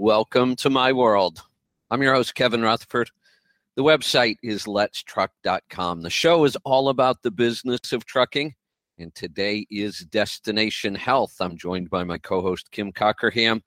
[0.00, 1.42] Welcome to my world.
[1.90, 3.10] I'm your host, Kevin Rutherford.
[3.74, 6.02] The website is letstruck.com.
[6.02, 8.54] The show is all about the business of trucking,
[9.00, 11.34] and today is Destination Health.
[11.40, 13.60] I'm joined by my co host, Kim Cockerham.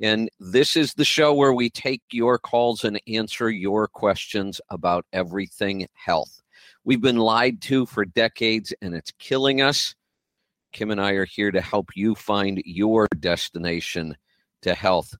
[0.00, 5.04] And this is the show where we take your calls and answer your questions about
[5.12, 6.40] everything health.
[6.84, 9.94] We've been lied to for decades, and it's killing us.
[10.72, 14.16] Kim and I are here to help you find your destination
[14.62, 15.14] to health.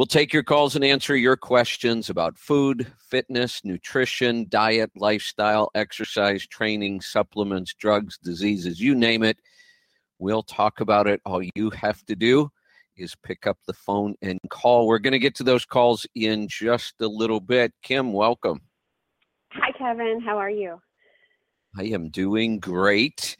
[0.00, 6.46] We'll take your calls and answer your questions about food, fitness, nutrition, diet, lifestyle, exercise,
[6.46, 9.36] training, supplements, drugs, diseases, you name it.
[10.18, 11.20] We'll talk about it.
[11.26, 12.50] All you have to do
[12.96, 14.86] is pick up the phone and call.
[14.86, 17.74] We're going to get to those calls in just a little bit.
[17.82, 18.62] Kim, welcome.
[19.52, 20.22] Hi, Kevin.
[20.24, 20.80] How are you?
[21.78, 23.36] I am doing great.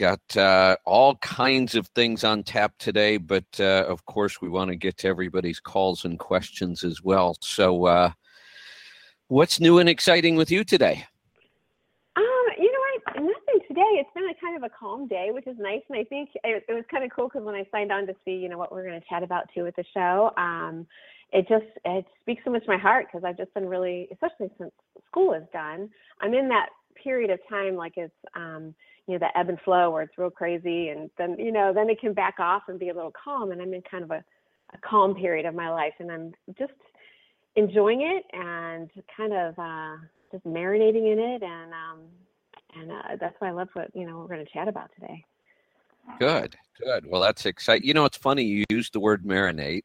[0.00, 4.70] Got uh, all kinds of things on tap today, but uh, of course, we want
[4.70, 7.36] to get to everybody's calls and questions as well.
[7.42, 8.12] So, uh,
[9.28, 11.04] what's new and exciting with you today?
[12.16, 12.24] Um,
[12.56, 13.16] you know what?
[13.16, 13.82] Nothing today.
[14.00, 15.82] It's been a kind of a calm day, which is nice.
[15.90, 18.16] And I think it, it was kind of cool because when I signed on to
[18.24, 20.86] see, you know, what we're going to chat about too at the show, um,
[21.30, 24.50] it just it speaks so much to my heart because I've just been really, especially
[24.56, 24.72] since
[25.08, 25.90] school is done,
[26.22, 26.70] I'm in that
[27.04, 28.74] period of time like it's um
[29.06, 31.88] you know the ebb and flow where it's real crazy and then you know then
[31.88, 34.22] it can back off and be a little calm and i'm in kind of a,
[34.74, 36.72] a calm period of my life and i'm just
[37.56, 39.96] enjoying it and kind of uh
[40.30, 42.00] just marinating in it and um
[42.76, 45.24] and uh, that's why i love what you know we're going to chat about today.
[46.18, 47.06] Good good.
[47.06, 49.82] Well that's exciting you know it's funny you used the word marinate.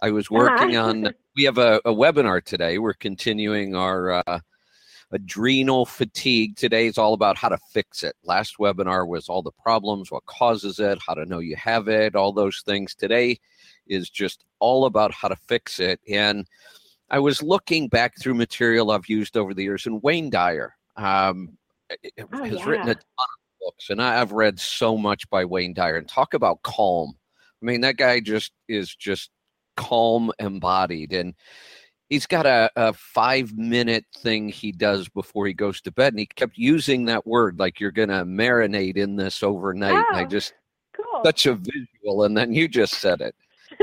[0.00, 0.88] I was working uh-huh.
[0.88, 2.78] on we have a, a webinar today.
[2.78, 4.40] We're continuing our uh
[5.12, 6.56] adrenal fatigue.
[6.56, 8.16] Today is all about how to fix it.
[8.24, 12.16] Last webinar was all the problems, what causes it, how to know you have it,
[12.16, 12.94] all those things.
[12.94, 13.38] Today
[13.86, 16.00] is just all about how to fix it.
[16.08, 16.46] And
[17.10, 21.58] I was looking back through material I've used over the years, and Wayne Dyer um,
[21.90, 22.68] oh, has yeah.
[22.68, 25.96] written a ton of books, and I've read so much by Wayne Dyer.
[25.96, 27.14] And talk about calm.
[27.62, 29.30] I mean, that guy just is just
[29.76, 31.12] calm embodied.
[31.12, 31.34] And
[32.12, 36.20] he's got a, a five minute thing he does before he goes to bed and
[36.20, 40.26] he kept using that word like you're gonna marinate in this overnight and i oh,
[40.26, 40.52] just
[40.94, 41.22] cool.
[41.24, 43.34] such a visual and then you just said it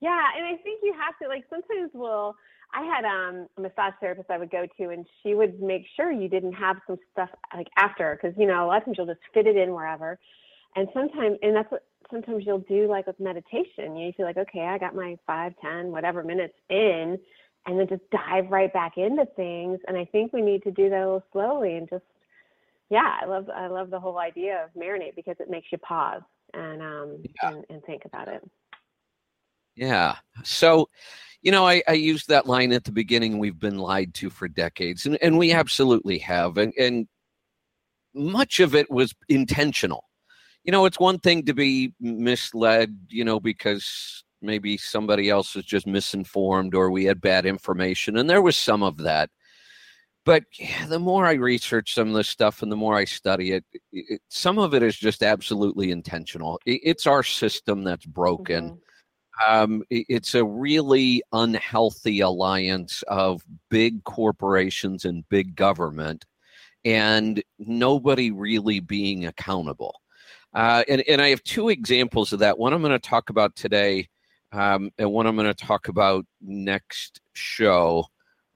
[0.00, 2.34] yeah and i think you have to like sometimes we'll
[2.74, 6.10] i had um, a massage therapist i would go to and she would make sure
[6.10, 9.06] you didn't have some stuff like after because you know a lot of times you'll
[9.06, 10.18] just fit it in wherever
[10.74, 13.96] and sometimes and that's what sometimes you'll do like with meditation.
[13.96, 17.18] You feel like, okay, I got my five, ten, whatever minutes in,
[17.66, 19.80] and then just dive right back into things.
[19.86, 22.04] And I think we need to do that a little slowly and just,
[22.90, 26.22] yeah, I love I love the whole idea of marinate because it makes you pause
[26.52, 27.50] and um yeah.
[27.50, 28.42] and, and think about it.
[29.74, 30.16] Yeah.
[30.44, 30.88] So,
[31.40, 33.38] you know, I, I used that line at the beginning.
[33.38, 36.58] We've been lied to for decades, and, and we absolutely have.
[36.58, 37.08] And, and
[38.14, 40.04] much of it was intentional
[40.64, 45.64] you know, it's one thing to be misled, you know, because maybe somebody else was
[45.64, 48.16] just misinformed or we had bad information.
[48.16, 49.30] And there was some of that.
[50.24, 53.52] But yeah, the more I research some of this stuff and the more I study
[53.52, 56.60] it, it some of it is just absolutely intentional.
[56.64, 58.70] It, it's our system that's broken.
[58.70, 58.78] Mm-hmm.
[59.44, 66.24] Um, it, it's a really unhealthy alliance of big corporations and big government
[66.84, 70.01] and nobody really being accountable.
[70.54, 72.58] Uh, and, and I have two examples of that.
[72.58, 74.08] One I'm going to talk about today,
[74.52, 78.06] um, and one I'm going to talk about next show.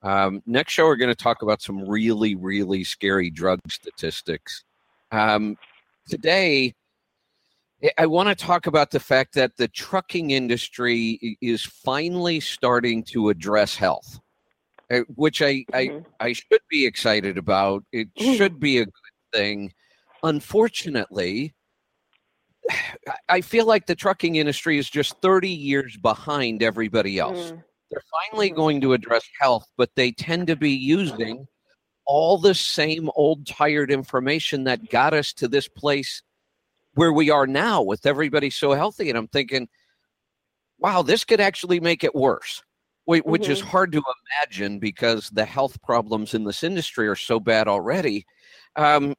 [0.03, 4.65] Um, next show, we're going to talk about some really, really scary drug statistics.
[5.11, 5.57] Um,
[6.07, 6.75] today,
[7.99, 13.31] I want to talk about the fact that the trucking industry is finally starting to
[13.31, 14.21] address health,
[14.91, 15.99] uh, which I, mm-hmm.
[16.21, 17.85] I, I should be excited about.
[17.93, 18.93] It should be a good
[19.33, 19.73] thing.
[20.23, 21.55] Unfortunately,
[23.29, 27.53] I feel like the trucking industry is just 30 years behind everybody else.
[27.53, 27.65] Mm.
[27.91, 28.57] They're finally mm.
[28.57, 31.47] going to address health, but they tend to be using
[32.07, 36.23] all the same old tired information that got us to this place
[36.95, 39.09] where we are now with everybody so healthy.
[39.09, 39.69] And I'm thinking,
[40.79, 42.63] wow, this could actually make it worse,
[43.05, 43.53] which mm-hmm.
[43.53, 44.03] is hard to
[44.41, 48.25] imagine because the health problems in this industry are so bad already.
[48.77, 49.15] Um,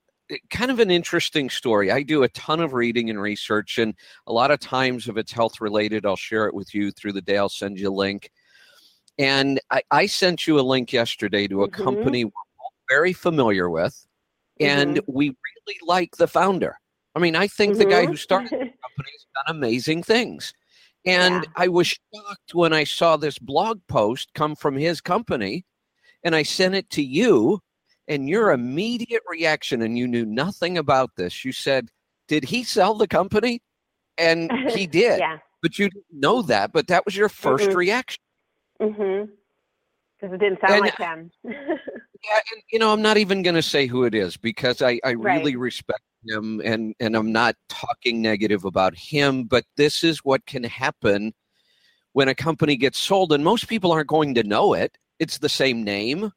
[0.49, 1.91] kind of an interesting story.
[1.91, 3.93] I do a ton of reading and research, and
[4.25, 7.21] a lot of times, if it's health related, I'll share it with you through the
[7.21, 7.37] day.
[7.37, 8.31] I'll send you a link.
[9.17, 11.83] And I, I sent you a link yesterday to a mm-hmm.
[11.83, 12.31] company we're
[12.89, 14.05] very familiar with,
[14.59, 15.11] and mm-hmm.
[15.11, 16.79] we really like the founder.
[17.15, 17.79] I mean, I think mm-hmm.
[17.79, 18.11] the guy mm-hmm.
[18.11, 20.53] who started the company has done amazing things.
[21.05, 21.49] And Yeah.
[21.55, 25.65] I was shocked when I saw this blog post come from his company
[26.23, 27.61] and I sent it to you.
[28.07, 31.89] And your immediate reaction, and you knew nothing about this, you said,
[32.27, 33.61] Did he sell the company?
[34.17, 35.19] And he did.
[35.19, 35.39] yeah.
[35.61, 37.75] But you didn't know that, but that was your 1st Mm-mm.
[37.75, 38.21] reaction.
[38.81, 39.29] Mhm.
[40.19, 41.31] Because it didn't sound And- like him.
[42.23, 44.99] Yeah, and you know, I'm not even going to say who it is because I,
[45.05, 45.37] I Right.
[45.37, 49.43] really respect him, and and I'm not talking negative about him.
[49.43, 51.31] But this is what can happen
[52.13, 54.97] when a company gets sold, and most people aren't going to know it.
[55.19, 56.31] It's the same name,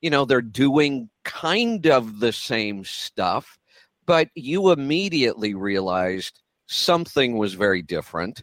[0.00, 3.58] you know, they're doing kind of the same stuff,
[4.06, 8.42] but you immediately realized something was very different.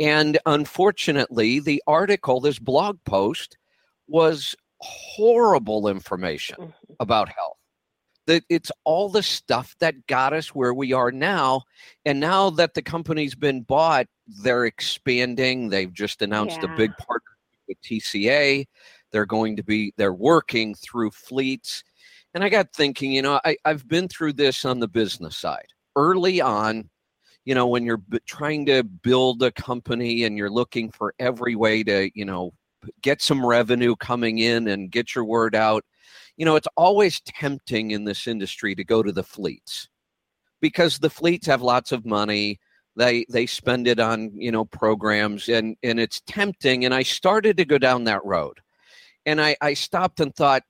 [0.00, 3.56] And unfortunately, the article, this blog post,
[4.06, 6.96] was horrible information Mhm.
[7.00, 7.56] about health.
[8.26, 11.62] That it's all the stuff that got us where we are now.
[12.04, 15.68] And now that the company's been bought, they're expanding.
[15.70, 18.66] They've just announced a big partnership with TCA.
[19.12, 21.82] They're going to be, they're working through fleets.
[22.34, 25.66] And I got thinking, you know, I, I've been through this on the business side.
[25.96, 26.88] Early on,
[27.44, 31.54] you know, when you're b- trying to build a company and you're looking for every
[31.54, 32.52] way to, you know,
[33.02, 35.84] get some revenue coming in and get your word out.
[36.36, 39.88] You know, it's always tempting in this industry to go to the fleets
[40.60, 42.60] because the fleets have lots of money.
[42.96, 47.56] They they spend it on, you know, programs and and it's tempting and I started
[47.56, 48.60] to go down that road.
[49.26, 50.62] And I I stopped and thought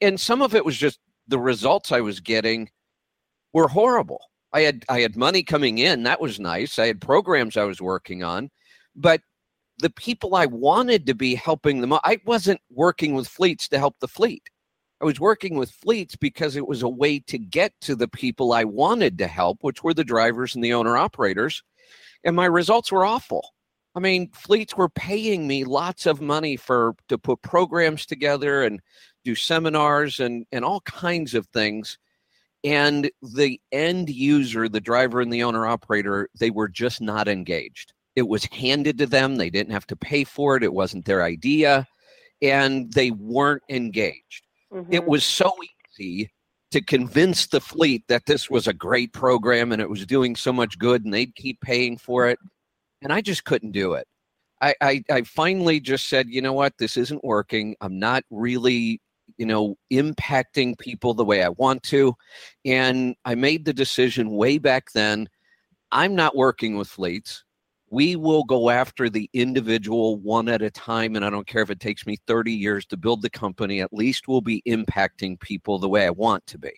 [0.00, 0.98] and some of it was just
[1.28, 2.70] the results I was getting
[3.52, 4.20] were horrible.
[4.52, 6.78] I had I had money coming in, that was nice.
[6.78, 8.50] I had programs I was working on,
[8.96, 9.20] but
[9.78, 13.96] the people I wanted to be helping them, I wasn't working with fleets to help
[14.00, 14.50] the fleet.
[15.00, 18.52] I was working with fleets because it was a way to get to the people
[18.52, 21.62] I wanted to help, which were the drivers and the owner operators.
[22.24, 23.54] And my results were awful.
[23.94, 28.80] I mean, fleets were paying me lots of money for to put programs together and
[29.24, 31.98] do seminars and, and all kinds of things.
[32.62, 37.92] And the end user, the driver and the owner operator, they were just not engaged
[38.16, 41.22] it was handed to them they didn't have to pay for it it wasn't their
[41.22, 41.86] idea
[42.42, 44.46] and they weren't engaged
[44.90, 45.06] it Mhm.
[45.06, 45.52] was so
[45.98, 46.30] easy
[46.70, 50.52] to convince the fleet that this was a great program and it was doing so
[50.52, 52.38] much good and they'd keep paying for it
[53.02, 54.06] and i just couldn't do it.
[54.60, 56.74] I i, I finally just said you know what?
[56.78, 57.76] This isn't working.
[57.80, 59.00] I'm not really
[59.38, 62.14] you know impacting people the way i want to.
[62.64, 65.28] And i made the decision way back then
[65.92, 67.44] i'm not working with fleets.
[67.92, 71.70] We will go after the individual one at a time and i don't care if
[71.70, 75.78] it takes me 30 years to build the company at least we'll be impacting people
[75.78, 76.72] the way i want to be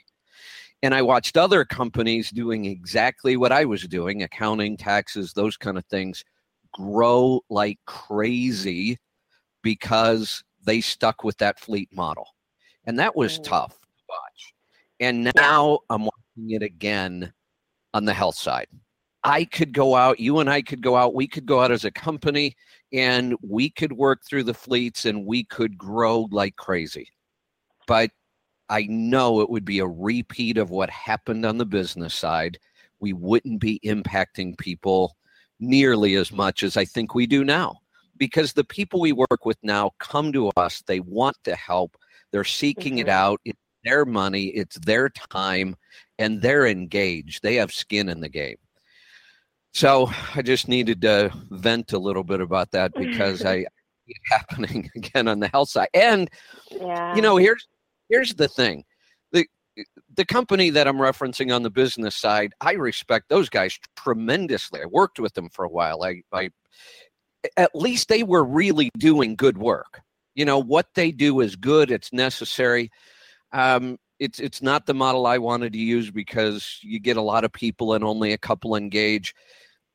[0.83, 5.79] and i watched other companies doing exactly what i was doing accounting taxes those kind
[5.79, 6.25] of things
[6.73, 8.99] grow like crazy
[9.63, 12.27] because they stuck with that fleet model
[12.87, 13.45] and that was Mm.
[13.45, 14.55] tough to watch
[15.01, 17.33] and now i'm watching it again
[17.95, 18.67] on the health side
[19.25, 21.85] I could go out, you and I could go out, we could go out as
[21.85, 22.57] a company
[22.93, 27.07] and we could work through the fleets and we could grow like crazy.
[27.87, 28.11] But
[28.73, 32.59] I know it would be a repeat of what happened on the business side.
[33.01, 35.15] We wouldn't be impacting people
[35.61, 37.81] nearly as much as I think we do now
[38.17, 41.99] because the people we work with now come to us, they want to help,
[42.31, 43.11] they're seeking it Mhm.
[43.11, 43.41] out.
[43.45, 45.77] It's their money, it's their time,
[46.19, 47.43] and they're engaged.
[47.43, 48.57] They have skin in the game.
[49.75, 53.67] So I just needed to vent a little bit about that because I see
[54.07, 55.89] it happening again on the health side.
[55.93, 56.31] And
[56.71, 57.15] yeah.
[57.15, 57.67] you know, here's
[58.13, 58.85] here's the thing.
[59.33, 59.47] The
[60.15, 64.83] the company that I'm referencing on the business side, I respect those guys tremendously.
[64.83, 66.05] I worked with them for a while.
[66.05, 66.51] I, I
[67.57, 70.03] at least they were really doing good work.
[70.35, 72.91] You know, what they do is good, it's necessary.
[73.53, 77.45] Um, it's it's not the model I wanted to use because you get a lot
[77.45, 79.35] of people and only a couple engage.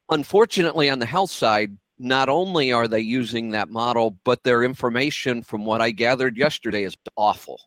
[0.10, 5.44] Unfortunately, on the health side, not only are they using that model, but their information,
[5.44, 7.62] from what I gathered yesterday, is awful,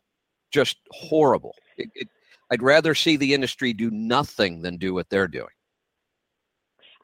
[0.51, 1.55] just horrible.
[1.77, 2.07] It, it,
[2.51, 5.47] I'd rather see the industry do nothing than do what they're doing.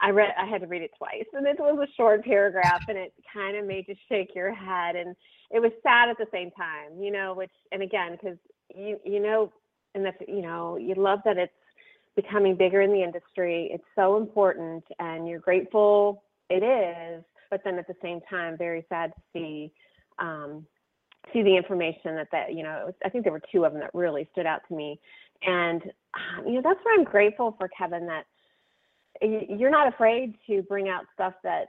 [0.00, 2.96] I read I had to read it twice and it was a short paragraph and
[2.96, 5.16] it kind of made you shake your head and
[5.50, 8.36] it was sad at the same time, you know, which and again cuz
[8.74, 9.52] you you know
[9.94, 11.52] and that's you know, you love that it's
[12.14, 13.70] becoming bigger in the industry.
[13.72, 18.84] It's so important and you're grateful it is, but then at the same time very
[18.88, 19.72] sad to see
[20.18, 20.66] um
[21.32, 23.72] see the information that that you know, it was, I think there were two of
[23.72, 25.00] them that really stood out to me.
[25.42, 25.82] And
[26.14, 28.24] um, you know, that's where I'm grateful for Kevin that
[29.20, 31.66] you're not afraid to bring out stuff that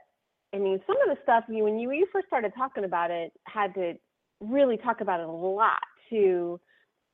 [0.54, 3.32] I mean, some of the stuff you when you, you first started talking about it
[3.46, 3.94] had to
[4.40, 5.80] really talk about it a lot
[6.10, 6.58] to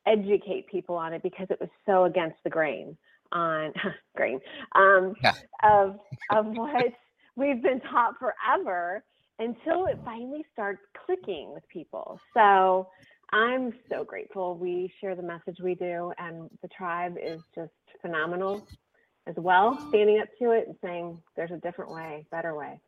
[0.06, 2.96] educate people on it because it was so against the grain
[3.32, 3.72] on
[4.16, 4.40] grain
[4.74, 5.34] um, yeah.
[5.62, 5.98] of
[6.30, 6.92] of what
[7.34, 9.04] we've been taught forever
[9.38, 12.18] until it finally starts clicking with people.
[12.34, 12.88] So
[13.32, 18.66] I'm so grateful we share the message we do, and the tribe is just phenomenal
[19.26, 22.80] as well, standing up to it and saying there's a different way, better way.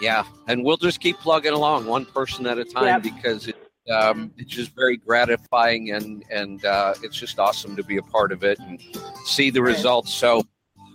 [0.00, 3.02] Yeah, and we'll just keep plugging along one person at a time yep.
[3.02, 3.56] because it,
[3.90, 8.32] um, it's just very gratifying and and uh, it's just awesome to be a part
[8.32, 8.80] of it and
[9.26, 10.14] see the results.
[10.14, 10.46] So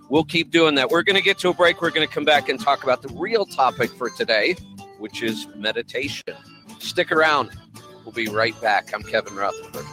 [0.09, 0.89] we'll keep doing that.
[0.89, 1.81] We're going to get to a break.
[1.81, 4.53] We're going to come back and talk about the real topic for today,
[4.99, 6.35] which is meditation.
[6.79, 7.51] Stick around.
[8.03, 8.93] We'll be right back.
[8.93, 9.85] I'm Kevin Rutherford.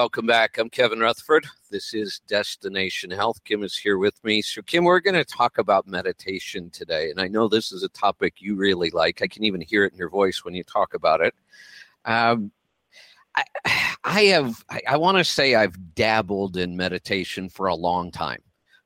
[0.00, 0.58] Welcome back.
[0.58, 1.44] I'm Kevin Rutherford.
[1.72, 3.42] This is Destination Health.
[3.42, 4.40] Kim is here with me.
[4.42, 7.10] So, Kim, we're going to talk about meditation today.
[7.10, 9.22] And I know this is a topic you really like.
[9.22, 11.34] I can even hear it in your voice when you talk about it.
[12.04, 12.52] Um,
[13.34, 13.42] I,
[14.04, 18.42] I have, I, I want to say I've dabbled in meditation for a long time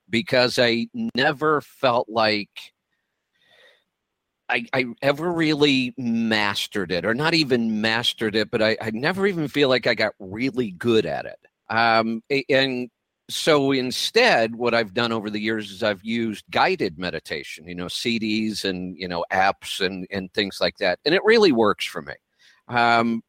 [0.09, 2.72] because I never felt like
[4.53, 9.25] I, I ever really mastered it, or not even mastered it, but I, I never
[9.25, 11.39] even feel like I got really good at it.
[11.75, 12.89] Um, and
[13.31, 17.87] so instead, what I've done over the years is I've used guided meditation, you know,
[17.87, 22.03] CDs and you know apps and and things like that, and it really works for
[22.03, 22.13] me.
[22.67, 23.23] Um,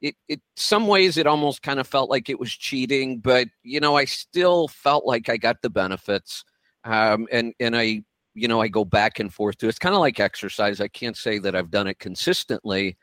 [0.00, 3.80] it, it some ways it almost kind of felt like it was cheating, but you
[3.80, 6.44] know, I still felt like I got the benefits.
[6.84, 9.68] Um, and and I you know, I go back and forth to.
[9.68, 10.80] It's kind of like exercise.
[10.80, 12.96] I can't say that I've done it consistently,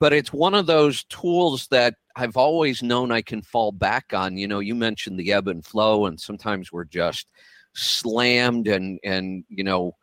[0.00, 4.36] but it's one of those tools that I've always known I can fall back on.
[4.36, 7.28] You know, you mentioned the ebb and flow, and sometimes we're just
[7.74, 9.96] slammed and and you know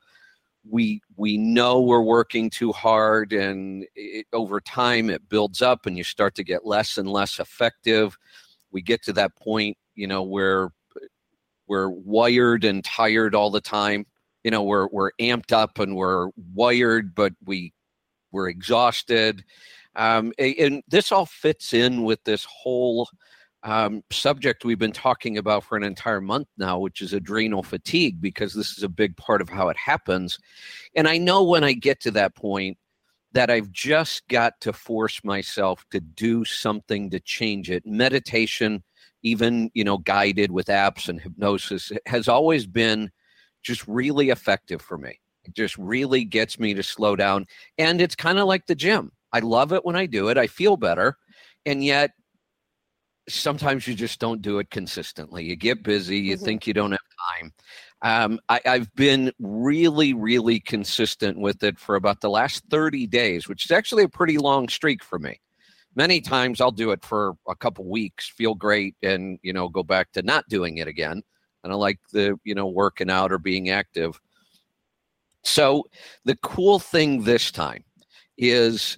[0.67, 5.97] we we know we're working too hard and it, over time it builds up and
[5.97, 8.17] you start to get less and less effective
[8.71, 10.69] we get to that point you know where
[11.67, 14.05] we're wired and tired all the time
[14.43, 17.73] you know we're we're amped up and we're wired but we
[18.31, 19.43] we're exhausted
[19.95, 23.09] um, and this all fits in with this whole
[23.63, 28.21] um, subject we've been talking about for an entire month now, which is adrenal fatigue,
[28.21, 30.37] because this is a big part of how it happens.
[30.95, 32.77] And I know when I get to that point
[33.33, 37.85] that I've just got to force myself to do something to change it.
[37.85, 38.83] Meditation,
[39.21, 43.11] even you know, guided with apps and hypnosis, has always been
[43.63, 45.19] just really effective for me.
[45.45, 47.45] It just really gets me to slow down.
[47.77, 49.11] And it's kind of like the gym.
[49.31, 50.37] I love it when I do it.
[50.37, 51.17] I feel better.
[51.65, 52.11] And yet,
[53.27, 55.43] sometimes you just don't do it consistently.
[55.45, 56.45] You get busy, you mm-hmm.
[56.45, 56.99] think you don't have
[57.39, 57.53] time.
[58.01, 63.47] Um, I, I've been really, really consistent with it for about the last 30 days,
[63.47, 65.39] which is actually a pretty long streak for me.
[65.95, 69.83] Many times I'll do it for a couple weeks, feel great, and you know, go
[69.83, 71.23] back to not doing it again
[71.63, 74.19] and I like the you know working out or being active.
[75.43, 75.85] So
[76.25, 77.83] the cool thing this time
[78.37, 78.97] is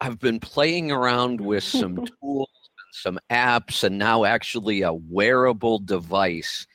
[0.00, 5.78] I've been playing around with some tools and some apps and now actually a wearable
[5.78, 6.66] device.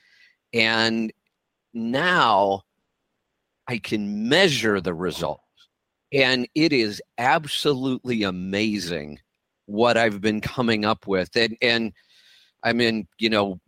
[0.54, 1.12] And
[1.74, 2.62] now
[3.68, 5.42] I can measure the results.
[6.12, 9.20] And it is absolutely amazing
[9.66, 11.36] what I've been coming up with.
[11.36, 11.94] And and
[12.64, 13.60] I'm in you know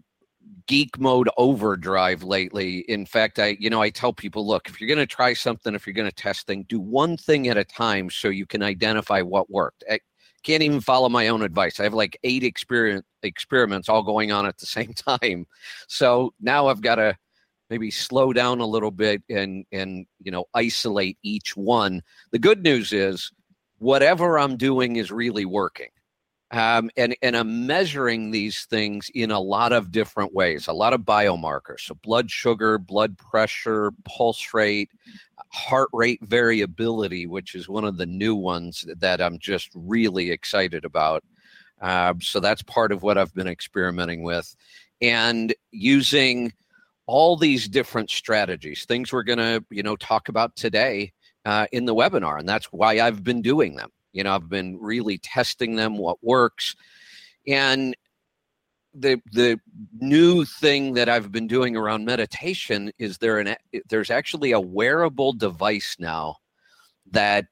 [0.68, 2.80] geek mode overdrive lately.
[2.88, 5.76] In fact, I you know I tell people, look, if you're going to try something,
[5.76, 8.64] if you're going to test thing, do one thing at a time so you can
[8.64, 9.84] identify what worked.
[9.90, 10.00] I
[10.44, 11.80] can't even follow my own advice.
[11.80, 15.46] I have like eight experiment experiments all going on at the same time.
[15.88, 17.18] So now I've got to
[17.70, 22.02] maybe slow down a little bit and and you know isolate each one.
[22.32, 23.32] The good news is
[23.80, 25.90] whatever I'm doing is really working.
[26.56, 30.94] Um, and, and I'm measuring these things in a lot of different ways, a lot
[30.94, 31.82] of biomarkers.
[31.82, 34.90] So, blood sugar, blood pressure, pulse rate,
[35.50, 40.86] heart rate variability, which is one of the new ones that I'm just really excited
[40.86, 41.26] about.
[41.82, 44.56] Uh, so, that's part of what I've been experimenting with.
[45.02, 46.54] And using
[47.06, 51.12] all these different strategies, things we're going to, you know, talk about today
[51.44, 52.40] uh, in the webinar.
[52.40, 53.92] And that's why I've been doing them.
[54.16, 56.76] You know, I've been really testing them, what works.
[57.46, 57.96] And
[58.94, 59.60] the the
[60.00, 63.56] new thing that I've been doing around meditation is there an
[63.90, 66.38] there's actually a wearable device now
[67.12, 67.46] that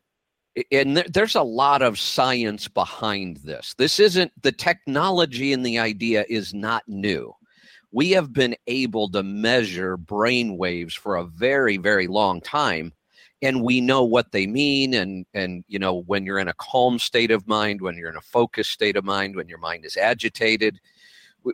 [0.72, 3.74] and there's a lot of science behind this.
[3.78, 7.34] This isn't the technology and the idea is not new.
[7.92, 12.94] We have been able to measure brain waves for a very very long time
[13.44, 16.98] and we know what they mean and and you know when you're in a calm
[16.98, 19.98] state of mind when you're in a focused state of mind when your mind is
[19.98, 20.80] agitated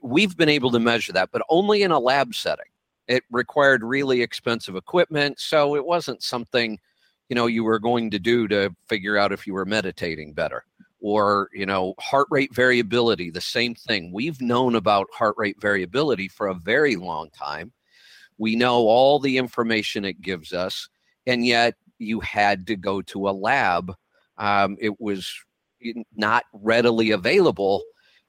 [0.03, 2.65] we've been able to measure that but only in a lab setting.
[3.07, 6.79] It required really expensive equipment so it wasn't something
[7.27, 10.63] you know you were going to do to figure out if you were meditating better
[11.01, 14.11] or you know heart rate variability the same thing.
[14.13, 17.71] We've known about heart rate variability for a very long time.
[18.37, 20.87] We know all the information it gives us
[21.29, 23.93] and yet you had to go to a lab.
[24.37, 25.31] Um, it was
[26.15, 27.83] not readily available.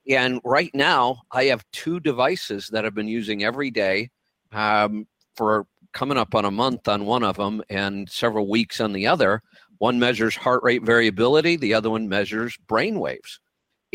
[0.08, 4.10] And right now, I have two devices that I've been using every day
[4.52, 8.92] um, for coming up on a month on one of them and several weeks on
[8.92, 9.42] the other.
[9.78, 13.40] One measures heart rate variability, the other one measures brain waves.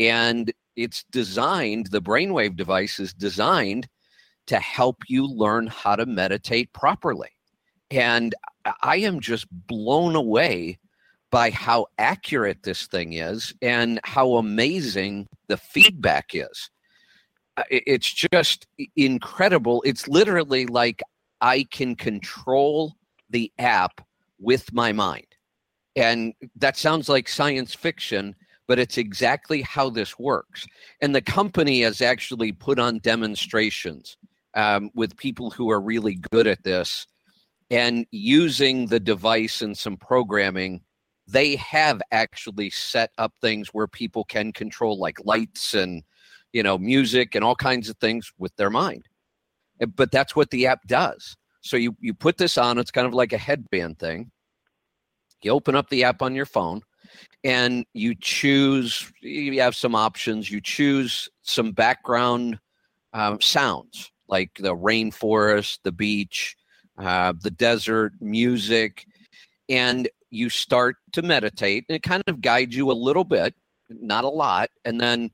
[0.00, 3.88] And it's designed, the brainwave device is designed
[4.48, 7.30] to help you learn how to meditate properly.
[7.90, 8.34] And
[8.82, 10.78] I am just blown away
[11.30, 16.70] by how accurate this thing is and how amazing the feedback is.
[17.56, 19.82] Uh, it's just incredible.
[19.84, 21.02] It's literally like
[21.40, 22.94] I can control
[23.30, 24.00] the app
[24.38, 25.26] with my mind.
[25.96, 28.34] And that sounds like science fiction,
[28.68, 30.66] but it's exactly how this works.
[31.00, 34.18] And the company has actually put on demonstrations
[34.54, 37.06] um, with people who are really good at this
[37.70, 40.80] and using the device and some programming
[41.26, 46.02] they have actually set up things where people can control like lights and
[46.52, 49.06] you know music and all kinds of things with their mind.
[49.80, 51.36] Eh, but that's what the app does.
[51.62, 54.30] So you you put this on it's kind of like a headband thing.
[55.42, 56.82] You open up the app on your phone
[57.44, 60.50] and you choose you have some options.
[60.50, 62.58] You choose some background
[63.12, 66.56] um, sounds like the rainforest the beach
[66.98, 69.06] uh, the desert, music,
[69.68, 71.84] and you start to meditate.
[71.88, 73.54] And it kind of guides you a little bit,
[73.88, 74.70] not a lot.
[74.84, 75.30] And then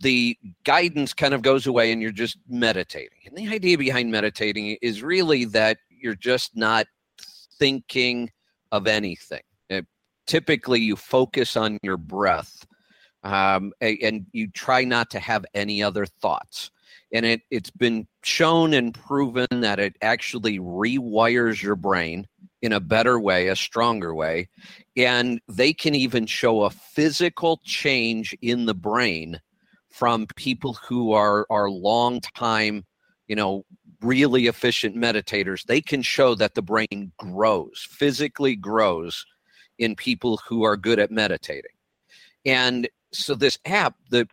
[0.00, 3.18] the guidance kind of goes away and you're just meditating.
[3.26, 6.86] And the idea behind meditating is really that you're just not
[7.58, 8.30] thinking
[8.72, 9.42] of anything.
[9.68, 9.86] It,
[10.26, 12.66] typically, you focus on your breath
[13.22, 16.70] um, and you try not to have any other thoughts
[17.12, 22.26] and it it's been shown and proven that it actually rewires your brain
[22.62, 24.48] in a better way, a stronger way,
[24.96, 29.40] and they can even show a physical change in the brain
[29.90, 32.84] from people who are are long time,
[33.28, 33.64] you know,
[34.02, 35.64] really efficient meditators.
[35.64, 39.24] They can show that the brain grows, physically grows
[39.78, 41.72] in people who are good at meditating.
[42.44, 44.28] And so this app, the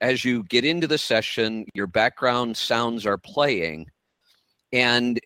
[0.00, 3.90] as you get into the session, your background sounds are playing,
[4.72, 5.20] and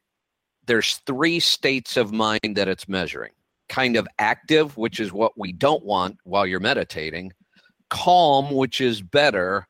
[0.67, 3.33] there's three states of mind that it's measuring
[3.69, 7.33] kind of active, which is what we don't want while you're meditating,
[7.89, 9.67] calm, which is better,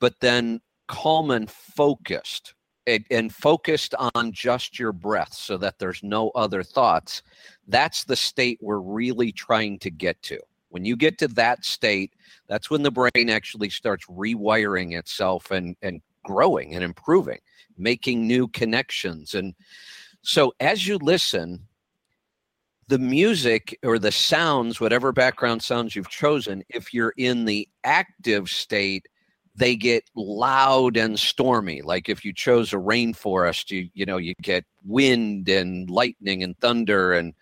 [0.00, 2.54] but then calm and focused.
[2.86, 7.22] And, focused on just your breath so that there's no other thoughts.
[7.66, 10.38] That's the state we're really trying to get to.
[10.74, 12.14] When you get to that state,
[12.48, 17.38] that's when the brain actually starts rewiring itself and, and growing and improving,
[17.78, 19.34] making new connections.
[19.34, 19.54] And
[20.22, 21.60] so as you listen,
[22.88, 28.48] the music or the sounds, whatever background sounds you've chosen, if you're in the active
[28.48, 29.06] state,
[29.54, 31.82] they get loud and stormy.
[31.82, 36.58] Like if you chose a rainforest, you you know you get wind and lightning and
[36.58, 37.32] thunder, and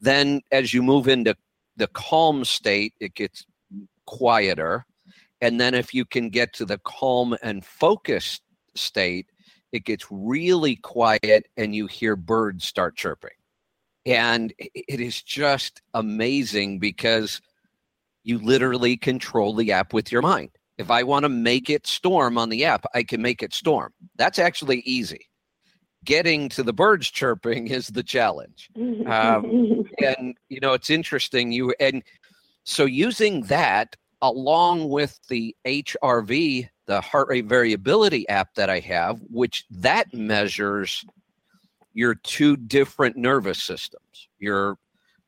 [0.00, 1.36] then as you move into
[1.76, 3.44] the calm state, it gets
[4.06, 4.84] quieter.
[5.40, 8.42] And then if you can get to the calm and focused
[8.74, 9.26] state,
[9.72, 13.30] it gets really quiet and you hear birds start chirping.
[14.04, 17.40] And it is just amazing because
[18.24, 20.50] you literally control the app with your mind.
[20.78, 23.92] If I want to make it storm on the app, I can make it storm.
[24.16, 25.28] That's actually easy.
[26.04, 28.70] Getting to the birds chirping is the challenge.
[29.06, 31.52] Um, and you know, it's interesting.
[31.52, 32.02] You and
[32.64, 39.20] so using that along with the HRV, the heart rate variability app that I have,
[39.30, 41.04] which that measures
[41.92, 44.78] your two different nervous systems, your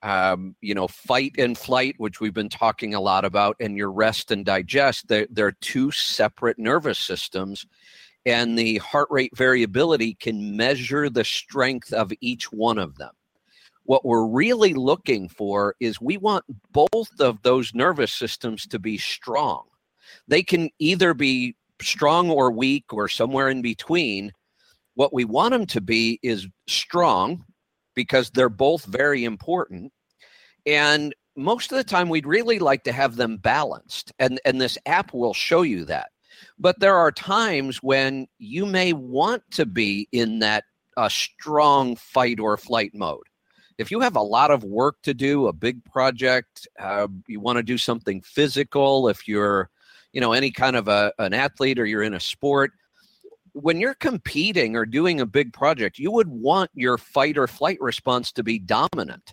[0.05, 3.91] um, you know, fight and flight, which we've been talking a lot about, and your
[3.91, 7.67] rest and digest, they're, they're two separate nervous systems.
[8.27, 13.13] And the heart rate variability can measure the strength of each one of them.
[13.85, 18.97] What we're really looking for is we want both of those nervous systems to be
[18.97, 19.65] strong.
[20.27, 24.33] They can either be strong or weak or somewhere in between.
[24.95, 27.45] What we want them to be is strong
[27.95, 29.93] because they're both very important.
[30.65, 34.13] And most of the time, we'd really like to have them balanced.
[34.19, 36.11] And, and this app will show you that.
[36.59, 40.65] But there are times when you may want to be in that
[40.97, 43.25] uh, strong fight or flight mode.
[43.77, 47.57] If you have a lot of work to do, a big project, uh, you want
[47.57, 49.69] to do something physical, if you're,
[50.13, 52.71] you know, any kind of a, an athlete or you're in a sport,
[53.53, 57.79] when you're competing or doing a big project, you would want your fight or flight
[57.81, 59.33] response to be dominant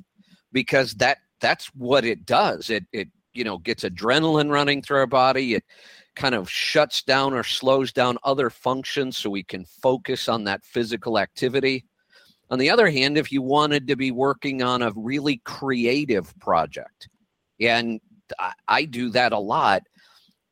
[0.52, 2.70] because that that's what it does.
[2.70, 5.56] It it you know gets adrenaline running through our body.
[5.56, 5.63] It
[6.15, 10.63] kind of shuts down or slows down other functions so we can focus on that
[10.63, 11.86] physical activity.
[12.50, 17.08] On the other hand, if you wanted to be working on a really creative project,
[17.62, 18.02] and
[18.38, 19.84] I, I do that a lot,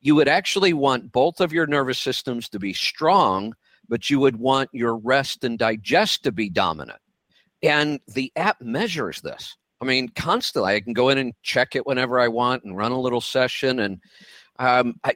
[0.02, 3.54] you would actually want both of your nervous systems to be strong,
[3.90, 7.00] but you would want your rest and digest to be dominant.
[7.62, 9.58] And the app measures this.
[9.82, 10.74] I mean, constantly.
[10.74, 13.80] I can go in and check it whenever I want and run a little session.
[13.80, 14.02] And
[14.58, 15.14] um, I,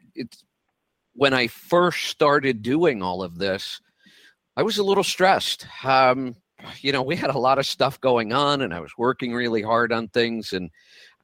[1.13, 3.79] when I first started doing all of this,
[4.55, 5.67] I was a little stressed.
[5.83, 6.35] Um,
[6.79, 9.61] you know, we had a lot of stuff going on, and I was working really
[9.61, 10.69] hard on things, and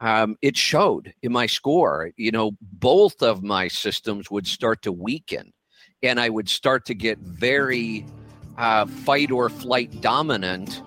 [0.02, 2.12] um, it showed in my score.
[2.17, 5.54] You know, both of my systems would start to weaken,
[6.04, 8.06] and I would start to get very
[8.58, 10.82] uh, fight or flight dominant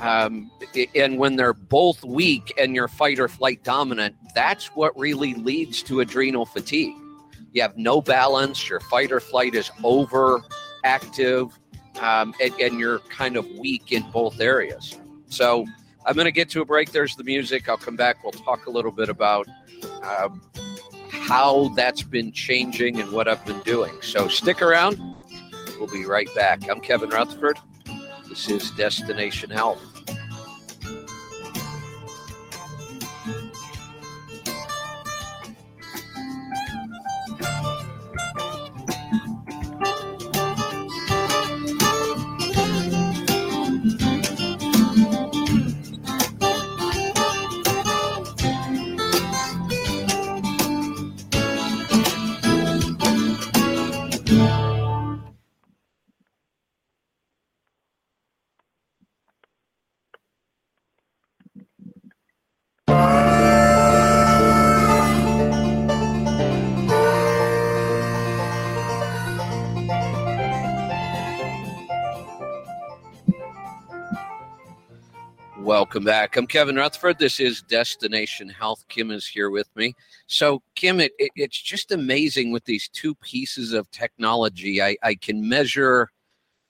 [0.00, 0.50] um,
[0.94, 5.82] and when they're both weak and you're fight or flight dominant, that's what really leads
[5.84, 6.94] to adrenal fatigue.
[7.52, 11.52] You have no balance, your fight or flight is overactive,
[12.00, 14.98] um, and, and you're kind of weak in both areas.
[15.26, 15.66] So
[16.06, 16.92] I'm going to get to a break.
[16.92, 17.68] There's the music.
[17.68, 18.22] I'll come back.
[18.22, 19.46] We'll talk a little bit about
[20.02, 20.40] um,
[21.10, 23.92] how that's been changing and what I've been doing.
[24.00, 24.98] So stick around.
[25.78, 26.68] We'll be right back.
[26.70, 27.58] I'm Kevin Rutherford.
[28.28, 29.89] This is Destination Health.
[75.62, 76.38] Welcome back.
[76.38, 77.18] I'm Kevin Rutherford.
[77.18, 78.86] This is Destination Health.
[78.88, 79.94] Kim is here with me.
[80.26, 84.82] So, Kim, it, it, it's just amazing with these two pieces of technology.
[84.82, 86.08] I, I can measure,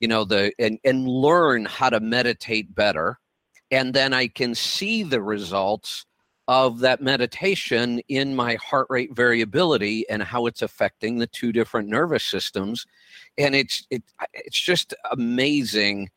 [0.00, 3.20] you know, the and, and learn how to meditate better.
[3.70, 6.04] And then I can see the results
[6.48, 11.88] of that meditation in my heart rate variability and how it's affecting the two different
[11.88, 12.84] nervous systems.
[13.38, 14.02] And it's it,
[14.34, 16.10] it's just amazing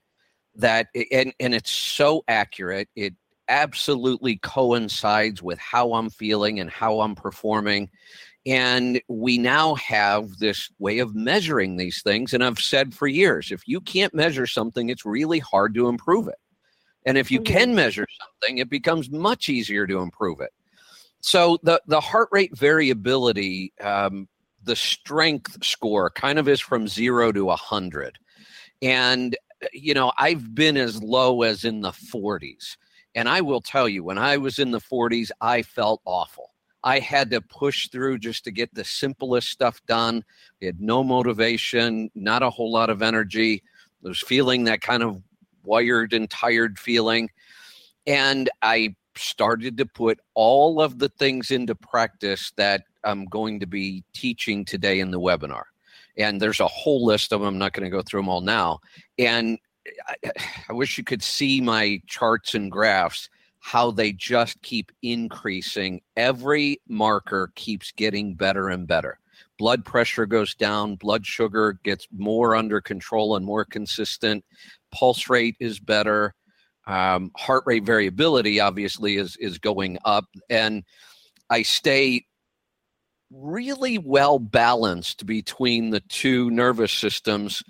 [0.56, 3.14] that and and it's so accurate it
[3.50, 7.90] absolutely coincides with how i'm feeling and how i'm performing
[8.46, 13.52] and we now have this way of measuring these things and i've said for years
[13.52, 16.40] if you can't measure something it's really hard to improve it
[17.06, 17.58] and if you mm-hmm.
[17.58, 20.52] can measure something it becomes much easier to improve it
[21.20, 24.28] so the the heart rate variability um,
[24.64, 28.18] the strength score kind of is from zero to a hundred
[28.82, 29.36] and
[29.72, 32.78] you know, I've been as low as in the 40s.
[33.16, 36.52] And I will tell you, when I was in the 40s, I felt awful.
[36.84, 40.24] I had to push through just to get the simplest stuff done.
[40.62, 43.64] I had no motivation, not a whole lot of energy.
[44.04, 45.22] I was feeling that kind of
[45.64, 47.30] wired and tired feeling.
[48.06, 53.68] And I started to put all of the things into practice that I'm going to
[53.68, 55.64] be teaching today in the webinar.
[56.18, 57.48] And there's a whole list of them.
[57.48, 58.80] I'm not going to go through them all now.
[59.18, 59.58] And
[60.08, 60.32] I,
[60.70, 66.02] I wish you could see my charts and graphs how they just keep increasing.
[66.18, 69.20] Every marker keeps getting better and better.
[69.58, 74.44] Blood pressure goes down, blood sugar gets more under control and more consistent,
[74.92, 76.34] pulse rate is better,
[76.88, 80.84] um, heart rate variability obviously is is going up, and
[81.50, 82.26] I stay
[83.34, 87.64] really well balanced between the two nervous systems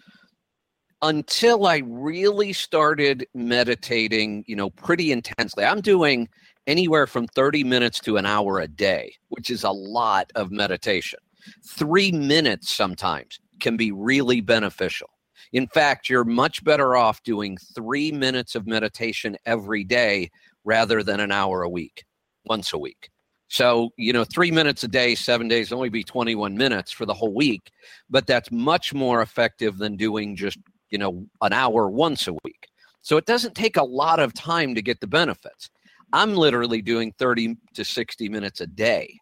[1.02, 5.66] until I really started meditating, you know, pretty intensely.
[5.66, 6.30] I'm doing
[6.66, 11.20] anywhere from 30 minutes to an hour a day, which is a lot of meditation.
[11.68, 15.10] Three minutes sometimes can be really beneficial.
[15.52, 20.32] In fact, you're much better off doing three minutes of meditation every day
[20.64, 22.06] rather than an hour a week,
[22.46, 23.10] once a week.
[23.54, 27.14] So, you know, three minutes a day, seven days, only be 21 minutes for the
[27.14, 27.72] whole week.
[28.10, 30.58] But that's much more effective than doing just
[30.94, 32.70] you know, an hour once a week.
[33.02, 35.72] So it doesn't take a lot of time to get the benefits.
[36.14, 39.18] I'm literally doing 30 to 60 minutes a day.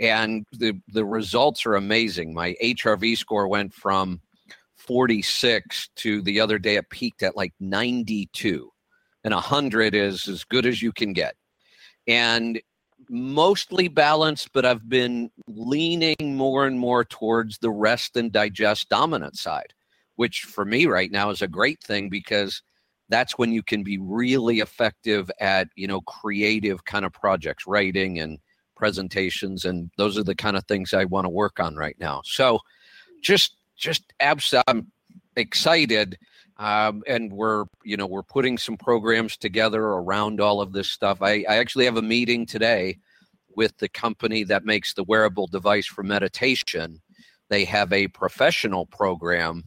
[0.00, 2.34] And the, the results are amazing.
[2.34, 4.20] My HRV score went from
[4.74, 8.68] 46 to the other day it peaked at like 92.
[9.22, 11.36] And 100 is as good as you can get.
[12.08, 12.60] And
[13.08, 19.36] mostly balanced, but I've been leaning more and more towards the rest and digest dominant
[19.36, 19.72] side
[20.16, 22.62] which for me right now is a great thing because
[23.08, 28.18] that's when you can be really effective at you know creative kind of projects writing
[28.18, 28.38] and
[28.76, 32.20] presentations and those are the kind of things i want to work on right now.
[32.24, 32.58] So
[33.22, 34.90] just just abs- i'm
[35.36, 36.18] excited
[36.62, 41.20] um, and we're you know we're putting some programs together around all of this stuff.
[41.20, 42.98] I, I actually have a meeting today
[43.56, 47.02] with the company that makes the wearable device for meditation.
[47.48, 49.64] They have a professional program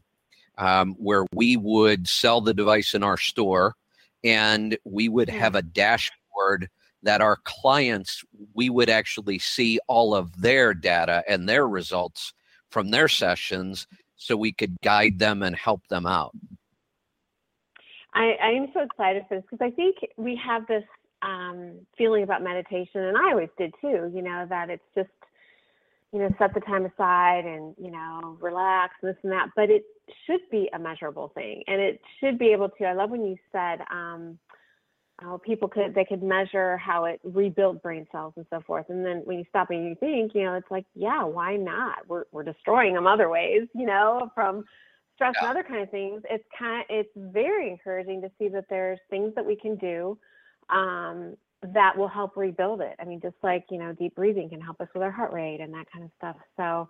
[0.58, 3.76] um, where we would sell the device in our store
[4.24, 5.38] and we would hmm.
[5.38, 6.70] have a dashboard
[7.04, 12.34] that our clients we would actually see all of their data and their results
[12.70, 16.34] from their sessions so we could guide them and help them out
[18.16, 20.84] i, I am so excited for this because i think we have this
[21.22, 25.10] um, feeling about meditation and i always did too you know that it's just
[26.16, 29.50] you know, set the time aside and, you know, relax, and this and that.
[29.54, 29.84] But it
[30.26, 31.62] should be a measurable thing.
[31.68, 32.86] And it should be able to.
[32.86, 34.40] I love when you said, um,
[35.26, 38.86] oh, people could, they could measure how it rebuilt brain cells and so forth.
[38.88, 42.08] And then when you stop and you think, you know, it's like, yeah, why not?
[42.08, 44.64] We're, we're destroying them other ways, you know, from
[45.16, 45.50] stress yeah.
[45.50, 46.22] and other kind of things.
[46.30, 50.18] It's kind of, it's very encouraging to see that there's things that we can do
[50.70, 51.36] um,
[51.74, 52.96] that will help rebuild it.
[53.00, 55.62] I mean, just like, you know, deep breathing can help us with our heart rate
[55.62, 56.36] and that kind of stuff.
[56.58, 56.88] So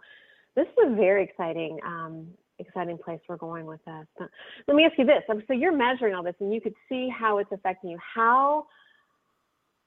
[0.56, 2.28] this is a very exciting, um,
[2.60, 4.28] exciting place we're going with this.
[4.68, 5.24] Let me ask you this.
[5.48, 7.98] So you're measuring all this and you could see how it's affecting you.
[8.16, 8.66] How,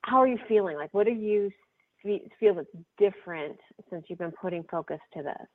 [0.03, 0.77] how are you feeling?
[0.77, 1.51] Like, what do you
[2.39, 3.59] feel that's different
[3.91, 5.47] since you've been putting focus to this?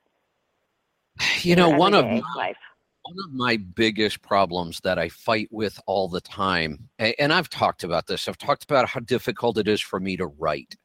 [1.43, 2.57] You know, one of life
[3.03, 7.83] one of my biggest problems that I fight with all the time, and I've talked
[7.83, 10.75] about this, I've talked about how difficult it is for me to write.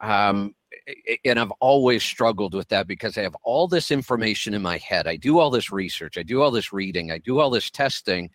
[0.00, 0.54] Um,
[1.24, 5.06] and I've always struggled with that because I have all this information in my head.
[5.06, 8.30] I do all this research, I do all this reading, I do all this testing.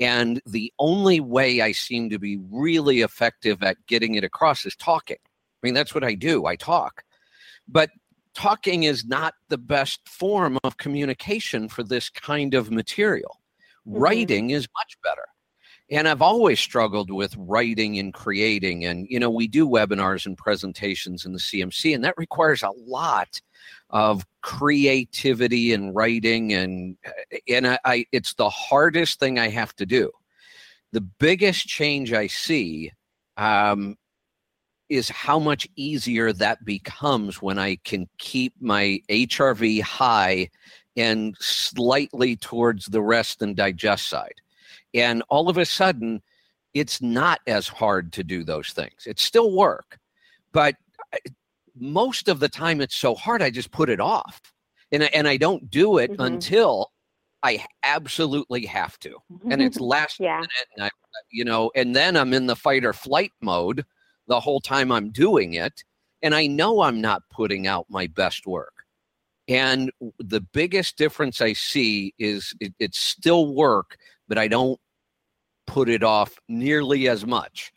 [0.00, 4.76] And the only way I seem to be really effective at getting it across is
[4.76, 5.16] talking.
[5.20, 7.02] I mean, that's what I do, I talk.
[7.66, 7.90] But
[8.38, 13.40] talking is not the best form of communication for this kind of material.
[13.86, 13.98] Mm-hmm.
[13.98, 15.26] Writing is much better.
[15.90, 18.84] And I've always struggled with writing and creating.
[18.84, 22.70] And, you know, we do webinars and presentations in the CMC, and that requires a
[22.86, 23.40] lot
[23.90, 26.52] of creativity and writing.
[26.52, 26.96] And,
[27.48, 30.12] and I, I it's the hardest thing I have to do.
[30.92, 32.92] The biggest change I see
[33.36, 33.96] um,
[34.88, 40.48] is how much easier that becomes when I can keep my HRV high
[40.96, 44.34] and slightly towards the rest and digest side.
[44.94, 46.22] And all of a sudden,
[46.74, 49.06] it's not as hard to do those things.
[49.06, 49.98] It's still work,
[50.52, 50.76] but
[51.76, 54.40] most of the time it's so hard, I just put it off.
[54.90, 56.22] And, and I don't do it mm-hmm.
[56.22, 56.90] until
[57.42, 59.16] I absolutely have to.
[59.50, 60.36] And it's last yeah.
[60.36, 60.90] minute, and I,
[61.30, 63.84] you know, and then I'm in the fight or flight mode
[64.28, 65.82] the whole time I'm doing it.
[66.22, 68.74] And I know I'm not putting out my best work.
[69.48, 73.96] And the biggest difference I see is it, it's still work,
[74.28, 74.78] but I don't
[75.66, 77.72] put it off nearly as much.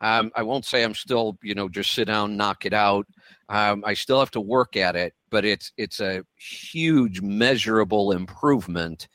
[0.00, 3.06] Um, I won't say I'm still, you know, just sit down, knock it out.
[3.48, 9.08] Um, I still have to work at it, but it's it's a huge, measurable improvement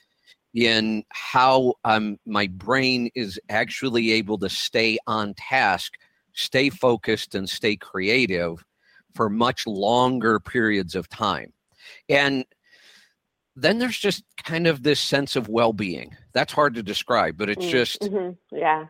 [0.53, 5.93] in how um, my brain is actually able to stay on task,
[6.33, 8.63] stay focused, and stay creative
[9.13, 11.53] for much longer periods of time.
[12.09, 12.45] And
[13.55, 16.15] then there's just kind of this sense of well-being.
[16.33, 18.55] That's hard to describe, but it's mm, just mm-hmm.
[18.55, 18.85] yeah,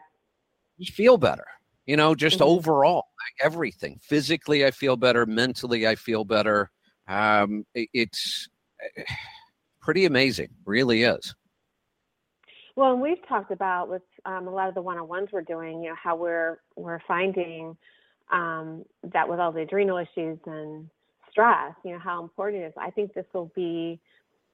[0.77, 1.47] you feel better.
[1.85, 2.49] You know, just mm-hmm.
[2.49, 3.99] overall, like everything.
[4.01, 5.25] Physically, I feel better.
[5.25, 6.69] Mentally, I feel better.
[7.07, 8.47] Um, it's
[8.97, 9.03] eh,
[9.81, 11.33] pretty amazing, really is.
[12.75, 15.89] Well, and we've talked about with um, a lot of the one-on-ones we're doing, you
[15.89, 17.75] know, how we're we're finding
[18.31, 20.89] um, that with all the adrenal issues and
[21.29, 22.73] stress, you know, how important it is.
[22.77, 23.99] I think this will be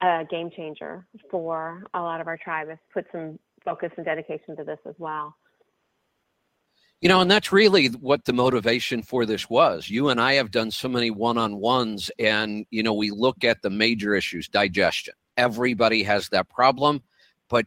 [0.02, 2.68] a game changer for a lot of our tribe.
[2.70, 5.36] If put some focus and dedication to this as well.
[7.00, 9.88] You know, and that's really what the motivation for this was.
[9.88, 13.44] You and I have done so many one on ones, and, you know, we look
[13.44, 15.14] at the major issues digestion.
[15.36, 17.02] Everybody has that problem,
[17.48, 17.66] but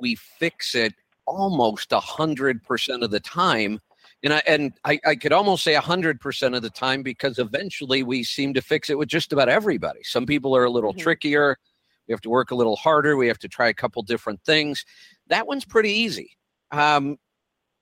[0.00, 0.94] we fix it
[1.26, 3.80] almost 100% of the time.
[4.22, 8.22] And I, and I, I could almost say 100% of the time because eventually we
[8.22, 10.00] seem to fix it with just about everybody.
[10.02, 11.00] Some people are a little mm-hmm.
[11.00, 11.56] trickier.
[12.06, 13.16] We have to work a little harder.
[13.16, 14.84] We have to try a couple different things.
[15.28, 16.32] That one's pretty easy.
[16.72, 17.16] Um,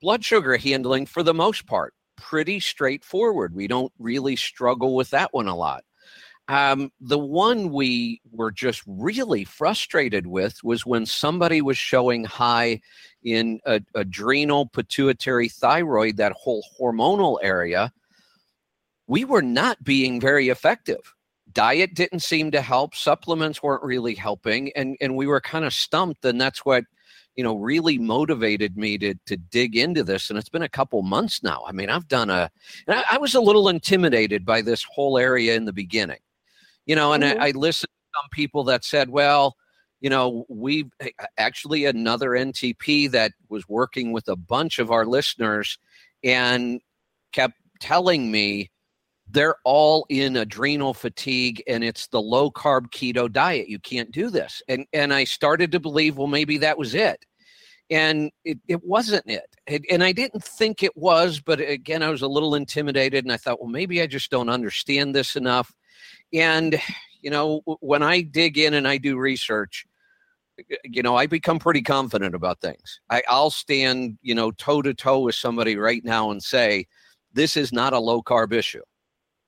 [0.01, 3.55] blood sugar handling, for the most part, pretty straightforward.
[3.55, 5.85] We don't really struggle with that one a lot.
[6.49, 12.81] Um, the one we were just really frustrated with was when somebody was showing high
[13.23, 17.93] in a, adrenal, pituitary, thyroid, that whole hormonal area.
[19.07, 21.15] We were not being very effective.
[21.53, 22.95] Diet didn't seem to help.
[22.95, 26.25] Supplements weren't really helping, and and we were kind of stumped.
[26.25, 26.85] And that's what
[27.37, 31.01] you know really motivated me to to dig into this and it's been a couple
[31.03, 32.51] months now i mean i've done a
[32.89, 36.19] I, I was a little intimidated by this whole area in the beginning
[36.89, 37.41] you know and mm-hmm.
[37.41, 39.55] I, I listened to some people that said well
[40.01, 40.87] you know we
[41.37, 45.79] actually another ntp that was working with a bunch of our listeners
[46.25, 46.81] and
[47.33, 48.71] kept telling me
[49.31, 54.31] they're all in adrenal fatigue and it's the low carb keto diet you can't do
[54.31, 57.25] this and and i started to believe well maybe that was it
[57.91, 59.47] and it, it wasn't it.
[59.67, 63.33] it and i didn't think it was but again i was a little intimidated and
[63.33, 65.73] i thought well maybe i just don't understand this enough
[66.33, 66.81] and,
[67.21, 69.87] you know, when I dig in and I do research,
[70.85, 73.01] you know, I become pretty confident about things.
[73.11, 76.87] I, I'll stand, you know, toe to toe with somebody right now and say,
[77.33, 78.83] this is not a low carb issue.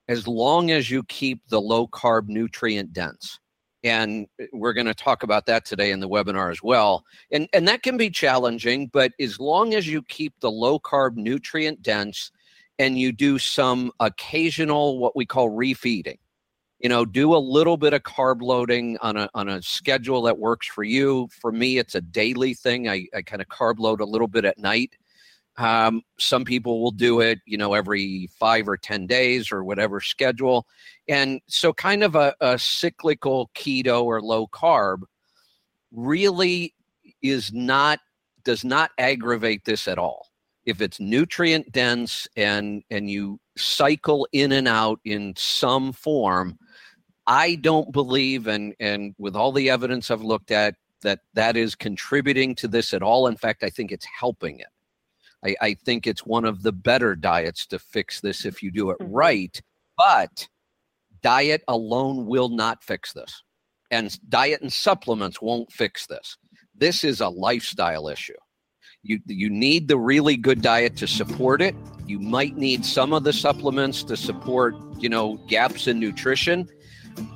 [0.08, 3.38] As long as you keep the low carb nutrient dense.
[3.82, 7.04] And uh, we're going to talk about that today in the webinar as well.
[7.30, 11.16] And, and that can be challenging, but as long as you keep the low carb
[11.16, 12.30] nutrient dense
[12.78, 16.18] and you do some occasional, what we call refeeding,
[16.80, 20.38] you know do a little bit of carb loading on a on a schedule that
[20.38, 21.28] works for you.
[21.40, 22.88] For me it's a daily thing.
[22.88, 24.96] I, I kind of carb load a little bit at night.
[25.58, 30.00] Um, some people will do it you know every five or ten days or whatever
[30.00, 30.66] schedule.
[31.08, 35.02] And so kind of a, a cyclical keto or low carb
[35.92, 36.74] really
[37.22, 38.00] is not
[38.44, 40.28] does not aggravate this at all.
[40.64, 46.58] If it's nutrient dense and and you cycle in and out in some form
[47.26, 51.74] I don't believe, and and with all the evidence I've looked at, that that is
[51.74, 53.26] contributing to this at all.
[53.26, 54.68] In fact, I think it's helping it.
[55.44, 58.90] I, I think it's one of the better diets to fix this if you do
[58.90, 59.12] it mm-hmm.
[59.12, 59.62] right.
[59.96, 60.48] But
[61.22, 63.42] diet alone will not fix this,
[63.90, 66.36] and diet and supplements won't fix this.
[66.74, 68.32] This is a lifestyle issue.
[69.02, 71.74] You you need the really good diet to support it.
[72.06, 76.68] You might need some of the supplements to support, you know, gaps in nutrition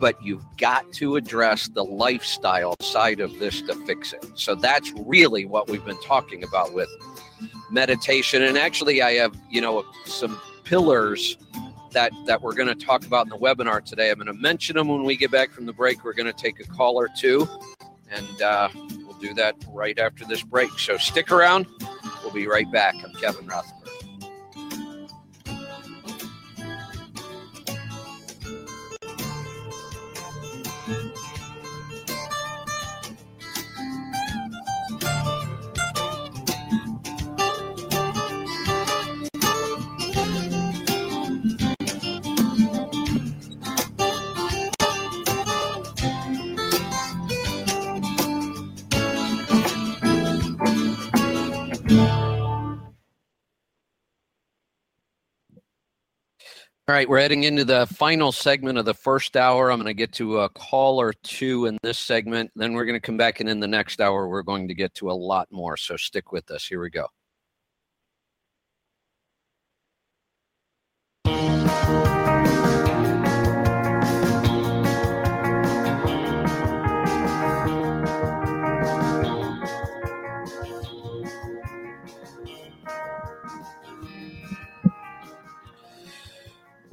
[0.01, 4.27] but you've got to address the lifestyle side of this to fix it.
[4.35, 6.89] So that's really what we've been talking about with
[7.71, 8.43] meditation.
[8.43, 11.37] And actually, I have, you know, some pillars
[11.93, 14.11] that that we're going to talk about in the webinar today.
[14.11, 16.05] I'm going to mention them when we get back from the break.
[16.05, 17.49] We're going to take a call or two,
[18.11, 20.71] and uh, we'll do that right after this break.
[20.79, 21.67] So stick around.
[22.23, 22.95] We'll be right back.
[23.05, 23.84] I'm Kevin Rutherford.
[56.87, 59.73] All right, we're heading into the final segment of the first hour.
[59.73, 62.51] I'm going to get to a call or two in this segment.
[62.57, 64.93] Then we're going to come back, and in the next hour, we're going to get
[64.97, 65.79] to a lot more.
[65.79, 66.67] So stick with us.
[66.67, 67.07] Here we go.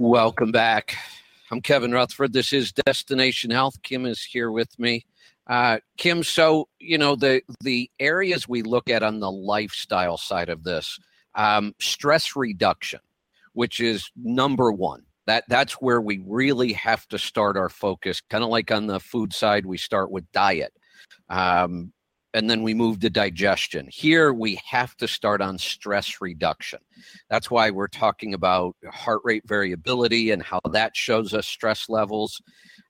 [0.02, 0.96] Welcome back.
[1.52, 2.34] I'm Kevin Rutherford.
[2.34, 3.76] This is Destination Health.
[3.84, 5.06] Kim is here with me.
[5.46, 10.50] Uh, Kim, so you know the the areas we look at on the lifestyle side
[10.50, 10.98] of this,
[11.36, 13.00] um, stress reduction,
[13.54, 15.04] which is number one.
[15.28, 18.22] That that's where we really have to start our focus.
[18.28, 20.74] Kind of like on the food side, we start with diet.
[21.30, 21.94] Um,
[22.34, 23.88] and then we move to digestion.
[23.92, 26.80] Here we have to start on stress reduction.
[27.30, 32.42] That's why we're talking about heart rate variability and how that shows us stress levels.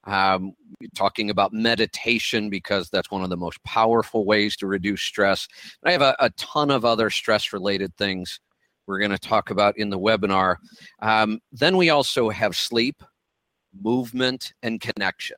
[0.06, 0.54] Um,
[0.96, 5.48] talking about meditation because that's one of the most powerful ways to reduce stress.
[5.84, 8.40] I have a, a ton of other stress related things
[8.88, 10.56] we're going to talk about in the webinar.
[11.04, 13.04] Um, then we also have sleep,
[13.80, 15.38] movement, and connection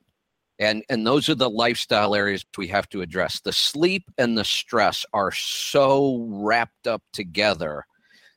[0.58, 3.40] and and those are the lifestyle areas we have to address.
[3.40, 7.84] The sleep and the stress are so wrapped up together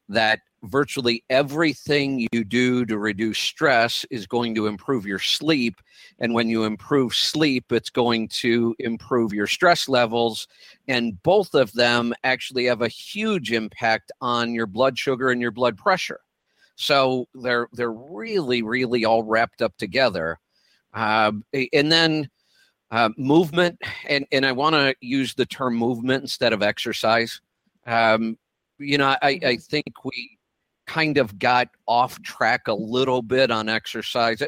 [0.10, 5.76] that virtually everything you do to reduce stress is going to improve your sleep.
[6.20, 10.48] And when you improve sleep it's going to improve your stress levels.
[10.88, 15.52] And both of them actually have a huge impact on your blood sugar and your
[15.52, 16.22] blood pressure.
[16.76, 20.40] So they're they're really really all wrapped up together
[20.94, 21.32] uh,
[21.74, 22.30] and then
[22.92, 23.78] uh, movement,
[24.08, 27.42] and, and I want to use the term movement instead of exercise.
[27.86, 28.38] Um,
[28.80, 29.56] you know, I, I mm-hmm.
[29.58, 30.38] think we
[30.86, 34.42] kind of got off track a little bit on exercise.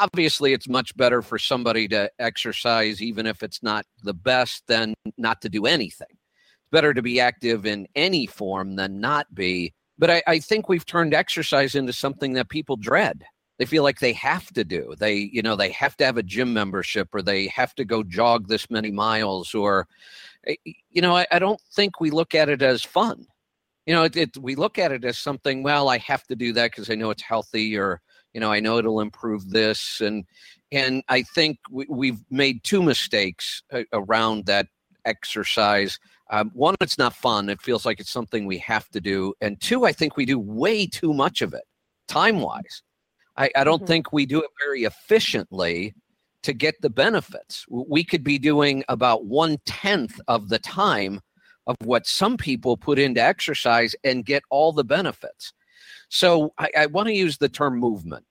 [0.00, 4.94] Obviously, it's much better for somebody to exercise, even if it's not the best, than
[5.18, 6.08] not to do anything.
[6.10, 9.74] It's better to be active in any form than not be.
[9.98, 13.22] But I, I think we've turned exercise into something that people dread
[13.62, 14.92] they feel like they have to do.
[14.98, 18.02] They you know they have to have a gym membership or they have to go
[18.02, 19.86] jog this many miles or
[20.48, 20.56] eh,
[20.90, 23.24] you know i, I don't think we look at it as fun.
[23.86, 26.52] You know it, it, we look at it as something well i have to do
[26.54, 28.00] that because i know it's healthy or
[28.34, 30.00] you know i know it'll improve this.
[30.00, 30.24] And
[30.72, 34.66] and i think we, we've made two mistakes uh, around that
[35.04, 36.00] exercise.
[36.30, 37.48] Um, one it's not fun.
[37.48, 39.34] It feels like it's something we have to do.
[39.40, 41.62] And two i think we do way too much of it
[42.08, 42.82] time wise
[43.36, 43.86] I, I don't mm-hmm.
[43.86, 45.94] think we do it very efficiently
[46.42, 47.64] to get the benefits.
[47.68, 51.20] We could be doing about one tenth of the time
[51.66, 55.52] of what some people put into exercise and get all the benefits.
[56.08, 58.24] So I, I want to use the term movement.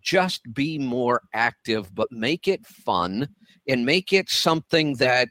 [0.00, 3.28] Just be more active, but make it fun
[3.66, 5.28] and make it something that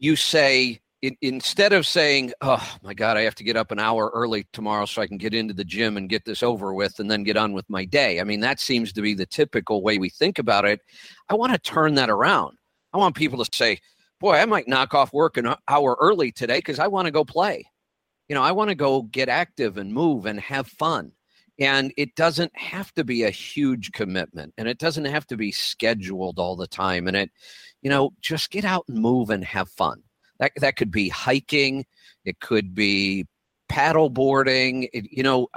[0.00, 0.80] you say,
[1.20, 4.86] instead of saying, "Oh my God, I have to get up an hour early tomorrow
[4.86, 7.36] so I can get into the gym and get this over with, and then get
[7.36, 10.38] on with my day," I mean, that seems to be the typical way we think
[10.38, 10.80] about it.
[11.28, 12.56] I want to turn that around.
[12.92, 13.80] I want people to say,
[14.20, 17.24] "Boy, I might knock off work an hour early today because I want to go
[17.24, 17.64] play."
[18.28, 21.12] You know, I want to go get active and move and have fun.
[21.58, 25.52] And it doesn't have to be a huge commitment and it doesn't have to be
[25.52, 27.06] scheduled all the time.
[27.06, 27.30] And it,
[27.82, 30.03] you know, just get out and move and have fun
[30.38, 31.84] that that could be hiking,
[32.24, 33.26] it could be
[33.68, 34.88] paddle boarding.
[34.92, 35.48] It, you know,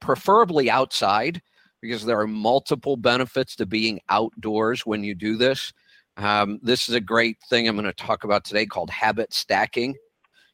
[0.00, 1.40] preferably outside
[1.80, 5.72] because there are multiple benefits to being outdoors when you do this.
[6.16, 9.96] Um, this is a great thing I'm going to talk about today called habit stacking.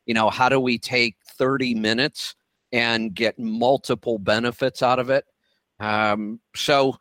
[0.06, 2.34] You know, how do we take 30 minutes
[2.72, 5.24] and get multiple benefits out of it?
[5.80, 6.96] Um, so,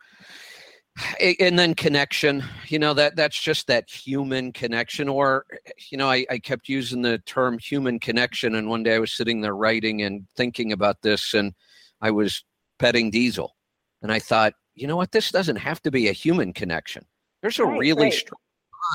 [1.40, 5.46] and then connection you know that that's just that human connection or
[5.92, 9.12] you know I, I kept using the term human connection and one day i was
[9.12, 11.54] sitting there writing and thinking about this and
[12.02, 12.44] i was
[12.80, 13.56] petting diesel
[14.02, 15.12] and i thought you know what?
[15.12, 17.04] This doesn't have to be a human connection.
[17.42, 18.14] There's a right, really right.
[18.14, 18.40] strong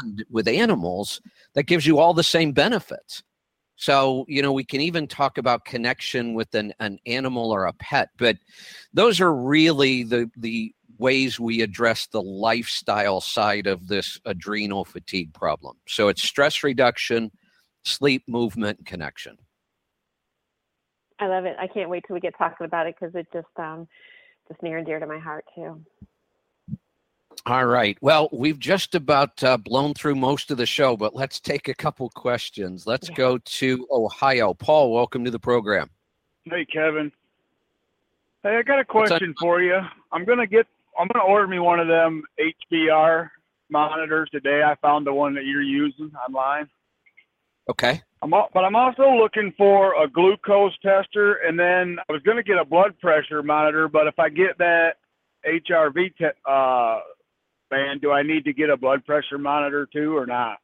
[0.01, 1.21] bond with animals
[1.55, 3.23] that gives you all the same benefits.
[3.77, 7.73] So, you know, we can even talk about connection with an, an animal or a
[7.73, 8.37] pet, but
[8.95, 10.73] those are really the the
[11.03, 15.77] ways we address the lifestyle side of this adrenal fatigue problem.
[15.87, 17.31] So it's stress reduction,
[17.85, 19.37] sleep, movement, connection.
[21.19, 21.57] I love it.
[21.59, 23.87] I can't wait till we get talking about it because it just um
[24.49, 25.85] just near and dear to my heart too.
[27.45, 27.99] All right.
[28.01, 31.75] Well, we've just about uh, blown through most of the show, but let's take a
[31.75, 32.87] couple questions.
[32.87, 33.17] Let's yeah.
[33.17, 34.55] go to Ohio.
[34.55, 35.91] Paul, welcome to the program.
[36.45, 37.11] Hey, Kevin.
[38.45, 39.81] Hey, I got a question for you.
[40.13, 40.67] I'm gonna get.
[40.99, 42.23] I'm gonna order me one of them
[42.71, 43.29] HRV
[43.71, 44.63] monitors today.
[44.65, 46.69] I found the one that you're using online.
[47.69, 48.03] Okay.
[48.23, 52.43] I'm, but I'm also looking for a glucose tester, and then I was going to
[52.43, 53.89] get a blood pressure monitor.
[53.89, 54.97] But if I get that
[55.47, 57.01] HRV te- uh,
[57.71, 60.59] band, do I need to get a blood pressure monitor too, or not?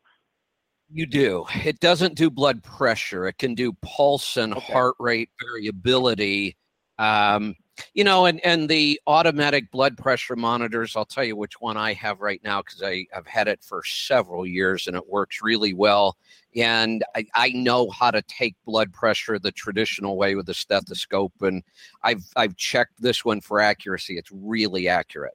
[0.91, 1.47] You do.
[1.64, 3.26] It doesn't do blood pressure.
[3.26, 4.72] It can do pulse and okay.
[4.72, 6.57] heart rate variability.
[6.99, 7.57] Um,
[7.95, 10.97] you know, and and the automatic blood pressure monitors.
[10.97, 14.47] I'll tell you which one I have right now because I've had it for several
[14.47, 16.16] years and it works really well.
[16.57, 21.35] And I, I know how to take blood pressure the traditional way with a stethoscope,
[21.43, 21.62] and
[22.03, 24.18] I've I've checked this one for accuracy.
[24.18, 25.35] It's really accurate.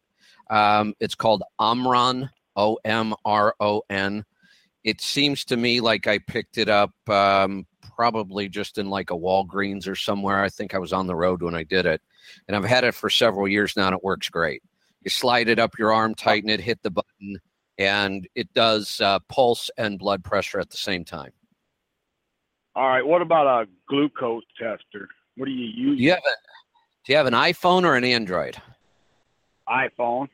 [0.49, 4.25] Um, it's called Omron, O M R O N.
[4.83, 7.65] It seems to me like I picked it up um,
[7.95, 10.43] probably just in like a Walgreens or somewhere.
[10.43, 12.01] I think I was on the road when I did it
[12.47, 14.63] and I've had it for several years now, and it works great.
[15.01, 17.39] You slide it up your arm, tighten it, hit the button,
[17.77, 21.31] and it does uh, pulse and blood pressure at the same time.
[22.75, 23.05] All right.
[23.05, 25.09] What about a glucose tester?
[25.35, 25.97] What do you use?
[25.97, 26.35] Do you have, a,
[27.05, 28.57] do you have an iPhone or an Android?
[29.69, 30.27] iPhone.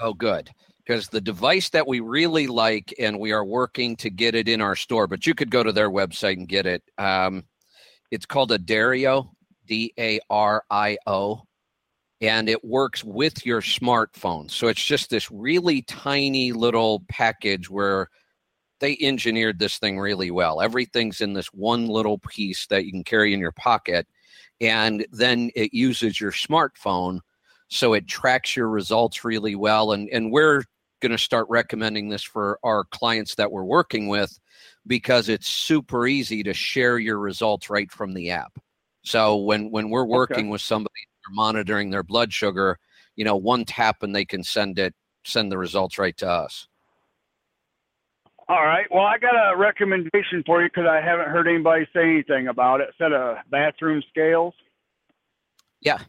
[0.00, 0.50] Oh, good.
[0.86, 4.60] Because the device that we really like, and we are working to get it in
[4.60, 6.82] our store, but you could go to their website and get it.
[6.98, 7.44] Um,
[8.10, 9.30] it's called a Dario.
[9.66, 11.40] D A R I O,
[12.20, 14.50] and it works with your smartphone.
[14.50, 18.10] So it's just this really tiny little package where
[18.80, 20.60] they engineered this thing really well.
[20.60, 24.06] Everything's in this one little piece that you can carry in your pocket,
[24.60, 27.20] and then it uses your smartphone.
[27.68, 29.92] So it tracks your results really well.
[29.92, 30.64] And, and we're
[31.04, 34.38] going to start recommending this for our clients that we're working with
[34.86, 38.58] because it's super easy to share your results right from the app.
[39.02, 40.48] So when when we're working okay.
[40.48, 40.94] with somebody
[41.30, 42.78] monitoring their blood sugar,
[43.16, 44.94] you know, one tap and they can send it
[45.24, 46.68] send the results right to us.
[48.48, 48.86] All right.
[48.90, 52.80] Well, I got a recommendation for you because I haven't heard anybody say anything about
[52.80, 52.88] it.
[52.96, 54.54] Set of bathroom scales.
[55.80, 56.00] Yeah.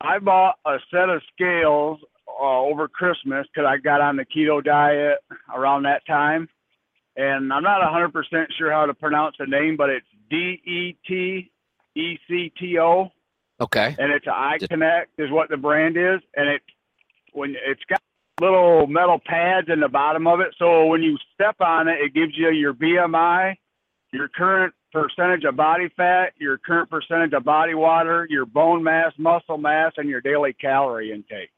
[0.00, 2.00] I bought a set of scales
[2.40, 5.18] uh, over Christmas because I got on the keto diet
[5.54, 6.48] around that time.
[7.16, 8.12] And I'm not 100%
[8.56, 11.50] sure how to pronounce the name, but it's D E T
[11.96, 13.10] E C T O.
[13.60, 13.94] Okay.
[13.98, 16.62] And it's eye connect is what the brand is, and it
[17.32, 18.00] when it's got
[18.40, 22.14] little metal pads in the bottom of it, so when you step on it, it
[22.14, 23.54] gives you your BMI,
[24.12, 29.12] your current percentage of body fat, your current percentage of body water, your bone mass,
[29.18, 31.50] muscle mass, and your daily calorie intake.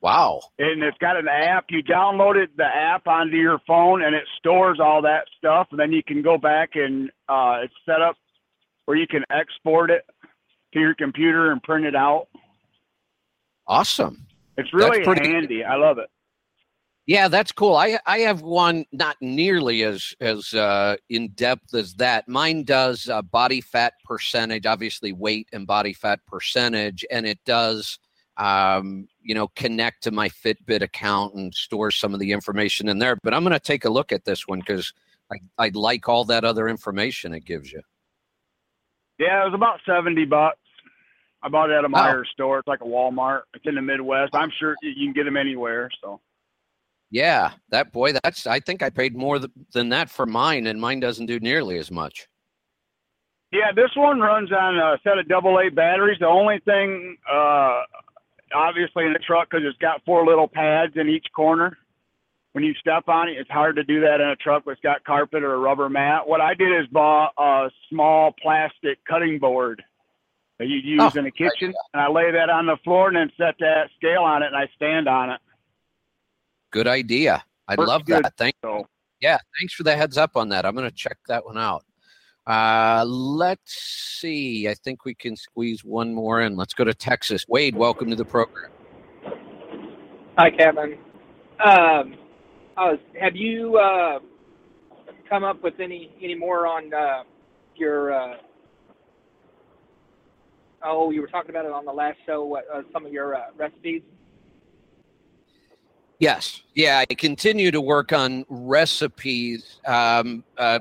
[0.00, 0.40] Wow.
[0.58, 1.66] And it's got an app.
[1.70, 5.68] You downloaded the app onto your phone and it stores all that stuff.
[5.70, 8.16] And then you can go back and uh, it's set up
[8.84, 10.04] where you can export it
[10.74, 12.28] to your computer and print it out.
[13.66, 14.26] Awesome.
[14.56, 15.64] It's really pretty- handy.
[15.64, 16.08] I love it.
[17.06, 17.76] Yeah, that's cool.
[17.76, 22.28] I I have one not nearly as as uh, in depth as that.
[22.28, 28.00] Mine does uh, body fat percentage, obviously weight and body fat percentage, and it does
[28.38, 32.98] um, you know connect to my Fitbit account and store some of the information in
[32.98, 33.16] there.
[33.16, 34.92] But I'm going to take a look at this one because
[35.30, 37.82] I I like all that other information it gives you.
[39.18, 40.58] Yeah, it was about seventy bucks.
[41.42, 42.32] I bought it at a Meijer oh.
[42.32, 42.58] store.
[42.58, 43.42] It's like a Walmart.
[43.54, 44.34] It's in the Midwest.
[44.34, 45.88] I'm sure you can get them anywhere.
[46.02, 46.20] So.
[47.10, 48.12] Yeah, that boy.
[48.12, 48.46] That's.
[48.46, 49.38] I think I paid more
[49.72, 52.26] than that for mine, and mine doesn't do nearly as much.
[53.52, 56.18] Yeah, this one runs on a set of double A batteries.
[56.18, 57.82] The only thing, uh,
[58.54, 61.76] obviously, in the truck because it's got four little pads in each corner
[62.56, 65.04] when you step on it, it's hard to do that in a truck that's got
[65.04, 66.26] carpet or a rubber mat.
[66.26, 69.84] What I did is bought a small plastic cutting board
[70.58, 73.16] that you use oh, in the kitchen, and I lay that on the floor and
[73.18, 75.40] then set that scale on it, and I stand on it.
[76.70, 77.44] Good idea.
[77.68, 78.24] I love good.
[78.24, 78.38] that.
[78.38, 78.86] Thank you.
[79.20, 80.64] Yeah, thanks for the heads up on that.
[80.64, 81.84] I'm going to check that one out.
[82.46, 84.68] Uh, let's see.
[84.68, 86.56] I think we can squeeze one more in.
[86.56, 87.44] Let's go to Texas.
[87.48, 88.70] Wade, welcome to the program.
[90.38, 90.98] Hi, Kevin.
[91.64, 92.14] Um,
[92.78, 94.18] Oh, have you uh,
[95.30, 97.22] come up with any any more on uh,
[97.74, 98.12] your?
[98.12, 98.36] Uh,
[100.84, 102.56] oh, you were talking about it on the last show.
[102.56, 104.02] Uh, some of your uh, recipes.
[106.18, 109.80] Yes, yeah, I continue to work on recipes.
[109.86, 110.80] Um, uh,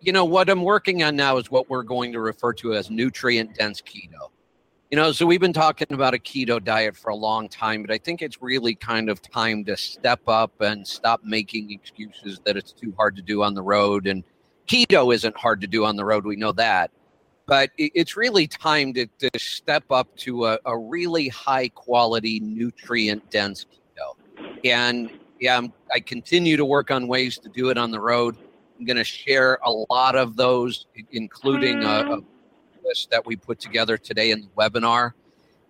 [0.00, 2.90] you know what I'm working on now is what we're going to refer to as
[2.90, 4.30] nutrient dense keto.
[4.90, 7.90] You know, so we've been talking about a keto diet for a long time, but
[7.90, 12.58] I think it's really kind of time to step up and stop making excuses that
[12.58, 14.06] it's too hard to do on the road.
[14.06, 14.22] And
[14.68, 16.26] keto isn't hard to do on the road.
[16.26, 16.90] We know that.
[17.46, 23.30] but it's really time to, to step up to a, a really high quality, nutrient
[23.30, 24.14] dense keto.
[24.64, 25.10] And
[25.40, 28.36] yeah, I'm, I continue to work on ways to do it on the road.
[28.78, 32.18] I'm going to share a lot of those, including a, a
[32.84, 35.12] list that we put together today in the webinar.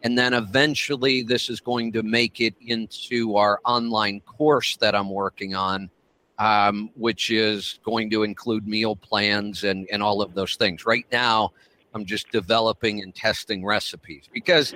[0.03, 5.11] And then eventually, this is going to make it into our online course that I'm
[5.11, 5.91] working on,
[6.39, 10.85] um, which is going to include meal plans and, and all of those things.
[10.87, 11.53] Right now,
[11.95, 14.75] I'm just developing and testing recipes because,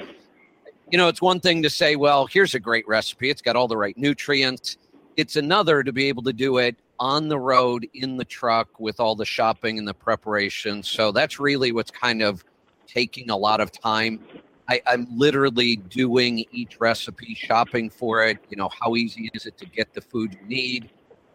[0.91, 3.67] you know, it's one thing to say, well, here's a great recipe, it's got all
[3.67, 4.77] the right nutrients.
[5.17, 9.01] It's another to be able to do it on the road in the truck with
[9.01, 10.83] all the shopping and the preparation.
[10.83, 12.45] So that's really what's kind of
[12.87, 14.21] taking a lot of time.
[14.69, 18.39] I, am literally doing each recipe, shopping for it.
[18.51, 20.91] You know, how easy is it to get the food you need?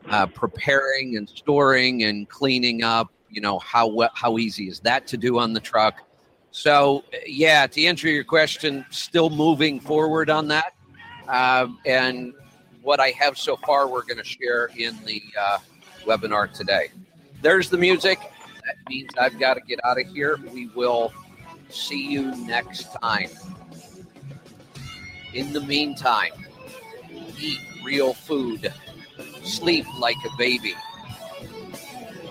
[0.09, 3.12] Uh, preparing and storing and cleaning up.
[3.30, 6.01] You know, how how easy is that to do on the truck?
[6.51, 10.74] So, yeah, to answer your question, still moving forward on that.
[11.30, 12.34] Uh, and
[12.82, 15.60] what I have so far, we're going to share in the uh,
[16.06, 16.90] webinar today.
[17.42, 18.20] There's the music.
[18.20, 20.38] That means I've got to get out of here.
[20.52, 21.14] We will
[21.70, 23.30] see you next time.
[25.34, 26.32] In the meantime,
[27.40, 28.72] eat real food,
[29.44, 30.74] sleep like a baby,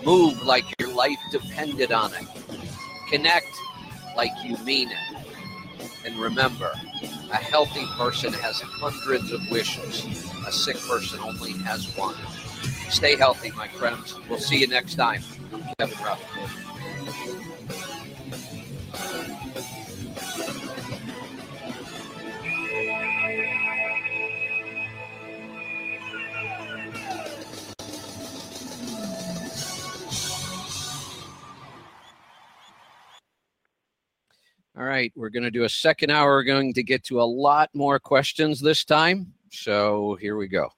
[0.05, 2.27] move like your life depended on it,
[3.09, 3.47] connect
[4.15, 5.20] like you mean it.
[6.05, 6.71] And remember,
[7.31, 10.05] a healthy person has hundreds of wishes,
[10.47, 12.15] a sick person only has one.
[12.89, 14.15] Stay healthy, my friends.
[14.27, 15.21] We'll see you next time.
[15.53, 16.60] I'm Kevin Rutherford.
[34.77, 36.31] All right, we're going to do a second hour.
[36.31, 39.33] We're going to get to a lot more questions this time.
[39.51, 40.69] So here we go.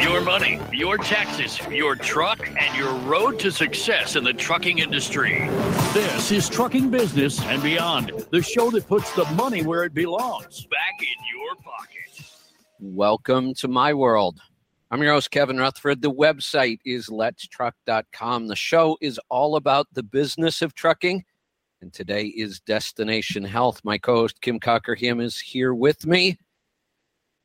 [0.00, 5.48] Your money, your taxes, your truck, and your road to success in the trucking industry.
[5.94, 10.66] This is Trucking Business and Beyond, the show that puts the money where it belongs
[10.66, 12.32] back in your pocket.
[12.80, 14.40] Welcome to my world.
[14.96, 16.00] I'm your host, Kevin Rutherford.
[16.00, 18.46] The website is letstruck.com.
[18.46, 21.22] The show is all about the business of trucking.
[21.82, 23.82] And today is Destination Health.
[23.84, 26.38] My co host, Kim Cockerham, is here with me.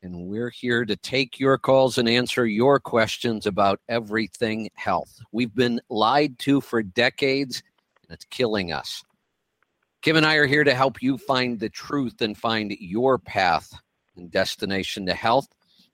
[0.02, 5.20] And we're here to take your calls and answer your questions about everything health.
[5.30, 7.62] We've been lied to for decades,
[8.02, 9.04] and it's killing us.
[10.00, 13.70] Kim and I are here to help you find the truth and find your path
[14.16, 15.48] and destination to health.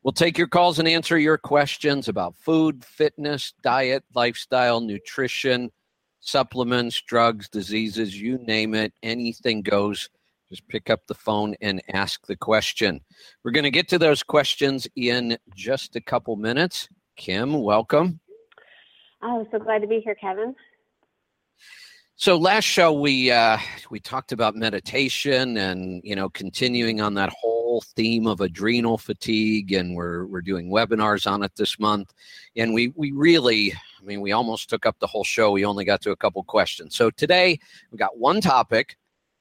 [0.09, 5.71] We'll take your calls and answer your questions about food, fitness, diet, lifestyle, nutrition,
[6.21, 10.09] supplements, drugs, diseases, you name it, anything goes.
[10.49, 13.03] Just pick up the phone and ask the question.
[13.45, 16.89] We're going to get to those questions in just a couple minutes.
[17.19, 18.19] Kim, welcome.
[19.23, 20.55] Oh, so glad to be here, Kevin.
[22.21, 23.59] So last show we uh,
[23.91, 29.71] we talked about meditation and you know continuing on that whole theme of adrenal fatigue
[29.71, 32.13] and we're we're doing webinars on it this month.
[32.57, 35.53] And we we really I mean we almost took up the whole show.
[35.53, 36.97] We only got to a couple questions.
[36.97, 37.61] So today
[37.93, 38.97] we got one topic.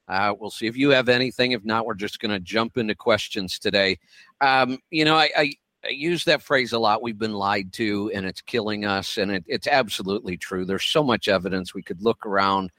[0.06, 1.50] Uh, we'll see if you have anything.
[1.52, 3.98] If not we're just going to jump into questions today.
[4.40, 5.52] Um, you know I, I
[5.84, 7.02] I use that phrase a lot.
[7.02, 9.16] We've been lied to and it's killing us.
[9.16, 10.64] And it, it's absolutely true.
[10.64, 12.70] There's so much evidence we could look around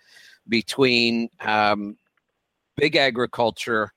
[0.47, 1.97] between um,
[2.75, 3.93] big agriculture,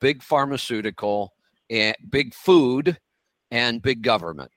[0.00, 1.32] big pharmaceutical,
[1.70, 2.98] and big food,
[3.50, 4.50] and big government.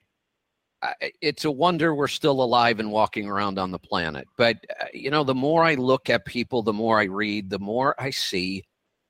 [1.20, 4.26] It's a wonder we're still alive and walking around on the planet.
[4.36, 7.58] But, uh, you know, the more I look at people, the more I read, the
[7.58, 8.64] more I see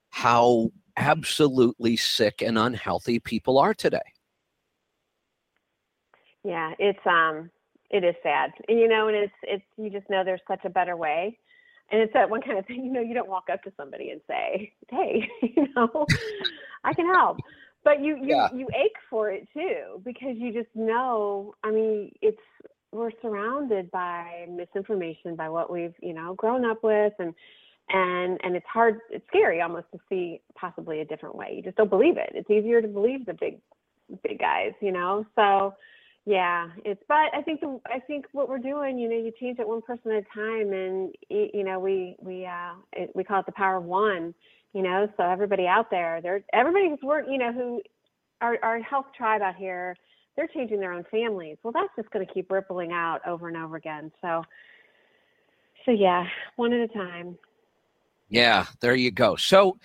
[0.09, 3.99] how absolutely sick and unhealthy people are today.
[6.47, 7.49] Yeah, it's um
[7.89, 8.51] it is sad.
[8.69, 11.37] And you know, and it's it's you just know there's such a better way.
[11.91, 14.11] And it's that one kind of thing, you know, you don't walk up to somebody
[14.11, 16.05] and say, Hey, you know,
[16.85, 17.39] I can help.
[17.83, 18.47] But you you, yeah.
[18.55, 22.39] you ache for it too, because you just know I mean, it's
[22.93, 27.33] we're surrounded by misinformation by what we've, you know, grown up with and
[27.89, 31.55] and and it's hard it's scary almost to see possibly a different way.
[31.57, 32.31] You just don't believe it.
[32.33, 33.59] It's easier to believe the big
[34.23, 35.25] big guys, you know.
[35.35, 35.73] So
[36.27, 39.59] yeah, it's but I think the I think what we're doing, you know, you change
[39.59, 43.39] it one person at a time, and you know, we we uh it, we call
[43.39, 44.33] it the power of one,
[44.73, 45.07] you know.
[45.15, 47.81] So everybody out there, there everybody who's work, you know, who
[48.41, 49.95] our our health tribe out here,
[50.35, 51.59] they're changing their own families.
[51.63, 54.11] Well, that's just going to keep rippling out over and over again.
[54.21, 54.43] So,
[55.85, 56.25] so yeah,
[56.57, 57.37] one at a time.
[58.27, 59.37] Yeah, there you go.
[59.37, 59.77] So,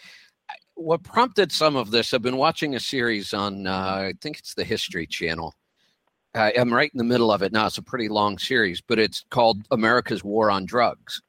[0.74, 2.12] what prompted some of this?
[2.12, 5.54] I've been watching a series on, uh, I think it's the History Channel.
[6.34, 7.66] I'm right in the middle of it now.
[7.66, 11.20] It's a pretty long series, but it's called America's War on Drugs.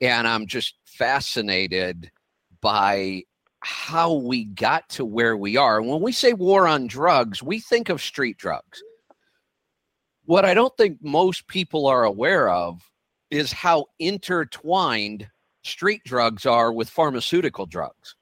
[0.00, 2.10] And I'm just fascinated
[2.60, 3.22] by
[3.60, 5.78] how we got to where we are.
[5.78, 8.82] And when we say war on drugs, we think of street drugs.
[10.24, 12.82] What I don't think most people are aware of
[13.30, 15.28] is how intertwined
[15.62, 18.16] street drugs are with pharmaceutical drugs.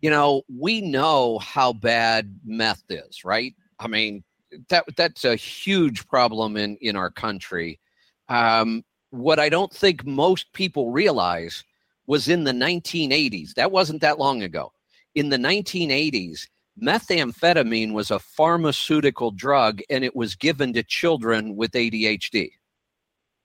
[0.00, 3.54] You know, we know how bad meth is, right?
[3.78, 4.24] I mean,
[4.68, 7.80] that that's a huge problem in in our country.
[8.28, 11.64] Um, what I don't think most people realize
[12.06, 13.54] was in the 1980s.
[13.54, 14.72] That wasn't that long ago.
[15.14, 16.46] In the 1980s,
[16.80, 22.50] methamphetamine was a pharmaceutical drug and it was given to children with ADHD.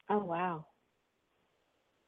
[0.10, 0.66] Oh, wow.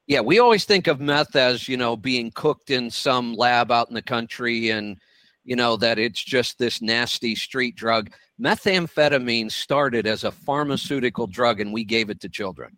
[0.06, 3.88] Yeah, we always think of meth as, you know, being cooked in some lab out
[3.88, 4.98] in the country and,
[5.46, 8.12] you know, that it's just this nasty street drug.
[8.42, 12.78] Methamphetamine started as a pharmaceutical drug and we gave it to children.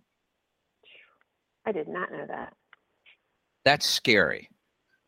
[1.65, 2.53] I did not know that.
[3.63, 4.49] That's scary.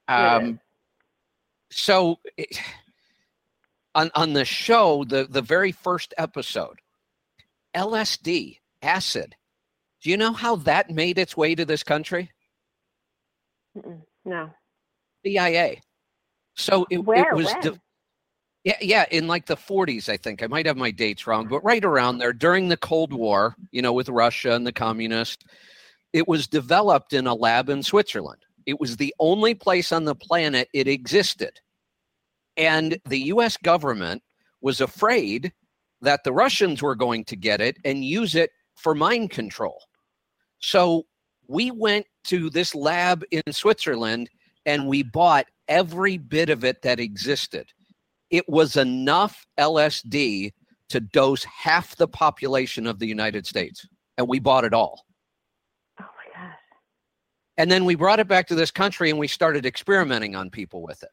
[0.08, 0.60] Um,
[1.70, 2.60] so it,
[3.94, 6.80] on on the show, the the very first episode,
[7.76, 9.36] LSD, acid.
[10.02, 12.32] Do you know how that made its way to this country?
[13.78, 14.02] Mm-mm.
[14.26, 14.50] No.
[15.26, 15.82] CIA.
[16.56, 17.30] So it, Where?
[17.30, 17.54] it was.
[17.62, 17.80] De-
[18.68, 20.44] yeah, yeah, in like the 40s, I think.
[20.44, 23.82] I might have my dates wrong, but right around there during the Cold War, you
[23.82, 25.46] know, with Russia and the communists,
[26.12, 28.42] it was developed in a lab in Switzerland.
[28.66, 31.62] It was the only place on the planet it existed.
[32.58, 34.22] And the US government
[34.60, 35.54] was afraid
[36.02, 39.82] that the Russians were going to get it and use it for mind control.
[40.60, 41.06] So
[41.48, 44.30] we went to this lab in Switzerland
[44.66, 47.72] and we bought every bit of it that existed.
[48.30, 50.52] It was enough LSD
[50.90, 53.88] to dose half the population of the United States.
[54.18, 55.06] And we bought it all.
[56.00, 56.56] Oh my gosh.
[57.58, 60.82] And then we brought it back to this country and we started experimenting on people
[60.82, 61.10] with it.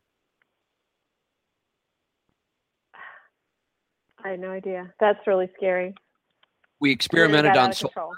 [4.25, 4.93] I had no idea.
[5.01, 5.95] That's really scary.
[6.81, 8.13] We And then it experimented on sol-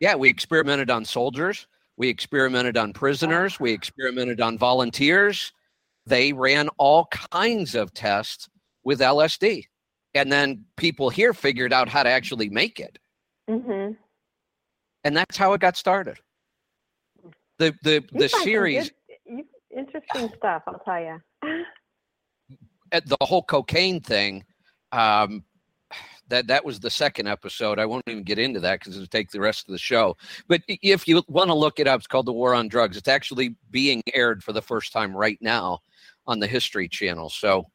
[0.00, 1.66] yeah, we experimented on soldiers,
[1.98, 5.52] we experimented on prisoners, we experimented on volunteers.
[6.06, 8.48] They ran all kinds of tests
[8.84, 9.64] with LSD.
[10.14, 12.98] And then people here figured out how to actually make it.
[13.48, 13.92] Mm-hmm.
[15.04, 16.18] And that's how it got started.
[17.58, 18.90] The the the series
[19.26, 19.44] you,
[19.76, 20.62] interesting stuff.
[20.66, 21.64] I'll tell you.
[22.92, 24.44] the whole cocaine thing
[24.92, 25.44] um
[26.30, 27.78] that that was the second episode.
[27.78, 30.16] I won't even get into that because it'll take the rest of the show.
[30.48, 32.96] But if you want to look it up it's called the war on drugs.
[32.96, 35.80] It's actually being aired for the first time right now
[36.26, 37.28] on the history channel.
[37.28, 37.66] So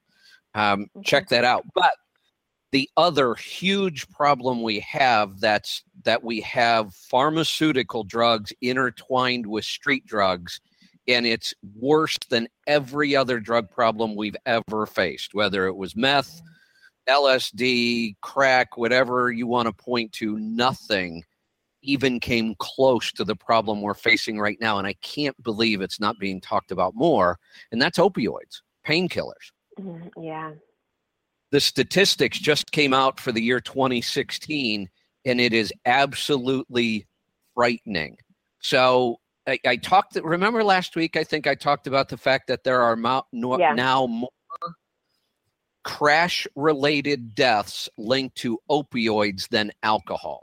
[0.56, 1.66] um, check that out.
[1.74, 1.92] But
[2.72, 10.06] the other huge problem we have that's that we have pharmaceutical drugs intertwined with street
[10.06, 10.60] drugs
[11.08, 16.42] and it's worse than every other drug problem we've ever faced, whether it was meth,
[17.08, 21.24] LSD, crack, whatever you want to point to, nothing
[21.82, 24.80] even came close to the problem we're facing right now.
[24.80, 27.38] And I can't believe it's not being talked about more.
[27.72, 29.52] And that's opioids, painkillers.
[29.80, 30.54] Mhm, yeah.
[31.52, 34.90] The statistics just came out for the year 2016,
[35.26, 37.06] and it is absolutely
[37.54, 38.18] frightening.
[38.62, 40.16] So I, I talked.
[40.16, 41.16] Remember last week?
[41.16, 43.74] I think I talked about the fact that there are mo- no, Yeah.
[43.76, 44.30] now more
[45.86, 50.42] crash-related deaths linked to opioids than alcohol.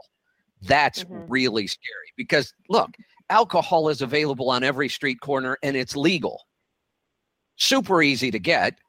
[0.61, 1.25] That's Mhm.
[1.27, 2.95] really scary because look,
[3.29, 6.47] alcohol is available on every street corner and it's legal.
[7.57, 8.79] Super easy to get.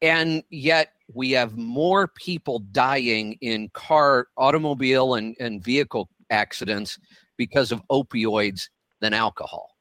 [0.00, 6.98] And yet we have more people dying in car, automobile, and, and vehicle accidents
[7.36, 8.68] because of opioids
[9.00, 9.74] than alcohol.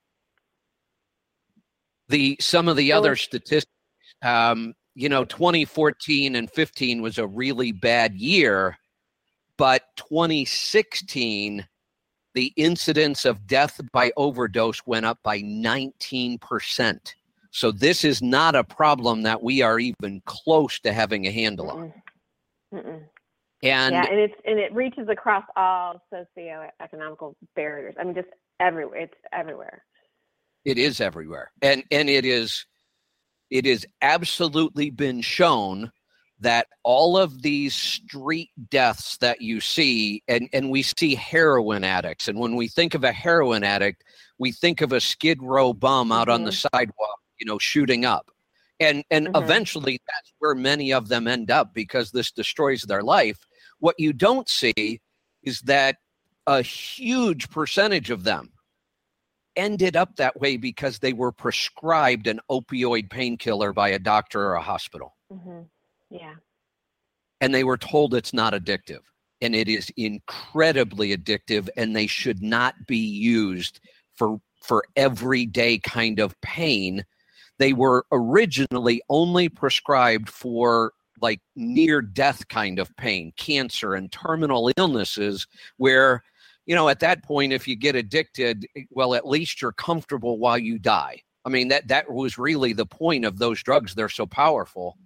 [2.10, 3.72] The some of the other statistics,
[4.24, 8.80] um, you know, 2014 and 15 was a really bad year,
[9.56, 11.68] but 2016,
[12.34, 17.14] the incidence of death by overdose went up by 19%.
[17.52, 21.70] So this is not a problem that we are even close to having a handle
[21.70, 21.94] on.
[22.74, 22.84] Mm-mm.
[22.84, 23.04] Mm-mm.
[23.62, 27.96] And yeah, and it's and it reaches across all socioeconomical barriers.
[28.00, 28.28] I mean, just
[28.60, 29.00] everywhere.
[29.00, 29.84] It's everywhere.
[30.66, 31.52] it is everywhere.
[31.62, 32.66] And and it is
[33.50, 35.92] it is absolutely been shown
[36.40, 42.28] that all of these street deaths that you see, and, and we see heroin addicts,
[42.28, 44.04] and when we think of a heroin addict,
[44.38, 46.34] we think of a skid row bum out mm-hmm.
[46.34, 46.68] on the mm-hmm.
[46.76, 48.30] sidewalk, you know, shooting up.
[48.80, 49.44] And and mm-hmm.
[49.44, 53.40] eventually that's where many of them end up because this destroys their life.
[53.80, 55.02] What you don't see
[55.42, 55.98] is that
[56.46, 58.52] a huge percentage of them
[59.58, 64.54] ended up that way because they were prescribed an opioid painkiller by a doctor or
[64.54, 65.18] a hospital.
[65.34, 65.64] Mm-hmm.
[66.10, 66.36] Yeah.
[67.42, 69.02] And they were told it's not addictive.
[69.42, 73.80] And it is incredibly addictive, and they should not be used
[74.16, 77.04] for, for everyday kind of pain.
[77.60, 84.72] They were originally only prescribed for like near death kind of pain, cancer, and terminal
[84.78, 85.46] illnesses,
[85.78, 86.24] where
[86.68, 90.38] you know, at that point, if you get addicted, eh, well, at least you're comfortable
[90.38, 91.24] while you die.
[91.46, 93.96] I mean, that that was really the point of those drugs.
[93.96, 94.98] They're so powerful.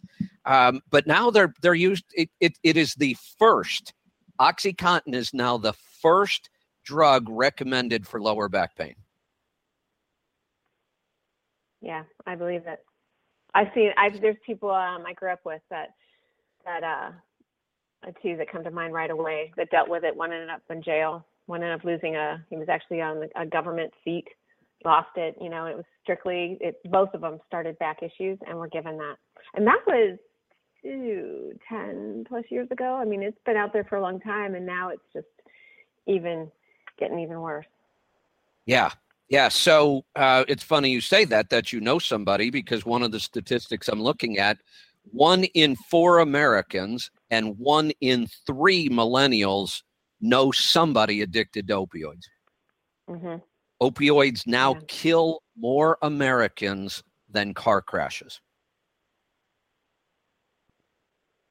[0.46, 2.04] Um, but now they're they're used.
[2.14, 3.94] It, it it is the first.
[4.40, 6.50] OxyContin is now the first
[6.84, 8.96] drug recommended for lower back pain.
[11.80, 12.84] Yeah, I believe it.
[13.54, 13.92] I've seen.
[13.98, 15.90] I've there's people um, I grew up with that
[16.66, 17.12] that uh,
[18.24, 20.16] two that come to mind right away that dealt with it.
[20.16, 23.46] One ended up in jail one ended up losing a he was actually on a
[23.46, 24.26] government seat
[24.84, 28.58] lost it you know it was strictly it both of them started back issues and
[28.58, 29.16] were given that.
[29.54, 30.18] And that was
[30.82, 32.96] two, 10 plus years ago?
[32.96, 35.28] I mean it's been out there for a long time and now it's just
[36.08, 36.50] even
[36.98, 37.68] getting even worse.
[38.66, 38.92] Yeah.
[39.30, 43.12] Yeah so uh, it's funny you say that that you know somebody because one of
[43.12, 44.58] the statistics i'm looking at
[45.12, 49.84] one in four americans and one in three millennials
[50.22, 52.26] know somebody addicted to opioids.
[53.10, 53.36] Mm-hmm.
[53.82, 54.82] Opioids now yeah.
[54.88, 58.40] kill more Americans than car crashes.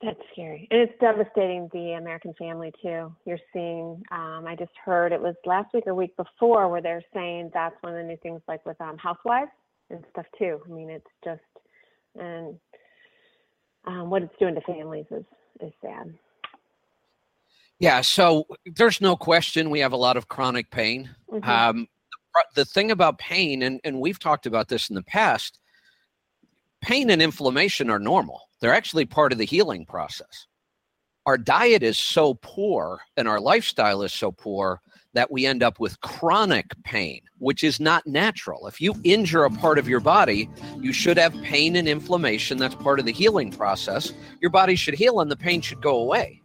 [0.03, 0.67] That's scary.
[0.71, 3.15] And it's devastating the American family, too.
[3.27, 7.05] You're seeing, um, I just heard it was last week or week before where they're
[7.13, 9.51] saying that's one of the new things, like with um, housewives
[9.91, 10.59] and stuff, too.
[10.65, 11.43] I mean, it's just,
[12.19, 12.59] and
[13.87, 15.25] um, what it's doing to families is,
[15.61, 16.15] is sad.
[17.81, 21.09] Yeah, so there's no question we have a lot of chronic pain.
[21.33, 21.51] Mm-hmm.
[21.51, 21.89] Um,
[22.55, 25.59] the thing about pain, and, and we've talked about this in the past,
[26.83, 28.43] pain and inflammation are normal.
[28.61, 30.47] They're actually part of the healing process.
[31.25, 34.81] Our diet is so poor and our lifestyle is so poor
[35.15, 38.67] that we end up with chronic pain, which is not natural.
[38.67, 40.49] If you injure a part of your body,
[40.81, 42.59] you should have pain and inflammation.
[42.59, 44.13] That's part of the healing process.
[44.41, 46.43] Your body should heal and the pain should go away.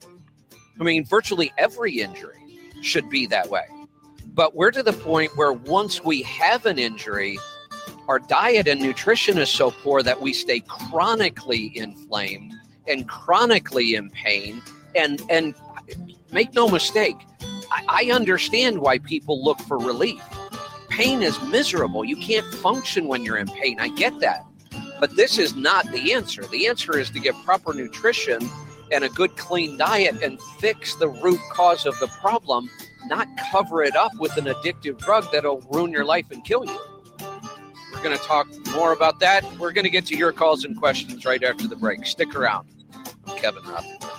[0.79, 3.65] I mean, virtually every injury should be that way.
[4.33, 7.39] But we're to the point where once we have an injury,
[8.07, 12.53] our diet and nutrition is so poor that we stay chronically inflamed
[12.87, 14.61] and chronically in pain.
[14.93, 15.55] And and
[16.31, 17.17] make no mistake,
[17.71, 20.21] I, I understand why people look for relief.
[20.89, 22.05] Pain is miserable.
[22.05, 23.79] You can't function when you're in pain.
[23.79, 24.45] I get that.
[24.99, 26.45] But this is not the answer.
[26.45, 28.49] The answer is to get proper nutrition
[28.91, 32.69] and a good clean diet and fix the root cause of the problem,
[33.07, 36.79] not cover it up with an addictive drug that'll ruin your life and kill you.
[37.93, 39.43] We're going to talk more about that.
[39.57, 42.05] We're going to get to your calls and questions right after the break.
[42.05, 42.67] Stick around.
[43.27, 44.11] I'm Kevin Rutherford.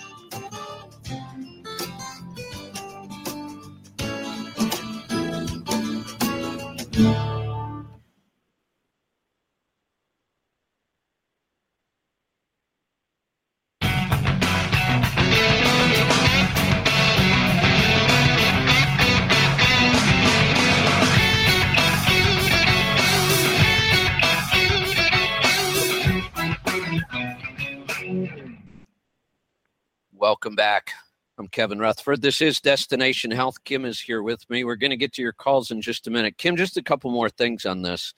[30.26, 30.90] Welcome back.
[31.38, 32.20] I'm Kevin Rutherford.
[32.20, 33.62] This is Destination Health.
[33.62, 34.64] Kim is here with me.
[34.64, 36.36] We're going to get to your calls in just a minute.
[36.36, 38.12] Kim, just a couple more things on this.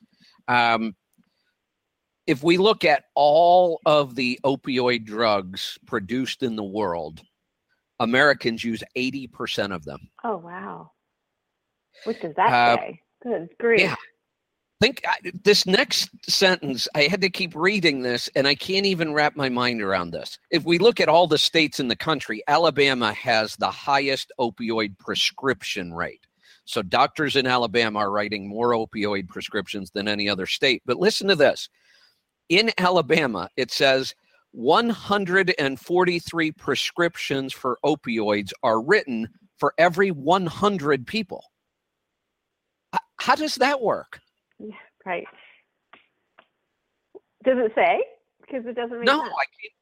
[0.49, 0.97] Um,
[2.27, 7.21] if we look at all of the opioid drugs produced in the world,
[8.01, 10.09] Americans use 80% of them.
[10.25, 10.93] Oh, wow.
[12.05, 13.03] What does that uh, say?
[13.23, 13.81] Good grief.
[13.83, 13.97] Yeah
[14.81, 19.13] think I, this next sentence i had to keep reading this and i can't even
[19.13, 20.39] wrap my mind around this.
[20.51, 24.99] If we look at all the states in the country alabama has the highest opioid
[24.99, 26.27] prescription rate.
[26.65, 30.83] So doctors in alabama are writing more opioid prescriptions than any other state.
[30.85, 31.69] But listen to this.
[32.49, 34.15] In alabama it says
[34.53, 41.45] 143 prescriptions for opioids are written for every 100 people.
[43.17, 44.21] How does that work
[45.07, 45.27] Right.
[47.45, 48.05] Does it say?
[48.43, 49.33] Because it doesn't make no, sense.
[49.33, 49.73] I can't.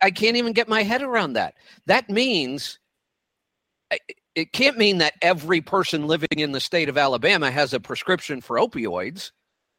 [0.00, 1.54] I can't even get my head around that.
[1.86, 2.80] That means
[4.34, 8.40] it can't mean that every person living in the state of Alabama has a prescription
[8.40, 9.30] for opioids.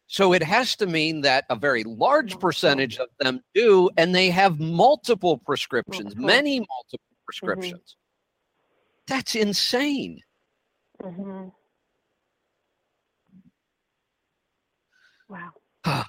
[0.07, 4.29] So it has to mean that a very large percentage of them do, and they
[4.29, 6.25] have multiple prescriptions, multiple.
[6.25, 7.25] many multiple mm-hmm.
[7.25, 7.81] prescriptions.
[7.81, 9.15] Mm-hmm.
[9.15, 10.19] That's insane.
[11.01, 11.49] Mm-hmm.
[15.33, 15.51] Wow.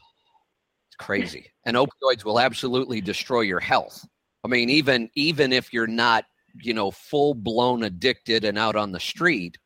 [0.88, 1.50] it's crazy.
[1.64, 4.04] And opioids will absolutely destroy your health.
[4.44, 6.24] I mean, even even if you're not,
[6.62, 9.56] you know, full blown addicted and out on the street,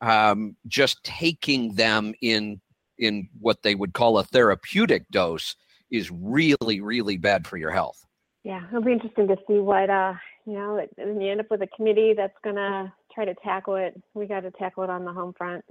[0.00, 2.60] um, just taking them in
[2.98, 5.54] in what they would call a therapeutic dose
[5.90, 8.04] is really, really bad for your health.
[8.42, 10.84] Yeah, it'll be interesting to see what uh, you know.
[10.98, 13.94] And you end up with a committee that's gonna try to tackle it.
[14.14, 15.64] We got to tackle it on the home front.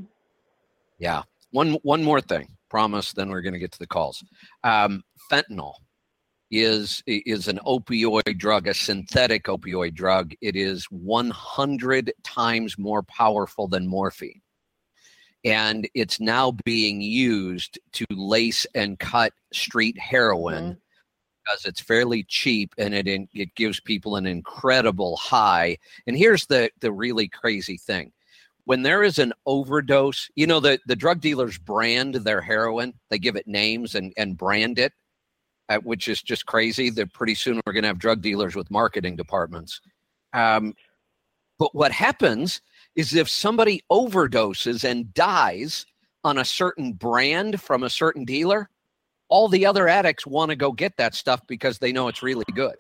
[0.98, 1.24] Yeah.
[1.52, 2.50] One one more thing.
[2.70, 3.14] Promise.
[3.14, 4.24] Then we're going to get to the calls.
[4.64, 5.74] Um, fentanyl
[6.52, 10.34] is is an opioid drug, a synthetic opioid drug.
[10.42, 14.42] It is 100 times more powerful than morphine,
[15.44, 20.64] and it's now being used to lace and cut street heroin.
[20.64, 20.80] Mm-hmm
[21.46, 25.78] because it's fairly cheap and it it gives people an incredible high.
[26.08, 28.12] And here's the the really crazy thing.
[28.66, 32.94] When there is an overdose, you know the the drug dealers brand their heroin.
[33.10, 34.94] They give it names and and brand it,
[35.70, 36.90] uh, which is just crazy.
[36.90, 39.82] That pretty soon we're going to have drug dealers with marketing departments.
[40.34, 40.74] Um,
[41.58, 42.62] but what happens
[42.96, 45.86] is if somebody overdoses and dies
[46.24, 48.70] on a certain brand from a certain dealer,
[49.30, 52.46] all the other addicts want to go get that stuff because they know it's really
[52.54, 52.76] good.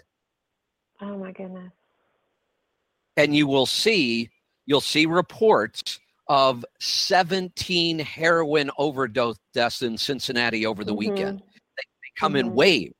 [1.01, 1.71] Oh my goodness.
[3.17, 4.29] And you will see
[4.65, 11.11] you'll see reports of 17 heroin overdose deaths in Cincinnati over the mm-hmm.
[11.11, 11.39] weekend.
[11.39, 12.47] They, they come mm-hmm.
[12.47, 12.95] in waves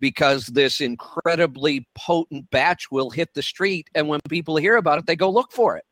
[0.00, 5.06] because this incredibly potent batch will hit the street and when people hear about it
[5.06, 5.84] they go look for it.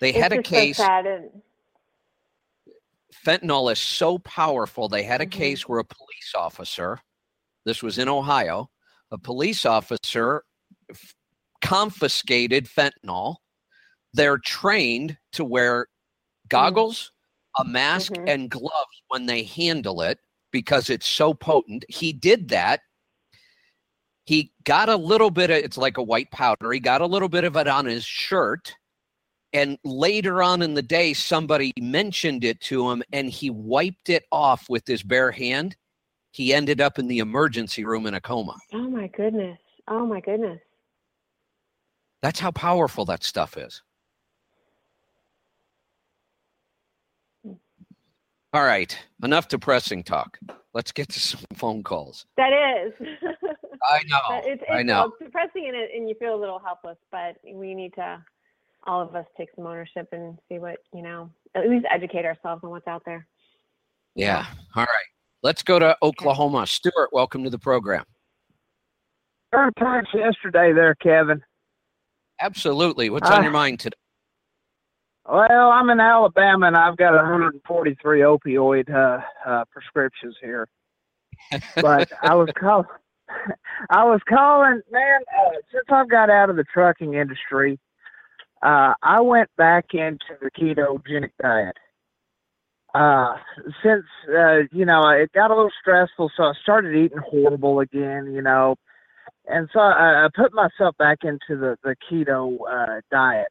[0.00, 1.30] They it's had a case so and-
[3.24, 4.88] fentanyl is so powerful.
[4.88, 5.38] They had a mm-hmm.
[5.38, 7.00] case where a police officer,
[7.64, 8.68] this was in Ohio,
[9.10, 10.42] a police officer
[11.62, 13.36] confiscated fentanyl.
[14.12, 15.86] They're trained to wear
[16.48, 17.12] goggles,
[17.58, 18.28] a mask, mm-hmm.
[18.28, 20.18] and gloves when they handle it
[20.50, 21.84] because it's so potent.
[21.88, 22.80] He did that.
[24.26, 26.70] He got a little bit of it's like a white powder.
[26.72, 28.74] He got a little bit of it on his shirt
[29.52, 34.24] and later on in the day, somebody mentioned it to him and he wiped it
[34.32, 35.76] off with his bare hand.
[36.30, 38.56] He ended up in the emergency room in a coma.
[38.72, 39.58] Oh my goodness.
[39.88, 40.58] Oh my goodness.
[42.22, 43.82] That's how powerful that stuff is.
[48.54, 50.38] All right, enough depressing talk.
[50.74, 52.26] Let's get to some phone calls.
[52.36, 52.92] That is.
[53.88, 54.20] I know.
[54.30, 55.06] It's, it's, I know.
[55.06, 58.22] It's depressing and, it, and you feel a little helpless, but we need to
[58.86, 62.62] all of us take some ownership and see what you know at least educate ourselves
[62.64, 63.26] on what's out there
[64.14, 65.06] yeah all right
[65.42, 66.66] let's go to oklahoma okay.
[66.66, 68.04] stuart welcome to the program
[69.52, 71.42] Our times yesterday there kevin
[72.40, 73.96] absolutely what's uh, on your mind today
[75.28, 80.68] well i'm in alabama and i've got 143 opioid uh, uh, prescriptions here
[81.76, 82.86] but i was calling
[83.90, 87.78] i was calling man uh, since i've got out of the trucking industry
[88.62, 91.76] uh, I went back into the ketogenic diet.
[92.94, 93.36] Uh,
[93.82, 98.32] since, uh, you know, it got a little stressful, so I started eating horrible again,
[98.32, 98.76] you know.
[99.46, 103.48] And so I, I put myself back into the, the keto uh, diet.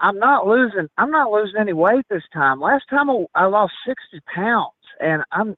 [0.00, 0.88] I'm not losing.
[0.96, 2.60] I'm not losing any weight this time.
[2.60, 5.54] Last time I, lost 60 pounds, and I'm,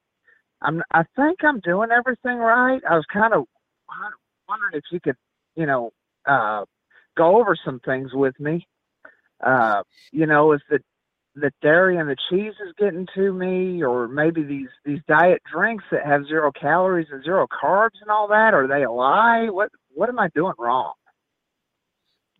[0.60, 0.82] I'm.
[0.90, 2.80] I think I'm doing everything right.
[2.88, 3.44] I was kind of
[4.48, 5.16] wondering if you could,
[5.54, 5.92] you know,
[6.26, 6.64] uh,
[7.16, 8.66] go over some things with me.
[9.44, 9.82] Uh,
[10.12, 10.80] you know, is the
[11.34, 15.84] the dairy and the cheese is getting to me, or maybe these these diet drinks
[15.90, 18.54] that have zero calories and zero carbs and all that?
[18.54, 19.48] Are they a lie?
[19.48, 20.92] What what am I doing wrong?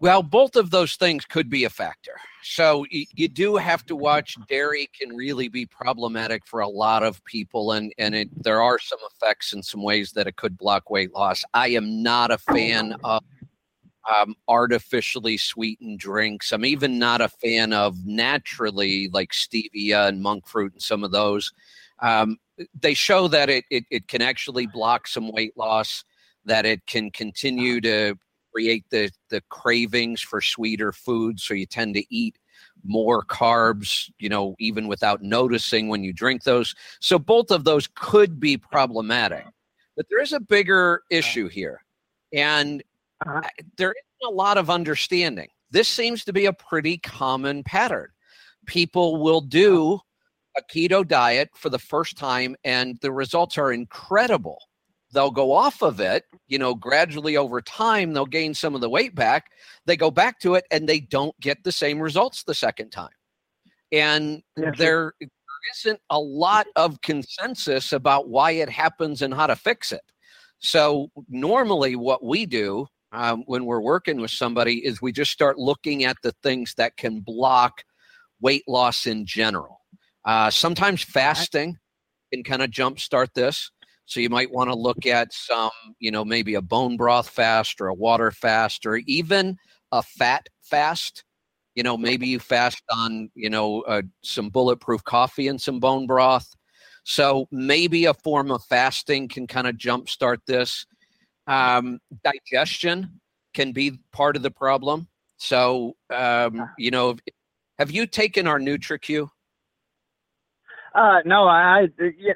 [0.03, 2.17] Well, both of those things could be a factor.
[2.43, 4.37] So you, you, do have to watch.
[4.49, 8.81] Dairy can really be problematic for a lot of people, and and it, there are
[8.81, 11.45] some effects and some ways that it could block weight loss.
[11.55, 13.23] I am not a fan of
[14.09, 16.53] um, artificially sweetened drinks.
[16.53, 21.13] I'm even not a fan of naturally like stevia and monk fruit and some of
[21.13, 21.53] those.
[22.01, 22.39] Um,
[22.79, 26.05] they show that it, it, it can actually block some weight loss,
[26.45, 28.17] that it can continue to
[28.53, 31.45] create the, the cravings for sweeter foods.
[31.45, 32.39] So you tend to eat
[32.85, 36.75] more carbs, you know, even without noticing when you drink those.
[37.01, 39.47] So both of those could be problematic.
[39.97, 41.85] But there is a bigger issue here,
[42.33, 42.83] and
[43.27, 43.41] Uh-huh.
[43.77, 45.49] there isn't a lot of understanding.
[45.71, 48.09] This seems to be a pretty common pattern.
[48.67, 49.99] People will do
[50.57, 54.59] a keto diet for the first time, and the results are incredible.
[55.13, 58.89] They'll go off of it, you know, gradually over time, they'll gain some of the
[58.89, 59.51] weight back.
[59.85, 63.11] They go back to it and they don't get the same results the second time.
[63.93, 65.29] And Yes, there, there
[65.75, 70.03] isn't a lot of consensus about why it happens and how to fix it.
[70.61, 75.59] So, normally, what we do um, when we're working with somebody is we just start
[75.59, 77.85] looking at the things that can block
[78.41, 79.81] weight loss in general.
[80.25, 81.79] Uh, sometimes fasting
[82.33, 83.71] can kind of jumpstart this.
[84.07, 87.81] So you might want to look at some, you know, maybe a bone broth fast
[87.81, 89.57] or a water fast or even
[89.93, 91.25] a fat fast.
[91.75, 96.07] You know, maybe you fast on, you know, uh, some bulletproof coffee and some bone
[96.07, 96.55] broth.
[97.05, 100.87] So maybe a form of fasting can kind of jumpstart this.
[101.47, 103.21] Um, digestion
[103.55, 105.09] can be part of the problem.
[105.37, 107.17] So, um, you know,
[107.79, 109.29] have you taken our NutriQ?
[110.95, 111.89] Uh, no, I,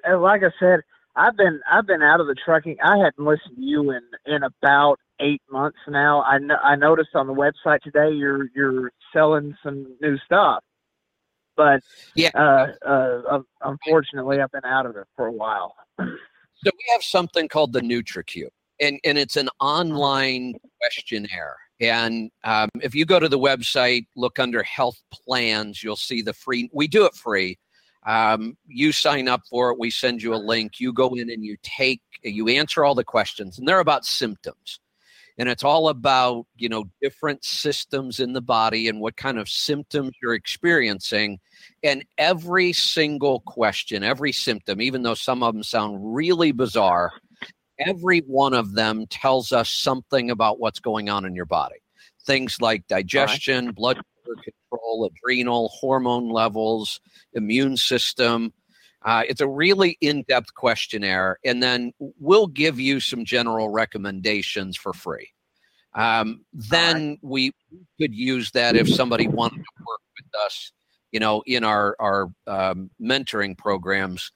[0.04, 0.80] I like I said,
[1.14, 2.76] I've been I've been out of the trucking.
[2.82, 6.22] I hadn't listened to you in in about eight months now.
[6.22, 10.62] I no, I noticed on the website today you're you're selling some new stuff,
[11.56, 11.80] but
[12.14, 12.30] Yeah.
[12.34, 15.74] uh, uh, unfortunately, I've been out of it for a while.
[15.98, 18.48] So we have something called the NutriQ,
[18.80, 21.56] and and it's an online questionnaire.
[21.80, 26.32] And um, if you go to the website, look under health plans, you'll see the
[26.32, 26.70] free.
[26.72, 27.58] We do it free.
[28.06, 29.78] Um, you sign up for it.
[29.78, 30.78] We send you a link.
[30.78, 32.00] You go in and you take.
[32.22, 34.80] You answer all the questions, and they're about symptoms.
[35.38, 39.48] And it's all about you know different systems in the body and what kind of
[39.48, 41.40] symptoms you're experiencing.
[41.82, 47.12] And every single question, every symptom, even though some of them sound really bizarre,
[47.78, 51.76] every one of them tells us something about what's going on in your body.
[52.24, 57.00] Things like digestion, blood sugar control, adrenal, hormone levels,
[57.32, 58.52] immune system.
[59.04, 64.76] Uh, it's a really in depth questionnaire, and then we'll give you some general recommendations
[64.76, 65.30] for free.
[65.94, 67.52] Um, then we
[68.00, 70.72] could use that if somebody wanted to work with us,
[71.12, 74.32] you know, in our our um, mentoring programs.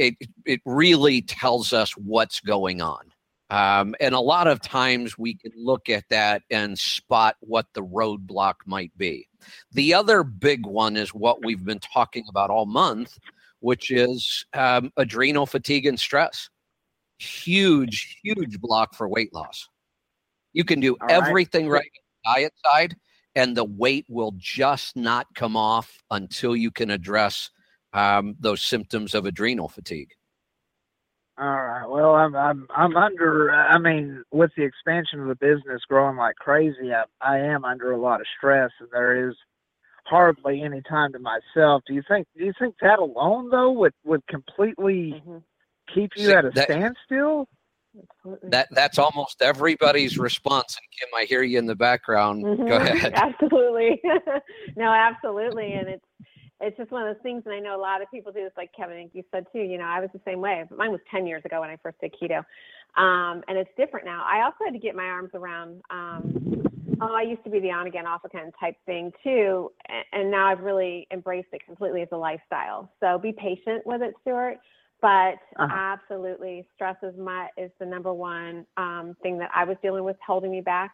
[0.00, 0.14] It
[0.46, 3.12] it really tells us what's going on,
[3.50, 7.82] um, and a lot of times we can look at that and spot what the
[7.82, 9.28] roadblock might be.
[9.72, 13.18] The other big one is what we've been talking about all month,
[13.60, 16.48] which is um, adrenal fatigue and stress.
[17.18, 19.68] Huge, huge block for weight loss.
[20.54, 21.16] You can do All right.
[21.16, 21.90] everything right
[22.26, 22.96] on the diet side,
[23.34, 27.50] and the weight will just not come off until you can address
[27.92, 30.12] um, those symptoms of adrenal fatigue.
[31.38, 31.86] All right.
[31.88, 33.50] Well, I'm I'm I'm under.
[33.50, 37.92] I mean, with the expansion of the business growing like crazy, I, I am under
[37.92, 39.34] a lot of stress, and there is
[40.04, 41.82] hardly any time to myself.
[41.86, 42.26] Do you think?
[42.36, 45.42] Do you think that alone though would would completely Mhm.
[45.94, 47.48] keep you See, at a that- standstill?
[48.44, 50.76] That that's almost everybody's response.
[50.76, 52.42] And Kim, I hear you in the background.
[52.44, 52.86] Go Mhm.
[52.86, 53.12] ahead.
[53.16, 54.00] Absolutely.
[54.76, 55.72] no, absolutely.
[55.72, 56.04] And it's
[56.60, 58.52] it's just one of those things and I know a lot of people do this
[58.56, 60.64] like Kevin and you said too, you know, I was the same way.
[60.76, 62.38] Mine was ten years ago when I first did keto.
[62.96, 64.24] Um, and it's different now.
[64.26, 66.38] I also had to get my arms around um
[67.00, 69.72] oh, I used to be the on again, off again type thing too.
[70.12, 72.92] And now I've really embraced it completely as a lifestyle.
[73.00, 74.58] So be patient with it, Stuart.
[75.00, 75.66] But Uh-huh.
[75.74, 80.16] absolutely, stress is my is the number one um, thing that I was dealing with,
[80.26, 80.92] holding me back.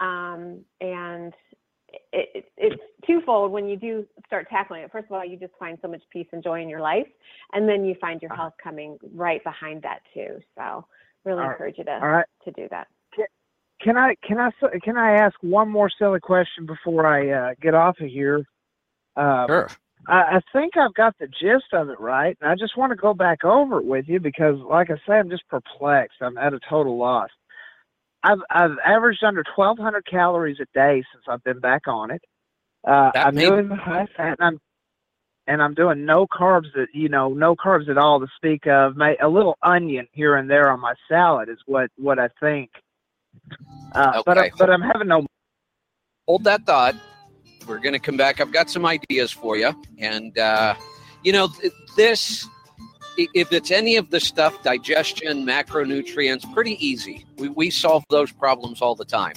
[0.00, 1.34] Um, and
[2.12, 4.92] it, it, it's twofold when you do start tackling it.
[4.92, 7.06] First of all, you just find so much peace and joy in your life,
[7.52, 8.42] and then you find your Uh-huh.
[8.44, 10.38] health coming right behind that too.
[10.56, 10.86] So,
[11.24, 11.52] really All right.
[11.52, 12.26] encourage you to All right.
[12.44, 12.88] to do that.
[13.82, 17.54] Can I can I s- can I ask one more silly question before I uh,
[17.60, 18.44] get off of here?
[19.16, 19.68] Uh, Sure.
[20.06, 22.96] I, I think I've got the gist of it right, and I just want to
[22.96, 26.18] go back over it with you because, like I say, I'm just perplexed.
[26.20, 27.30] I'm at a total loss.
[28.22, 32.22] I've I've averaged under 1,200 calories a day since I've been back on it.
[32.86, 34.60] Uh, I'm doing the high fat, and I'm
[35.46, 38.96] and I'm doing no carbs that you know, no carbs at all to speak of.
[38.96, 42.70] May, a little onion here and there on my salad is what what I think.
[43.94, 44.52] Uh, But I, Okay.
[44.58, 45.26] but I'm having no.
[46.26, 46.94] hold that thought.
[47.66, 48.40] We're going to come back.
[48.40, 49.72] I've got some ideas for you.
[49.98, 50.74] And, uh,
[51.22, 52.46] you know, th- this,
[53.16, 57.26] if it's any of the stuff, digestion, macronutrients, pretty easy.
[57.36, 59.34] We, we solve those problems all the time.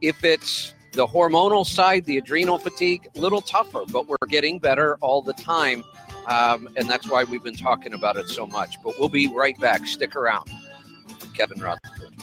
[0.00, 4.96] If it's the hormonal side, the adrenal fatigue, a little tougher, but we're getting better
[4.96, 5.84] all the time.
[6.26, 8.76] Um, and that's why we've been talking about it so much.
[8.82, 9.86] But we'll be right back.
[9.86, 10.50] Stick around.
[11.34, 12.14] Kevin Rutherford.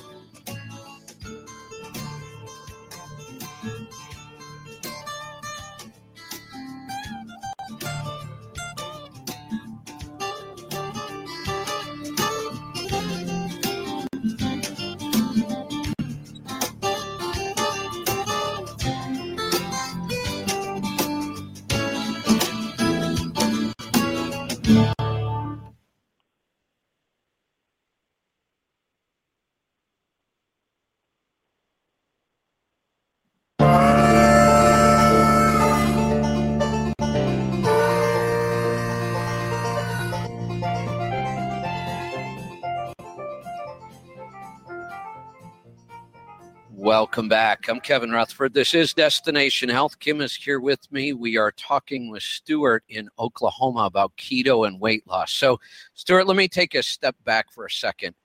[46.81, 47.69] Welcome back.
[47.69, 48.55] I'm Kevin Rutherford.
[48.55, 49.99] This is Destination Health.
[49.99, 51.13] Kim is here with me.
[51.13, 55.31] We are talking with Stuart in Oklahoma about keto and weight loss.
[55.31, 55.59] So,
[55.93, 58.15] Stuart, let me take a step back for a second.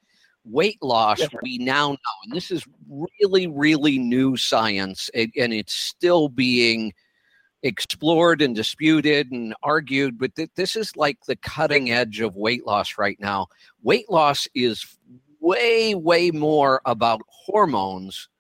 [0.47, 5.75] Weight loss, yes, we now know, and this is really, really new science, and it's
[5.75, 6.95] still being
[7.63, 12.97] explored and disputed and argued, but this is like the cutting edge of weight loss
[12.97, 13.49] right now.
[13.83, 14.97] Weight loss is
[15.41, 18.31] way, way more about hormones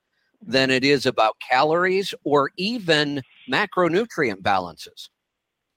[0.46, 3.20] than it is about calories or even
[3.50, 5.10] macronutrient balances.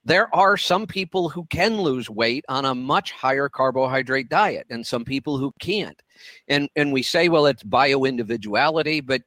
[0.06, 4.86] There are some people who can lose weight on a much higher carbohydrate diet and
[4.86, 6.02] some people who can't.
[6.48, 9.22] And and we say well it's bio individuality but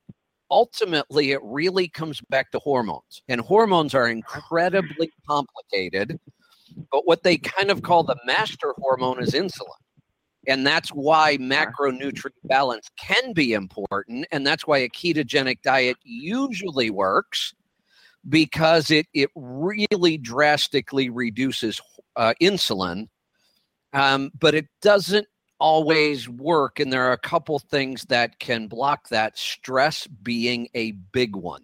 [0.51, 3.23] ultimately it really comes back to hormones.
[3.29, 6.19] And hormones are incredibly complicated.
[6.91, 9.82] But what they kind of call the master hormone is insulin.
[10.49, 14.27] And that's why macronutrient balance can be important.
[14.33, 17.55] And that's why a ketogenic diet usually works
[18.29, 21.81] because it, it really drastically reduces
[22.17, 23.09] uh, insulin.
[23.93, 25.27] Um, but it doesn't
[25.61, 26.81] always work.
[26.81, 31.63] And there are a couple things that can block that, stress being a big one.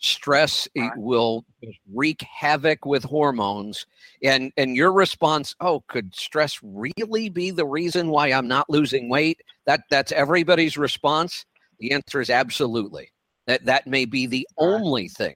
[0.00, 0.90] Stress right.
[0.96, 1.44] will
[1.92, 3.86] wreak havoc with hormones.
[4.22, 9.08] And and your response, oh, could stress really be the reason why I'm not losing
[9.08, 9.40] weight?
[9.66, 11.44] That that's everybody's response.
[11.80, 13.10] The answer is absolutely.
[13.46, 15.34] That that may be the only thing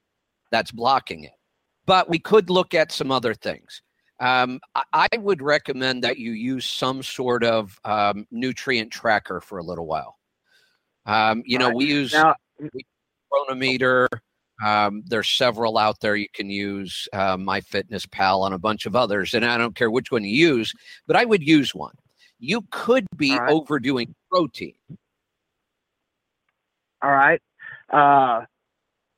[0.51, 1.33] that's blocking it.
[1.85, 3.81] But we could look at some other things.
[4.19, 9.57] Um, I, I, would recommend that you use some sort of um, nutrient tracker for
[9.57, 10.17] a little while.
[11.05, 12.35] Um, you know, we use now,
[13.29, 14.07] Cronometer.
[14.63, 19.33] Um, there's several out there you can use, uh, MyFitnessPal and a bunch of others,
[19.33, 20.73] and I don't care which one you use,
[21.05, 21.95] but I would use one.
[22.39, 23.51] You could be right.
[23.51, 24.75] overdoing protein.
[27.01, 27.41] All right.
[27.89, 28.45] Uh,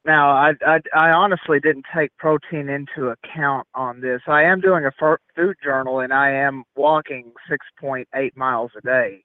[0.06, 4.22] now, I, I, I honestly didn't take protein into account on this.
[4.28, 4.92] I am doing a
[5.36, 9.24] food journal, and I am walking 6.8 miles a day.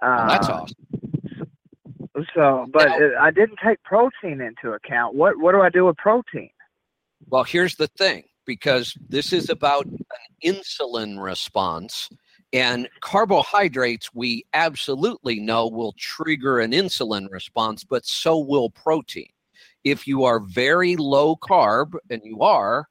[0.00, 0.76] Uh, that's awesome.
[2.34, 5.14] So, but now, I didn't take protein into account.
[5.14, 6.50] What what do I do with protein?
[7.28, 9.98] Well, here's the thing because this is about an
[10.44, 12.08] insulin response
[12.52, 19.28] and carbohydrates we absolutely know will trigger an insulin response, but so will protein.
[19.84, 22.88] If you are very low carb and you are,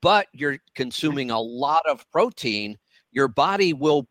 [0.00, 2.78] but you're consuming a lot of protein,
[3.10, 4.06] your body will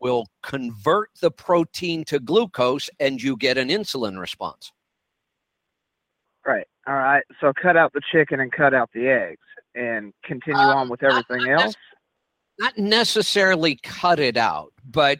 [0.00, 4.72] will convert the protein to glucose and you get an insulin response.
[6.46, 6.66] Right.
[6.86, 7.24] All right.
[7.40, 9.40] So cut out the chicken and cut out the eggs
[9.74, 11.74] and continue uh, on with everything not, else?
[12.58, 15.18] Not necessarily cut it out, but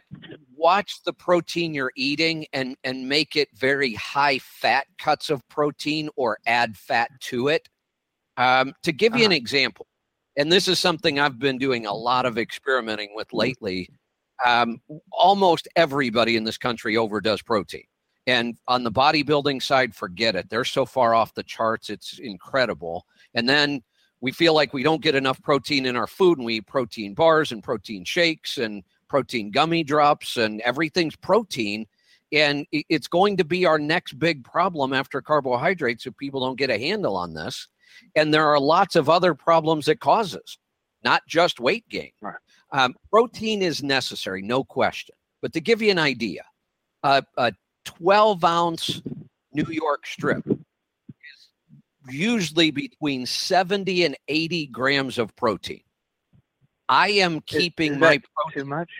[0.54, 6.08] watch the protein you're eating and and make it very high fat cuts of protein
[6.16, 7.68] or add fat to it.
[8.36, 9.32] Um, to give you uh-huh.
[9.32, 9.86] an example,
[10.36, 13.88] and this is something I've been doing a lot of experimenting with lately
[14.44, 14.80] um,
[15.12, 17.84] almost everybody in this country overdoes protein.
[18.26, 20.50] And on the bodybuilding side, forget it.
[20.50, 23.06] They're so far off the charts, it's incredible.
[23.34, 23.82] And then
[24.20, 27.14] we feel like we don't get enough protein in our food, and we eat protein
[27.14, 31.86] bars and protein shakes and protein gummy drops, and everything's protein.
[32.32, 36.70] And it's going to be our next big problem after carbohydrates if people don't get
[36.70, 37.68] a handle on this.
[38.16, 40.58] And there are lots of other problems it causes,
[41.04, 42.10] not just weight gain.
[42.20, 42.34] Right.
[42.76, 45.14] Um, protein is necessary, no question.
[45.40, 46.44] But to give you an idea,
[47.02, 47.54] uh, a
[47.86, 49.00] 12 ounce
[49.54, 51.48] New York strip is
[52.10, 55.80] usually between 70 and 80 grams of protein.
[56.86, 58.62] I am keeping is, is my protein.
[58.62, 58.90] Too much?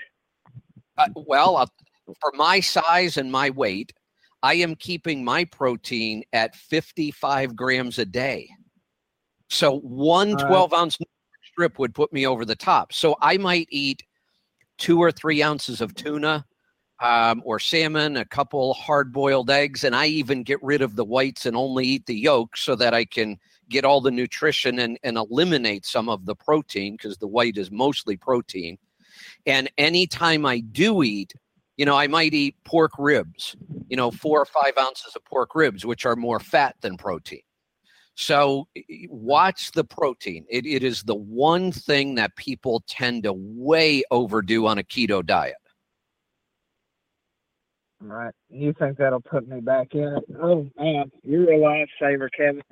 [0.97, 1.67] Uh, well, uh,
[2.07, 3.93] for my size and my weight,
[4.43, 8.49] I am keeping my protein at 55 grams a day.
[9.51, 10.99] So one 12 ounce
[11.57, 12.93] strip would put me over the top.
[12.93, 14.05] So I might eat
[14.77, 16.45] two or three ounces of tuna,
[17.01, 21.05] um, or salmon, a couple hard boiled eggs, and I even get rid of the
[21.05, 23.39] whites and only eat the yolks so that I can
[23.71, 27.71] get all the nutrition and, and eliminate some of the protein because the white is
[27.71, 28.77] mostly protein.
[29.47, 31.33] And anytime I do eat,
[31.79, 33.57] you know, I might eat pork ribs,
[33.89, 37.41] you know, four or five ounces of pork ribs, which are more fat than protein.
[38.17, 38.67] So
[39.11, 40.47] watch the protein.
[40.49, 45.25] It, it is the one thing that people tend to way overdo on a keto
[45.25, 45.57] diet.
[48.01, 48.33] Right.
[48.49, 50.25] You think that'll put me back in it?
[50.41, 52.63] Oh man, you're a lifesaver, Kevin.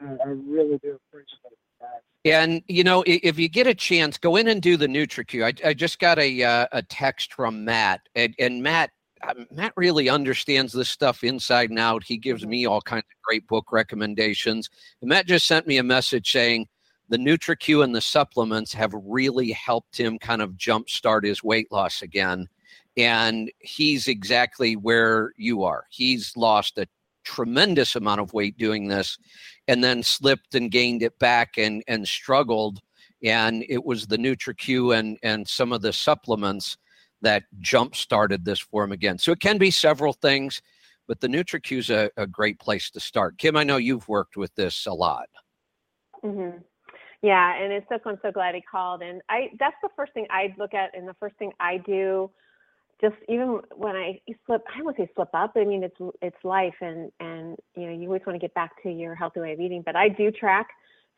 [0.00, 2.02] I, I really do appreciate that.
[2.24, 5.44] And you know, if you get a chance, go in and do the NutriQ.
[5.44, 8.90] I, I just got a uh, a text from Matt, and, and Matt
[9.22, 12.02] Uh, Matt really understands this stuff inside and out.
[12.04, 12.50] He gives mm-hmm.
[12.50, 14.68] me all kinds of great book recommendations.
[15.00, 16.66] And Matt just sent me a message saying
[17.08, 22.02] the NutriQ and the supplements have really helped him kind of jumpstart his weight loss
[22.02, 22.48] again
[22.96, 25.84] and he's exactly where you are.
[25.90, 26.86] He's lost a
[27.24, 29.18] tremendous amount of weight doing this
[29.68, 32.80] and then slipped and gained it back and and struggled
[33.22, 36.76] and it was the NutriQ and and some of the supplements
[37.22, 39.18] that jump started this for him again.
[39.18, 40.60] So it can be several things,
[41.08, 43.38] but the NutriQ is a, a great place to start.
[43.38, 45.28] Kim, I know you've worked with this a lot.
[46.24, 46.58] Mm-hmm.
[47.22, 49.02] Yeah, and it's so I'm so glad he called.
[49.02, 52.30] And I that's the first thing I look at, and the first thing I do
[53.02, 55.52] just even when I slip, I would say slip up.
[55.56, 58.80] I mean, it's it's life, and and you know, you always want to get back
[58.84, 59.82] to your healthy way of eating.
[59.84, 60.68] But I do track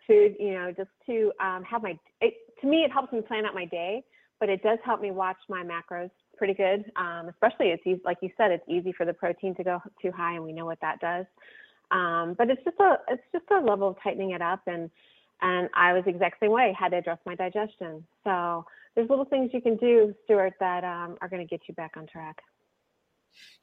[0.07, 1.99] food, you know, just to um, have my.
[2.23, 4.03] It, to me, it helps me plan out my day,
[4.45, 6.93] but it does help me watch my macros pretty good.
[6.97, 10.13] Um, especially it's easy, like you said, it's easy for the protein to go too
[10.13, 11.25] high, and we know what that does.
[11.91, 14.91] Um, but it's just a it's just a level of tightening it up, and
[15.41, 16.77] and I was exact same way.
[16.79, 21.17] Had to address my digestion, so there's little things you can do, Stuart, that um,
[21.23, 22.43] are going to get you back on track.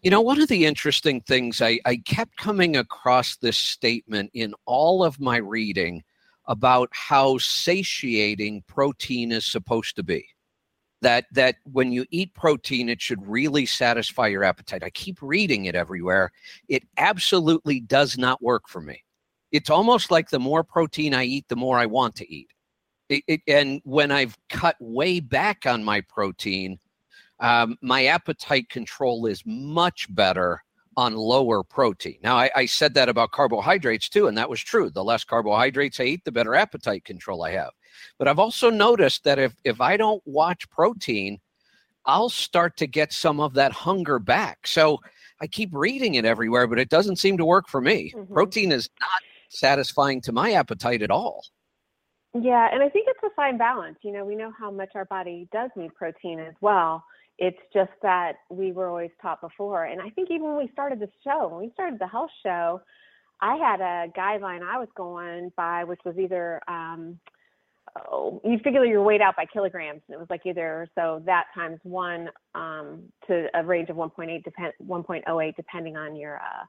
[0.02, 4.56] You know, one of the interesting things I, I kept coming across this statement in
[4.66, 6.02] all of my reading
[6.48, 10.26] about how satiating protein is supposed to be.
[11.02, 14.84] That that when you eat protein, it should really satisfy your appetite.
[14.84, 16.32] I keep reading it everywhere.
[16.68, 19.03] It absolutely does not work for me.
[19.52, 22.49] It's almost like the more protein I eat, the more I want to eat.
[23.10, 26.80] It, it, and when I've cut way back on my protein,
[27.41, 30.64] um, my appetite control is much better
[30.95, 32.18] on lower protein.
[32.23, 34.90] Now, I, I, said that about carbohydrates too, and that was true.
[34.90, 37.72] The less carbohydrates I eat, the better appetite control I have.
[38.18, 41.39] But I've also noticed that if, if I don't watch protein,
[42.05, 44.65] I'll start to get some of that hunger back.
[44.68, 44.99] So
[45.39, 48.13] I keep reading it everywhere, but it doesn't seem to work for me.
[48.15, 48.34] Mm-hmm.
[48.34, 49.09] Protein is not
[49.49, 51.43] satisfying to my appetite at all.
[52.34, 53.97] Yeah, and I think it's a fine balance.
[54.03, 57.03] You know, we know how much our body does need protein as well.
[57.38, 59.85] It's just that we were always taught before.
[59.85, 62.81] And I think even when we started the show, when we started the health show,
[63.41, 67.19] I had a guideline I was going by, which was either um,
[68.11, 71.45] oh, you figure your weight out by kilograms, and it was like either so that
[71.53, 76.65] times one um, to a range of 1.8 depend 1.08 depending on your uh,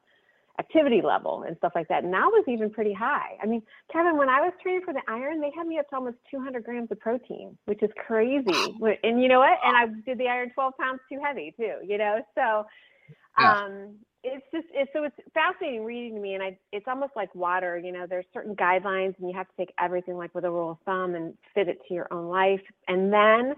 [0.59, 2.05] activity level and stuff like that.
[2.05, 3.37] And that was even pretty high.
[3.43, 3.63] I mean,
[3.93, 6.65] Kevin, when I was training for the iron, they had me up to almost 200
[6.65, 8.75] grams of protein, which is crazy.
[9.03, 9.59] And you know what?
[9.65, 12.21] And I did the iron 12 pounds too heavy too, you know?
[12.35, 12.65] So,
[13.43, 16.35] um, it's just, it's, so it's fascinating reading to me.
[16.35, 19.57] And I, it's almost like water, you know, there's certain guidelines and you have to
[19.57, 22.63] take everything like with a rule of thumb and fit it to your own life.
[22.89, 23.55] And then,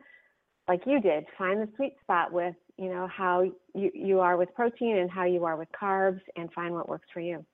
[0.67, 3.43] like you did, find the sweet spot with you know how
[3.75, 7.07] you, you are with protein and how you are with carbs and find what works
[7.13, 7.45] for you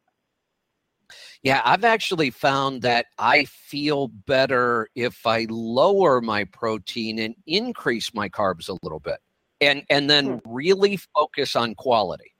[1.43, 8.15] yeah i've actually found that i feel better if i lower my protein and increase
[8.15, 9.19] my carbs a little bit
[9.61, 10.39] and and then hmm.
[10.45, 12.32] really focus on quality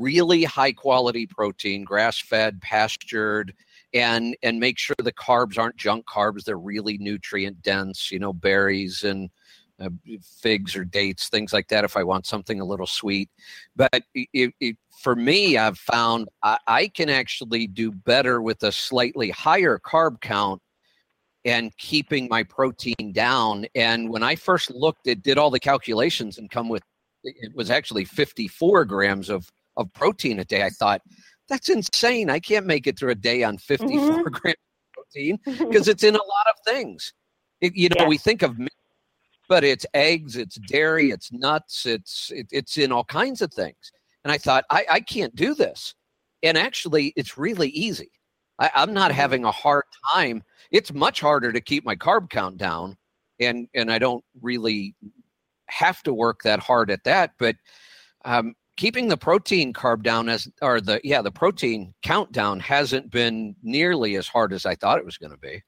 [0.00, 3.54] really high quality protein grass fed pastured
[3.92, 8.32] and and make sure the carbs aren't junk carbs they're really nutrient dense you know
[8.32, 9.30] berries and
[9.80, 9.88] uh,
[10.22, 13.30] figs or dates, things like that, if I want something a little sweet.
[13.74, 18.72] But it, it, for me, I've found I, I, can actually do better with a
[18.72, 20.60] slightly higher carb count
[21.46, 23.66] and keeping my protein down.
[23.74, 26.82] And when I first looked it did all the calculations and come with,
[27.24, 30.62] it was actually 54 grams of, of protein a day.
[30.62, 31.02] I thought,
[31.48, 32.30] that's insane.
[32.30, 34.22] I can't make it through a day on 54 mm-hmm.
[34.22, 37.12] grams of protein because it's in a lot of things.
[37.60, 38.08] It, you know, yeah.
[38.08, 38.56] we think of
[39.50, 43.92] but it's eggs, it's dairy, it's nuts, it's it, it's in all kinds of things.
[44.22, 45.94] And I thought, I, I can't do this.
[46.42, 48.12] And actually, it's really easy.
[48.60, 49.20] I, I'm not mm-hmm.
[49.20, 49.84] having a hard
[50.14, 50.44] time.
[50.70, 52.96] It's much harder to keep my carb count down,
[53.40, 54.94] and and I don't really
[55.66, 57.32] have to work that hard at that.
[57.36, 57.56] But
[58.24, 63.54] um, keeping the protein carb down as or the yeah the protein countdown hasn't been
[63.62, 65.62] nearly as hard as I thought it was going to be.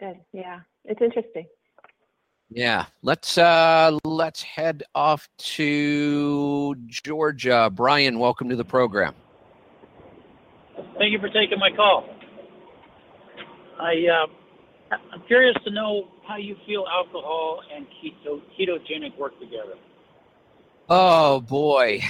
[0.00, 0.16] Good.
[0.32, 1.46] Yeah, it's interesting.
[2.48, 7.70] Yeah, let's uh let's head off to Georgia.
[7.70, 9.14] Brian, welcome to the program.
[10.98, 12.08] Thank you for taking my call.
[13.78, 19.74] I uh, I'm curious to know how you feel alcohol and keto ketogenic work together.
[20.94, 22.02] Oh boy,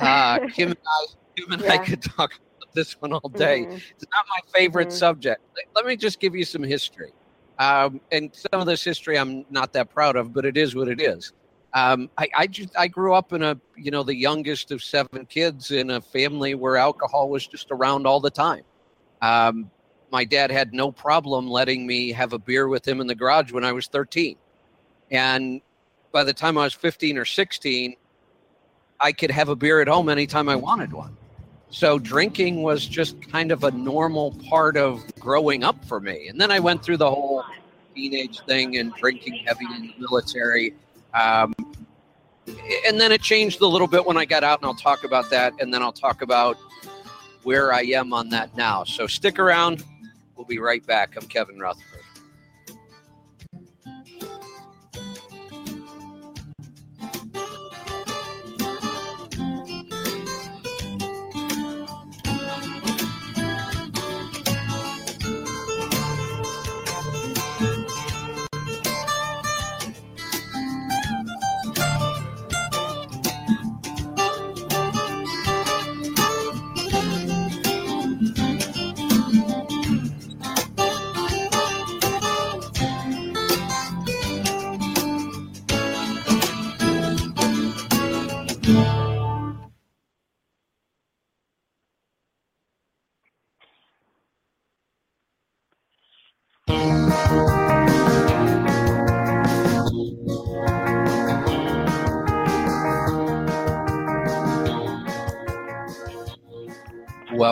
[0.00, 1.06] uh, Kim and I,
[1.36, 3.66] Kim and I could talk about this one all day.
[3.68, 3.74] Mhm.
[3.74, 4.92] It's not my favorite Mhm.
[4.92, 5.42] subject.
[5.54, 7.12] Let- Let me just give you some history.
[7.58, 10.88] Um, and some of this history I'm not that proud of, but it is what
[10.88, 11.34] it is.
[11.74, 15.26] Um, I, I just I grew up in a you know the youngest of seven
[15.26, 18.64] kids in a family where alcohol was just around all the time.
[19.20, 19.70] Um,
[20.10, 23.52] my dad had no problem letting me have a beer with him in the garage
[23.52, 24.38] when I was 13,
[25.10, 25.60] and
[26.10, 27.96] by the time I was 15 or 16,
[29.00, 31.16] I could have a beer at home anytime I wanted one.
[31.70, 36.28] So drinking was just kind of a normal part of growing up for me.
[36.28, 37.44] And then I went through the whole
[37.94, 40.74] teenage thing and drinking heavy in the military.
[41.14, 41.54] Um,
[42.86, 45.30] and then it changed a little bit when I got out, and I'll talk about
[45.30, 45.52] that.
[45.60, 46.58] And then I'll talk about
[47.44, 48.82] where I am on that now.
[48.84, 49.84] So stick around.
[50.36, 51.16] We'll be right back.
[51.16, 51.99] I'm Kevin Rutherford.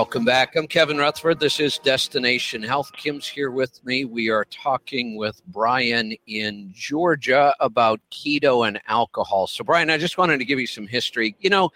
[0.08, 0.56] Welcome back.
[0.56, 1.38] I'm Kevin Rutherford.
[1.38, 2.90] This is Destination Health.
[2.94, 4.06] Kim's here with me.
[4.06, 9.46] We are talking with Brian in Georgia about keto and alcohol.
[9.46, 11.36] So, Brian, I just wanted to give you some history.
[11.40, 11.68] You know,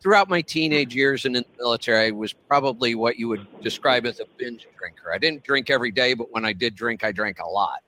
[0.00, 4.06] throughout my teenage years and in the military, I was probably what you would describe
[4.06, 5.12] as a binge drinker.
[5.12, 7.80] I didn't drink every day, but when I did drink, I drank a lot.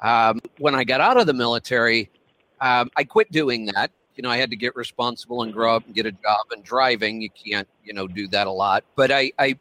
[0.00, 2.10] Um, when I got out of the military,
[2.60, 5.84] um, I quit doing that you know, I had to get responsible and grow up
[5.86, 7.20] and get a job and driving.
[7.20, 8.84] You can't, you know, do that a lot.
[8.96, 9.58] But I, I,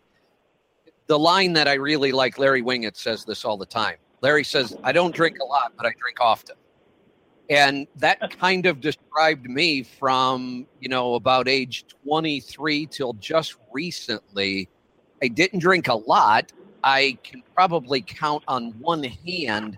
[1.07, 3.97] the line that I really like, Larry Winget says this all the time.
[4.21, 6.55] Larry says, I don't drink a lot, but I drink often.
[7.49, 14.69] And that kind of described me from, you know, about age 23 till just recently.
[15.21, 16.51] I didn't drink a lot.
[16.83, 19.77] I can probably count on one hand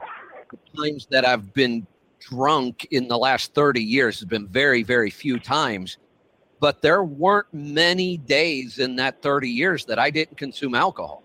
[0.52, 1.88] the times that I've been
[2.20, 5.98] drunk in the last 30 years has been very, very few times.
[6.60, 11.24] But there weren't many days in that 30 years that I didn't consume alcohol.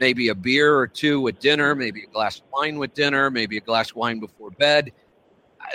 [0.00, 3.56] Maybe a beer or two with dinner, maybe a glass of wine with dinner, maybe
[3.56, 4.92] a glass of wine before bed.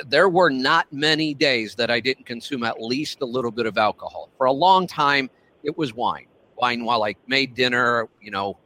[0.08, 3.78] There were not many days that I didn't consume at least a little bit of
[3.80, 4.30] alcohol.
[4.38, 5.30] For a long time,
[5.64, 6.28] it was wine.
[6.58, 8.58] Wine while I made dinner, you know,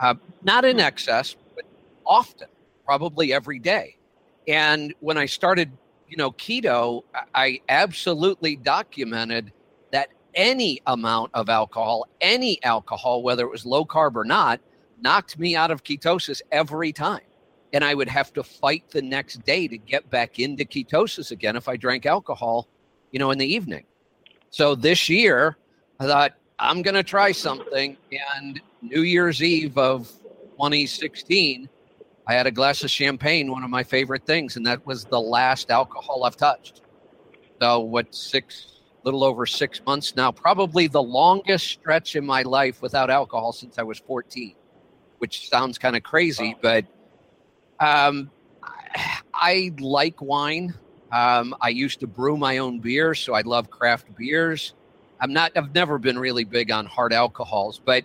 [0.00, 1.64] uh, not in excess, but
[2.06, 2.48] often,
[2.86, 3.98] probably every day.
[4.46, 5.72] And when I started,
[6.08, 7.02] you know, keto,
[7.34, 9.52] I- absolutely documented
[9.90, 14.60] that any amount of alcohol, any alcohol, whether it was low carb or not,
[15.00, 17.22] knocked me out of ketosis every time.
[17.72, 21.56] And I would have to fight the next day to get back into ketosis again
[21.56, 22.68] if I drank alcohol,
[23.10, 23.84] you know, in the evening.
[24.50, 25.56] So this year,
[25.98, 27.96] I thought, I'm going to try something.
[28.36, 30.08] And New Year's Eve of
[30.52, 31.68] 2016,
[32.26, 35.20] I had a glass of champagne, one of my favorite things, and that was the
[35.20, 36.82] last alcohol I've touched.
[37.60, 42.80] So, what, six, little over six months now, probably the longest stretch in my life
[42.80, 44.54] without alcohol since I was 14,
[45.18, 46.86] which sounds kind of crazy, but
[47.78, 48.30] um,
[49.34, 50.74] I like wine.
[51.12, 54.74] Um, I used to brew my own beer, so I love craft beers.
[55.20, 58.04] I'm not, I've never been really big on hard alcohols, but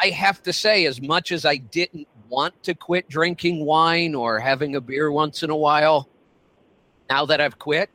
[0.00, 4.38] I have to say, as much as I didn't want to quit drinking wine or
[4.38, 6.08] having a beer once in a while,
[7.10, 7.90] now that I've quit,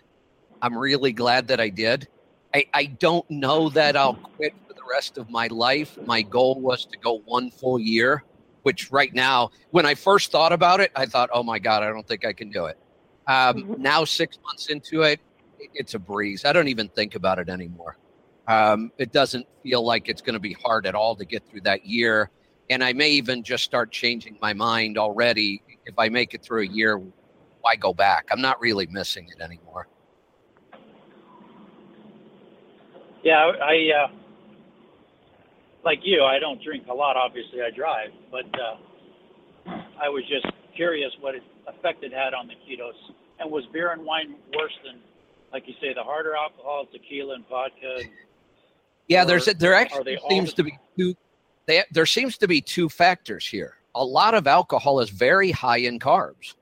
[0.61, 2.07] I'm really glad that I did.
[2.55, 5.97] I, I don't know that I'll quit for the rest of my life.
[6.05, 8.23] My goal was to go one full year,
[8.63, 11.89] which right now, when I first thought about it, I thought, oh my God, I
[11.89, 12.77] don't think I can do it.
[13.27, 13.67] Um, Mhm.
[13.77, 15.19] now, six months into it,
[15.59, 16.45] it, it's a breeze.
[16.45, 17.97] I don't even think about it anymore.
[18.47, 21.61] Um, it doesn't feel like it's going to be hard at all to get through
[21.61, 22.29] that year.
[22.73, 25.61] And I may even just start changing my mind already.
[25.85, 26.99] If I make it through a year,
[27.61, 28.25] why go back?
[28.31, 29.87] I'm not really missing it anymore.
[33.23, 34.07] Yeah, I uh,
[35.85, 36.23] like you.
[36.23, 37.15] I don't drink a lot.
[37.15, 39.71] Obviously, I drive, but uh,
[40.01, 41.35] I was just curious what
[41.67, 42.93] effect it had on the ketos.
[43.39, 44.99] And was beer and wine worse than,
[45.51, 47.99] like you say, the harder alcohol, tequila and vodka?
[49.07, 51.15] Yeah, there's a, there actually seems the- to be two.
[51.65, 53.75] They, there seems to be two factors here.
[53.95, 56.55] A lot of alcohol is very high in carbs,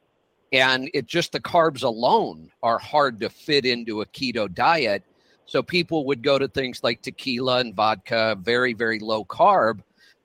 [0.51, 5.03] and it just the carbs alone are hard to fit into a keto diet.
[5.45, 9.81] So people would go to things like tequila and vodka, very very low carb.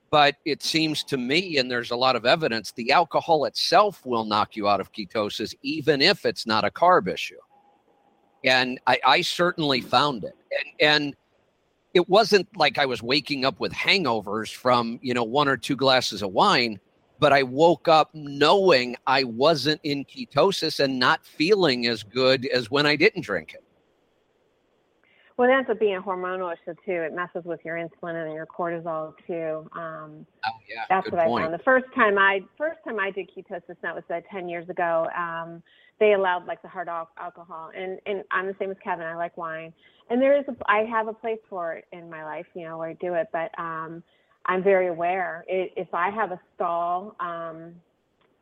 [0.09, 4.23] But it seems to me, and there's a lot of evidence, the alcohol itself will
[4.23, 7.35] knock you out of ketosis, even if it's not a carb issue.
[8.45, 10.35] And I, I certainly found it.
[10.79, 11.15] And, and
[11.93, 15.75] it wasn't like I was waking up with hangovers from, you know, one or two
[15.75, 16.79] glasses of wine,
[17.19, 22.69] but I woke up knowing I wasn't in ketosis and not feeling as good as
[22.69, 23.63] when I didn't drink it.
[25.37, 27.03] Well, it ends up being a hormonal issue too.
[27.03, 29.69] It messes with your insulin and your cortisol too.
[29.77, 31.43] Um, Oh yeah, that's good what point.
[31.43, 31.59] I found.
[31.59, 35.07] The first time I first time I did ketosis, that was uh, ten years ago.
[35.17, 35.61] Um,
[35.99, 39.05] they allowed like the hard al- alcohol, and and I'm the same as Kevin.
[39.05, 39.73] I like wine,
[40.09, 42.77] and there is a, I have a place for it in my life, you know,
[42.77, 43.27] where I do it.
[43.33, 44.03] But um,
[44.45, 45.43] I'm very aware.
[45.47, 47.73] It, if I have a stall um,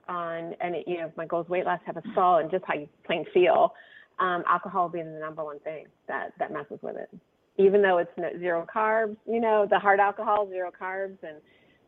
[0.08, 2.66] on, and it, you know, if my goals weight loss have a stall, and just
[2.68, 3.74] how you plain feel,
[4.20, 7.10] um, alcohol will be the number one thing that that messes with it.
[7.58, 11.38] Even though it's no, zero carbs, you know, the hard alcohol, zero carbs, and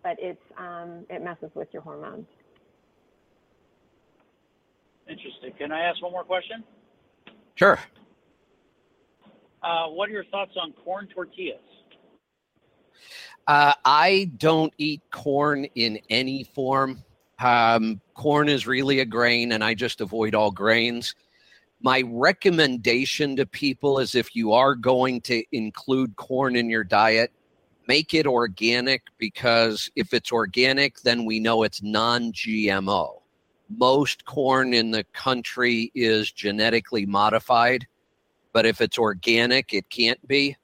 [0.04, 2.26] but it's um, it messes with your hormones.
[5.10, 5.54] Interesting.
[5.58, 6.64] Can I ask one more question?
[7.56, 7.80] Sure.
[9.64, 11.60] Uh, what are your thoughts on corn tortillas?
[13.48, 17.04] Uh, I don't eat corn in any form.
[17.40, 21.16] Um, corn is really a grain, and I just avoid all grains.
[21.82, 27.32] My recommendation to people is if you are going to include corn in your diet,
[27.88, 33.22] make it organic because if it's organic, then we know it's non GMO.
[33.70, 37.86] Most corn in the country is genetically modified,
[38.54, 40.56] but if it's organic, it can't be.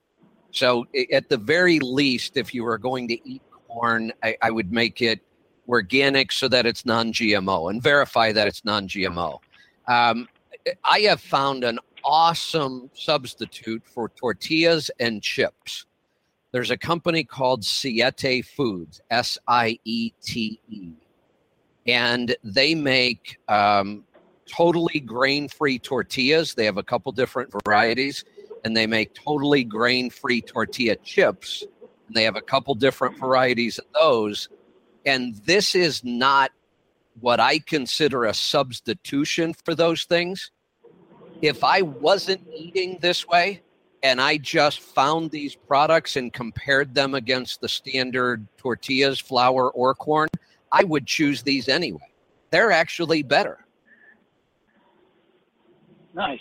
[0.51, 4.71] So, at the very least, if you are going to eat corn, I, I would
[4.71, 5.19] make it
[5.67, 9.39] organic so that it's non GMO and verify that it's non GMO.
[9.87, 10.27] Um,
[10.83, 15.85] I have found an awesome substitute for tortillas and chips.
[16.51, 20.91] There's a company called Siete Foods, S I E T E,
[21.87, 24.03] and they make um,
[24.45, 26.53] totally grain free tortillas.
[26.53, 28.23] They have a couple different varieties,
[28.63, 31.63] and they make totally grain free tortilla chips.
[32.07, 34.49] And they have a couple different varieties of those.
[35.05, 36.51] And this is not
[37.19, 40.51] what I consider a substitution for those things.
[41.41, 43.61] If I wasn't eating this way
[44.01, 49.95] and I just found these products and compared them against the standard tortillas, flour, or
[49.95, 50.29] corn,
[50.71, 52.09] I would choose these anyway.
[52.51, 53.65] They're actually better.
[56.13, 56.39] Nice.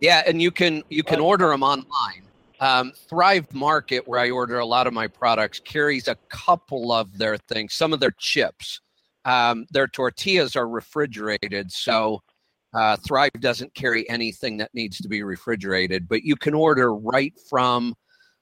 [0.00, 2.22] Yeah, and you can you can order them online.
[2.60, 7.16] Um, Thrive Market, where I order a lot of my products, carries a couple of
[7.16, 8.80] their things, some of their chips.
[9.24, 12.22] Um, their tortillas are refrigerated, so
[12.72, 16.08] uh, Thrive doesn't carry anything that needs to be refrigerated.
[16.08, 17.94] But you can order right from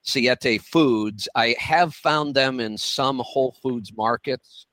[0.03, 1.29] Siete Foods.
[1.35, 4.67] I have found them in some Whole Foods markets,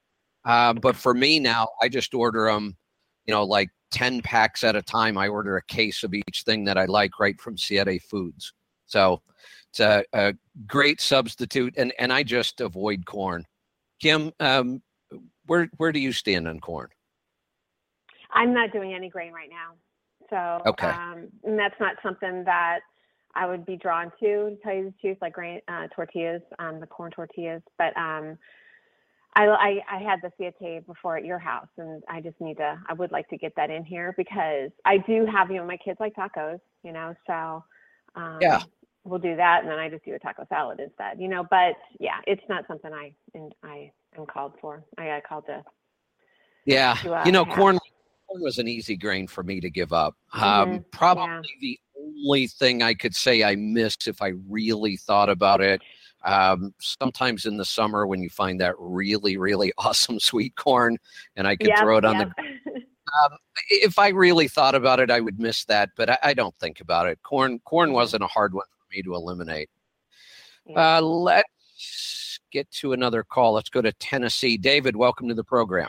[0.44, 2.76] uh, but for me now, I just order them.
[3.26, 5.18] You know, like 10 packs at a time.
[5.18, 8.54] I order a case of each thing that I like right from Siete Foods.
[8.86, 9.22] So
[9.72, 10.34] it's a, a
[10.68, 13.46] great substitute, and, and I just avoid corn.
[14.00, 14.82] Kim, um,
[15.48, 16.90] where where do you stand on corn?
[18.36, 19.74] I'm not doing any grain right now,
[20.30, 20.88] so Okay.
[20.88, 22.80] um, and that's not something that
[23.34, 24.50] I would be drawn to.
[24.52, 28.38] To tell you the truth, like grain uh, tortillas, um, the corn tortillas, but um,
[29.36, 32.80] I, I I had the Siete before at your house, and I just need to.
[32.88, 35.78] I would like to get that in here because I do have you know my
[35.78, 37.64] kids like tacos, you know, so
[38.16, 38.62] um, Yeah.
[39.06, 41.44] we'll do that, and then I just do a taco salad instead, you know.
[41.50, 44.84] But yeah, it's not something I and I am called for.
[44.98, 45.64] I got called to.
[46.66, 47.78] Yeah, To, uh, you know, have- corn
[48.28, 50.16] corn was an easy grain for me to give up.
[50.34, 55.30] Um, Mhm, probably the only thing I could say I missed if I really thought
[55.30, 55.82] about it.
[56.24, 60.98] Um, sometimes in the summer when you find that really, really awesome sweet corn,
[61.36, 62.32] and I could Yep, throw it on the.
[63.24, 63.38] Um,
[63.70, 66.82] if I really thought about it, I would miss that, but I, I don't think
[66.82, 67.20] about it.
[67.22, 69.70] Corn, corn wasn't a hard one for me to eliminate.
[70.66, 70.98] Yeah.
[70.98, 73.54] Uh, let's get to another call.
[73.54, 74.58] Let's go to Tennessee.
[74.58, 75.88] David, welcome to the program.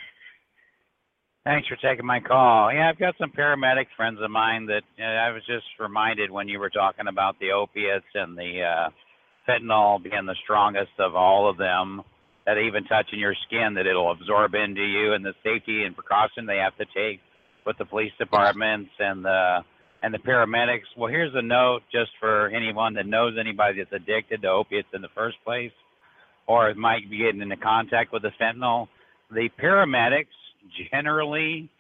[1.47, 2.73] Thanks for taking my call.
[2.73, 6.59] Yeah, I've got some paramedic friends of mine that I was just reminded when you
[6.59, 8.89] were talking about the opiates and the uh,
[9.49, 12.03] fentanyl being the strongest of all of them,
[12.47, 16.47] that even touching your skin, that it'll absorb into you, and the safety and precaution
[16.47, 17.21] they have to take
[17.65, 19.59] with the police departments and the
[20.03, 20.91] and the paramedics.
[20.97, 25.01] Well, here's a note just for anyone that knows anybody that's addicted to opiates in
[25.01, 25.71] the first place,
[26.49, 28.89] or might be getting into contact with the fentanyl.
[29.31, 30.27] The paramedics
[30.91, 31.71] generally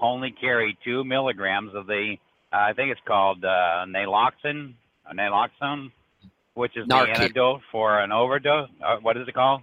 [0.00, 2.16] only carry two milligrams of the,
[2.52, 4.74] uh, I think it's called uh, naloxone,
[5.08, 5.90] uh, naloxone,
[6.54, 7.06] which is Narcan.
[7.06, 8.68] the antidote for an overdose.
[8.84, 9.62] Uh, what is it called?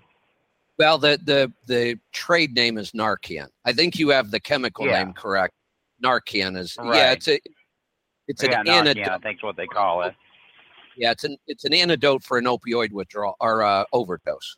[0.77, 3.47] Well, the the the trade name is Narcan.
[3.65, 5.03] I think you have the chemical Yeah.
[5.03, 5.53] name correct.
[6.03, 6.95] Narcan is right.
[6.95, 7.39] yeah, it's a
[8.30, 9.07] it's an Narcan, antidote.
[9.10, 10.15] I think what they call it.
[10.95, 14.56] Yeah, it's an it's an antidote for an opioid withdrawal or uh, overdose.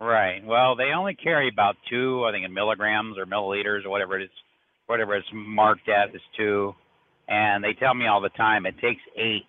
[0.00, 0.44] Right.
[0.44, 4.24] Well, they only carry about two, I think, in milligrams or milliliters or whatever it
[4.24, 4.30] is,
[4.86, 6.74] whatever it's marked at is two.
[7.28, 9.46] And they tell me all the time it takes eight.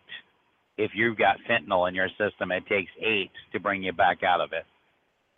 [0.78, 4.41] If you've got fentanyl in your system, it takes eight to bring you back out
[4.41, 4.65] of it.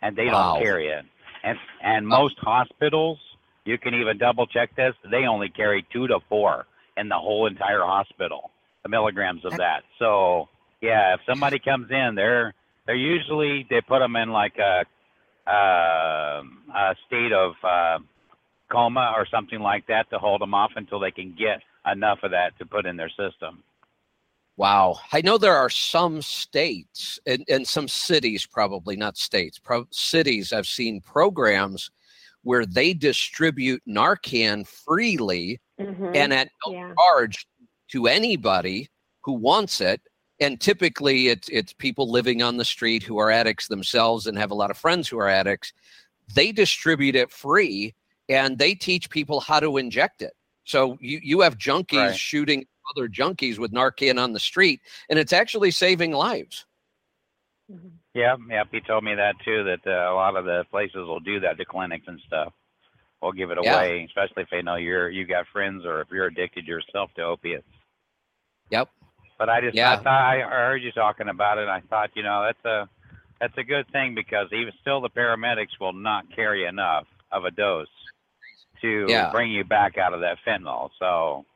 [0.02, 0.52] And they Wow.
[0.52, 1.04] don't carry it.
[1.42, 3.18] And and most hospitals,
[3.64, 6.66] you can even double check this, they only carry two to four
[6.96, 8.50] in the whole entire hospital,
[8.82, 9.82] the milligrams of that.
[9.98, 10.48] So
[10.80, 12.54] yeah, if somebody comes in, they're
[12.86, 14.84] they're usually they put them in like a
[15.54, 17.98] a state of uh,
[18.70, 21.60] coma or something like that to hold them off until they can get
[21.90, 23.62] enough of that to put in their system.
[24.56, 24.96] Wow.
[25.12, 30.52] I know there are some states and, and some cities, probably not states, pro- cities
[30.52, 31.90] I've seen programs
[32.42, 36.14] where they distribute Narcan freely Mhm.
[36.14, 36.92] and at no Yeah.
[36.94, 37.46] charge
[37.92, 38.88] to anybody
[39.22, 40.00] who wants it.
[40.40, 44.50] And typically it's it's people living on the street who are addicts themselves and have
[44.50, 45.72] a lot of friends who are addicts.
[46.34, 47.94] They distribute it free
[48.28, 50.32] and they teach people how to inject it.
[50.64, 52.14] So you, you have junkies Right.
[52.16, 56.64] shooting other junkies with Narcan on the street, and it's actually saving lives.
[57.70, 57.92] Mhm.
[58.14, 58.64] Yeah, yeah.
[58.72, 59.62] He told me that too.
[59.64, 61.56] That uh, a lot of the places will do that.
[61.56, 62.52] The clinics and stuff
[63.20, 63.74] will give it Yeah.
[63.76, 67.22] away, especially if they know you're you got friends or if you're addicted yourself to
[67.22, 67.68] opiates.
[68.70, 68.88] Yep.
[69.40, 69.92] But I just Yeah.
[69.92, 71.62] I thought I heard you talking about it.
[71.62, 72.88] and I thought you know that's a
[73.40, 77.50] that's a good thing because even still the paramedics will not carry enough of a
[77.50, 77.88] dose
[78.82, 79.30] to Yeah.
[79.32, 80.90] bring you back out of that fentanyl.
[80.98, 81.46] So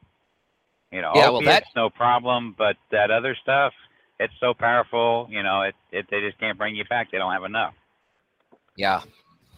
[0.90, 3.74] you know, Yeah, well, opiates no problem, but that other stuff
[4.19, 5.27] it's so powerful.
[5.28, 7.11] You know, it, it they just can't bring you back.
[7.11, 7.74] They don't have enough.
[8.77, 9.02] Yeah.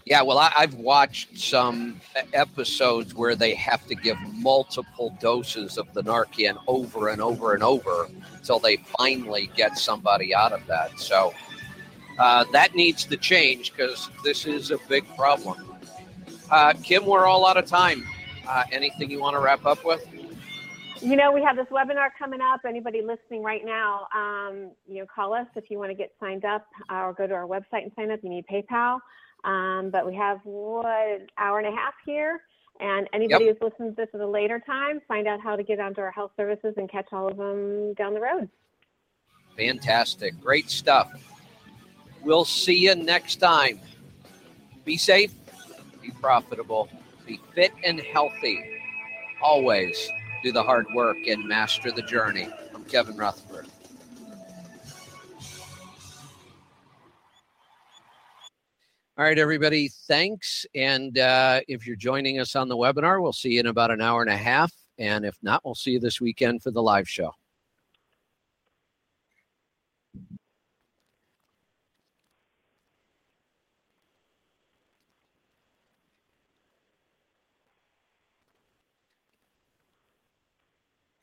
[0.07, 2.01] Yeah, well, I, I've watched some
[2.33, 7.63] episodes where they have to give multiple doses of the Narcan over and over and
[7.65, 11.01] over until they finally get somebody out of that.
[11.01, 11.35] So
[12.21, 15.77] uh, that needs to change because this is a big problem.
[16.53, 18.07] Uh, Kim, we're all out of time.
[18.47, 20.07] Uh, anything you want to wrap up with?
[21.01, 22.61] You know, we have this webinar coming up.
[22.65, 26.45] Anybody listening right now, um, you know, call us if you want to get signed
[26.45, 28.21] up uh, or go to our website and sign up.
[28.23, 29.01] You need PayPal.
[29.47, 32.43] Um, but we have what an hour and a half here.
[32.79, 35.81] And anybody who's listening to this at a later time, find out how to get
[35.81, 38.51] onto our health services and catch all of them down the road.
[39.57, 40.39] Fantastic.
[40.43, 41.11] Great stuff.
[42.23, 43.81] We'll see you next time.
[44.85, 45.33] Be safe,
[46.03, 46.89] be profitable,
[47.25, 48.63] be fit and healthy.
[49.41, 50.09] Always
[50.43, 52.49] do the hard work and master the journey.
[52.75, 53.67] I'm Kevin Rutherford.
[59.19, 60.67] All right, everybody, thanks.
[60.75, 64.03] And uh, if you're joining us on the webinar, we'll see you in about an
[64.03, 64.71] hour and a half.
[64.99, 67.33] And if not, we'll see you this weekend for the live show.